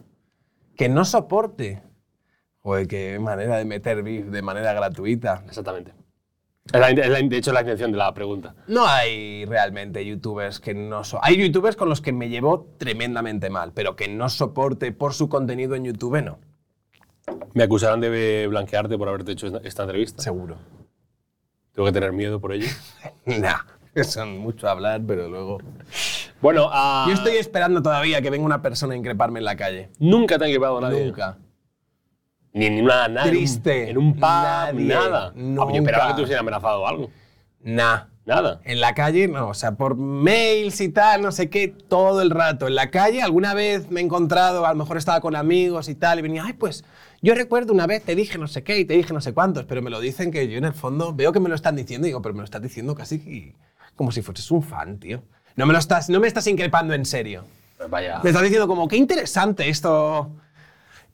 Que 0.75 0.89
no 0.89 1.05
soporte. 1.05 1.81
Joder, 2.59 2.87
qué 2.87 3.17
manera 3.19 3.57
de 3.57 3.65
meter 3.65 4.03
beef 4.03 4.25
de 4.25 4.41
manera 4.41 4.73
gratuita. 4.73 5.43
Exactamente. 5.47 5.93
Es 6.73 6.79
la- 6.79 6.89
es 6.89 7.09
la- 7.09 7.21
de 7.21 7.37
hecho, 7.37 7.53
la 7.53 7.61
intención 7.61 7.91
de 7.91 7.97
la 7.97 8.13
pregunta. 8.13 8.55
No 8.67 8.87
hay 8.87 9.45
realmente 9.45 10.03
youtubers 10.05 10.59
que 10.59 10.73
no 10.73 11.03
so 11.03 11.19
Hay 11.21 11.37
youtubers 11.37 11.75
con 11.75 11.89
los 11.89 12.01
que 12.01 12.11
me 12.11 12.27
llevo 12.29 12.67
tremendamente 12.77 13.49
mal, 13.49 13.71
pero 13.73 13.95
que 13.95 14.07
no 14.07 14.29
soporte 14.29 14.91
por 14.91 15.13
su 15.13 15.29
contenido 15.29 15.75
en 15.75 15.85
YouTube, 15.85 16.21
no. 16.23 16.39
Me 17.53 17.63
acusarán 17.63 18.01
de 18.01 18.47
blanquearte 18.49 18.97
por 18.97 19.07
haberte 19.07 19.31
hecho 19.33 19.47
esta- 19.63 19.83
entrevista. 19.83 20.21
Seguro. 20.23 20.57
Tengo 21.73 21.85
que 21.87 21.93
tener 21.93 22.11
miedo 22.13 22.39
por 22.39 22.51
ello. 22.53 22.67
Nah, 23.25 23.59
son 24.03 24.37
mucho 24.39 24.67
hablar, 24.67 25.01
pero 25.05 25.27
luego. 25.29 25.59
Bueno, 26.41 26.67
ah, 26.71 27.05
Yo 27.07 27.13
estoy 27.13 27.35
esperando 27.37 27.81
todavía 27.81 28.21
que 28.21 28.29
venga 28.29 28.45
una 28.45 28.61
persona 28.61 28.93
a 28.93 28.97
increparme 28.97 29.39
en 29.39 29.45
la 29.45 29.55
calle. 29.55 29.89
nunca 29.99 30.37
te 30.37 30.45
han 30.45 30.49
equipado 30.51 30.81
nadie. 30.81 31.05
Nunca. 31.05 31.37
Ni 32.55 32.65
en 32.65 32.83
una 32.83 33.07
nada. 33.07 33.23
en 33.27 33.29
un- 33.29 33.35
Triste. 33.35 33.89
En 33.91 33.97
un 33.99 34.13
pub, 34.13 34.21
Nadie. 34.21 34.85
nada. 34.85 35.27
Ah, 35.27 35.31
Nunca. 35.35 35.71
Yo 35.73 35.77
esperaba 35.81 36.07
que 36.07 36.13
te 36.15 36.19
hubiesen 36.21 36.39
amenazado 36.39 36.81
o 36.81 36.87
algo. 36.87 37.11
Nah. 37.61 38.05
Nada. 38.25 38.59
En 38.63 38.79
la 38.81 38.95
calle, 38.95 39.27
no, 39.27 39.49
o 39.49 39.53
sea, 39.53 39.73
por 39.73 39.95
mails 39.95 40.81
y 40.81 40.89
tal, 40.89 41.21
no 41.21 41.31
sé 41.31 41.47
qué, 41.47 41.67
todo 41.67 42.23
el 42.23 42.31
rato. 42.31 42.65
En 42.67 42.73
la 42.73 42.89
calle, 42.89 43.21
alguna 43.21 43.53
vez 43.53 43.91
me 43.91 43.99
he 43.99 44.03
encontrado, 44.03 44.65
a 44.65 44.69
lo 44.71 44.75
mejor 44.75 44.97
estaba 44.97 45.21
con 45.21 45.35
amigos 45.35 45.89
y 45.89 45.93
tal, 45.93 46.17
y 46.17 46.21
venía, 46.23 46.43
ay, 46.43 46.53
pues 46.53 46.83
yo 47.21 47.35
recuerdo 47.35 47.71
una 47.71 47.85
vez 47.85 48.01
te 48.03 48.15
dije 48.15 48.39
no 48.39 48.47
sé 48.47 48.63
qué 48.63 48.79
y 48.79 48.85
te 48.85 48.95
dije 48.95 49.13
no 49.13 49.21
sé 49.21 49.31
cuántos, 49.35 49.65
pero 49.65 49.83
me 49.83 49.91
lo 49.91 49.99
dicen 49.99 50.31
que 50.31 50.47
yo 50.47 50.57
en 50.57 50.65
el 50.65 50.73
fondo 50.73 51.13
veo 51.13 51.31
que 51.31 51.39
me 51.39 51.49
lo 51.49 51.55
están 51.55 51.75
diciendo 51.75 52.07
y 52.07 52.09
digo, 52.09 52.23
pero 52.23 52.33
me 52.33 52.39
lo 52.39 52.45
estás 52.45 52.63
diciendo 52.63 52.95
casi 52.95 53.53
como 53.95 54.11
si 54.11 54.23
fueses 54.23 54.49
un 54.49 54.63
fan, 54.63 54.97
tío. 54.97 55.21
No 55.55 55.67
me, 55.67 55.73
lo 55.73 55.77
estás, 55.79 56.09
no 56.09 56.19
me 56.19 56.27
estás 56.27 56.47
increpando 56.47 56.95
en 56.95 57.05
serio. 57.05 57.43
Pues 57.77 57.91
vaya. 57.91 58.21
Me 58.23 58.31
estás 58.31 58.41
diciendo 58.41 58.67
como, 58.67 58.87
qué 58.87 58.95
interesante 58.97 59.69
esto. 59.69 60.31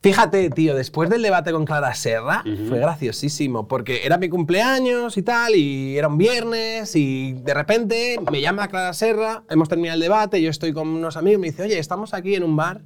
Fíjate, 0.02 0.50
tío, 0.50 0.74
después 0.74 1.08
del 1.10 1.22
debate 1.22 1.52
con 1.52 1.64
Clara 1.64 1.94
Serra, 1.94 2.42
fue 2.68 2.80
graciosísimo, 2.80 3.68
porque 3.68 4.04
era 4.04 4.18
mi 4.18 4.28
cumpleaños 4.28 5.16
y 5.16 5.22
tal, 5.22 5.54
y 5.54 5.96
era 5.96 6.08
un 6.08 6.18
viernes, 6.18 6.96
y 6.96 7.34
de 7.34 7.54
repente 7.54 8.18
me 8.32 8.40
llama 8.40 8.66
Clara 8.66 8.94
Serra, 8.94 9.44
hemos 9.48 9.68
terminado 9.68 9.94
el 9.94 10.00
debate, 10.00 10.42
yo 10.42 10.50
estoy 10.50 10.72
con 10.72 10.88
unos 10.88 11.16
amigos, 11.16 11.40
me 11.40 11.50
dice, 11.50 11.62
oye, 11.62 11.78
estamos 11.78 12.14
aquí 12.14 12.34
en 12.34 12.42
un 12.42 12.56
bar, 12.56 12.82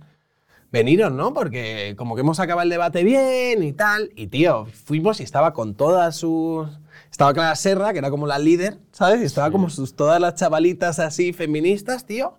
veniros, 0.70 1.10
¿no? 1.10 1.32
Porque 1.32 1.94
como 1.96 2.16
que 2.16 2.20
hemos 2.20 2.38
acabado 2.38 2.64
el 2.64 2.70
debate 2.70 3.02
bien 3.02 3.62
y 3.62 3.72
tal, 3.72 4.10
y 4.14 4.26
tío, 4.26 4.66
fuimos 4.66 5.18
y 5.20 5.22
estaba 5.22 5.54
con 5.54 5.74
todas 5.74 6.16
sus... 6.16 6.68
Estaba 7.10 7.32
Clara 7.32 7.56
Serra, 7.56 7.92
que 7.94 8.00
era 8.00 8.10
como 8.10 8.26
la 8.26 8.38
líder, 8.38 8.76
¿sabes? 8.92 9.22
Y 9.22 9.24
estaba 9.24 9.50
como 9.50 9.70
sus, 9.70 9.96
todas 9.96 10.20
las 10.20 10.34
chavalitas 10.34 10.98
así 10.98 11.32
feministas, 11.32 12.04
tío. 12.04 12.36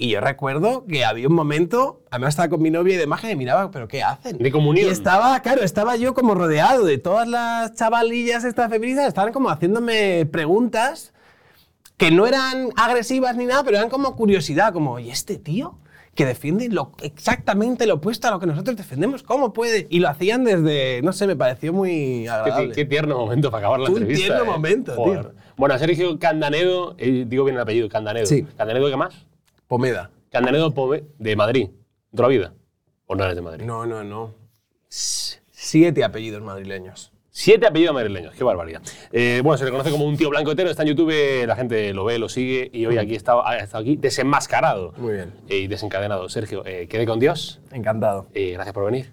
Y 0.00 0.10
yo 0.10 0.20
recuerdo 0.20 0.84
que 0.86 1.04
había 1.04 1.26
un 1.26 1.34
momento, 1.34 2.02
además 2.10 2.30
estaba 2.30 2.48
con 2.48 2.62
mi 2.62 2.70
novia 2.70 2.94
y 2.94 2.98
demás, 2.98 3.20
que 3.20 3.26
me 3.26 3.34
miraba, 3.36 3.70
¿pero 3.72 3.88
qué 3.88 4.04
hacen? 4.04 4.38
De 4.38 4.52
comunión. 4.52 4.86
Y 4.86 4.90
estaba, 4.90 5.40
claro, 5.40 5.62
estaba 5.62 5.96
yo 5.96 6.14
como 6.14 6.36
rodeado 6.36 6.84
de 6.84 6.98
todas 6.98 7.26
las 7.26 7.74
chavalillas 7.74 8.44
estas 8.44 8.70
feministas, 8.70 9.08
estaban 9.08 9.32
como 9.32 9.50
haciéndome 9.50 10.24
preguntas 10.26 11.12
que 11.96 12.12
no 12.12 12.28
eran 12.28 12.68
agresivas 12.76 13.36
ni 13.36 13.44
nada, 13.46 13.64
pero 13.64 13.76
eran 13.76 13.90
como 13.90 14.14
curiosidad, 14.14 14.72
como, 14.72 15.00
¿y 15.00 15.10
este 15.10 15.36
tío? 15.36 15.78
Que 16.14 16.24
defiende 16.26 16.68
lo, 16.68 16.92
exactamente 17.02 17.84
lo 17.86 17.94
opuesto 17.94 18.28
a 18.28 18.30
lo 18.30 18.38
que 18.38 18.46
nosotros 18.46 18.76
defendemos, 18.76 19.24
¿cómo 19.24 19.52
puede? 19.52 19.88
Y 19.90 19.98
lo 19.98 20.08
hacían 20.08 20.44
desde, 20.44 21.02
no 21.02 21.12
sé, 21.12 21.26
me 21.26 21.34
pareció 21.34 21.72
muy 21.72 22.22
Qué, 22.22 22.28
agradable. 22.30 22.74
qué 22.74 22.84
tierno 22.84 23.18
momento 23.18 23.50
para 23.50 23.62
acabar 23.66 23.80
la 23.80 23.90
Un 23.90 23.96
entrevista. 23.98 24.26
tierno 24.26 24.44
eh. 24.44 24.46
momento, 24.46 24.94
Joder. 24.94 25.20
tío. 25.30 25.32
Bueno, 25.56 25.76
Sergio 25.76 26.16
Candanedo, 26.20 26.94
eh, 26.98 27.24
digo 27.26 27.42
bien 27.44 27.56
el 27.56 27.62
apellido, 27.62 27.88
Candanedo. 27.88 28.26
Sí. 28.26 28.46
¿Candanedo 28.56 28.88
qué 28.88 28.96
más? 28.96 29.26
Pomeda. 29.68 30.10
Candanedo 30.30 30.72
Pome- 30.74 31.04
de 31.18 31.36
Madrid. 31.36 31.68
¿De 32.10 32.16
toda 32.16 32.28
la 32.28 32.34
vida? 32.34 32.54
¿O 33.06 33.14
no 33.14 33.24
eres 33.24 33.36
de 33.36 33.42
Madrid? 33.42 33.64
No, 33.64 33.86
no, 33.86 34.02
no. 34.02 34.34
S- 34.90 35.40
Siete 35.50 36.04
apellidos 36.04 36.42
madrileños. 36.42 37.12
Siete 37.30 37.66
apellidos 37.66 37.94
madrileños, 37.94 38.34
qué 38.34 38.42
barbaridad. 38.42 38.82
Eh, 39.12 39.40
bueno, 39.44 39.58
se 39.58 39.64
le 39.64 39.70
conoce 39.70 39.90
como 39.90 40.04
un 40.06 40.16
tío 40.16 40.28
blanco 40.30 40.50
hetero, 40.50 40.70
está 40.70 40.82
en 40.82 40.88
YouTube, 40.88 41.46
la 41.46 41.54
gente 41.54 41.92
lo 41.94 42.04
ve, 42.04 42.18
lo 42.18 42.28
sigue 42.28 42.68
y 42.72 42.84
hoy 42.86 42.98
aquí 42.98 43.14
está, 43.14 43.34
ha 43.48 43.58
estado 43.58 43.82
aquí 43.82 43.94
desenmascarado 43.96 44.92
Muy 44.96 45.12
bien. 45.14 45.32
eh, 45.48 45.58
y 45.58 45.66
desencadenado. 45.68 46.28
Sergio, 46.28 46.64
eh, 46.66 46.88
quede 46.88 47.06
con 47.06 47.20
Dios. 47.20 47.60
Encantado. 47.70 48.26
Eh, 48.34 48.52
gracias 48.54 48.74
por 48.74 48.86
venir. 48.86 49.12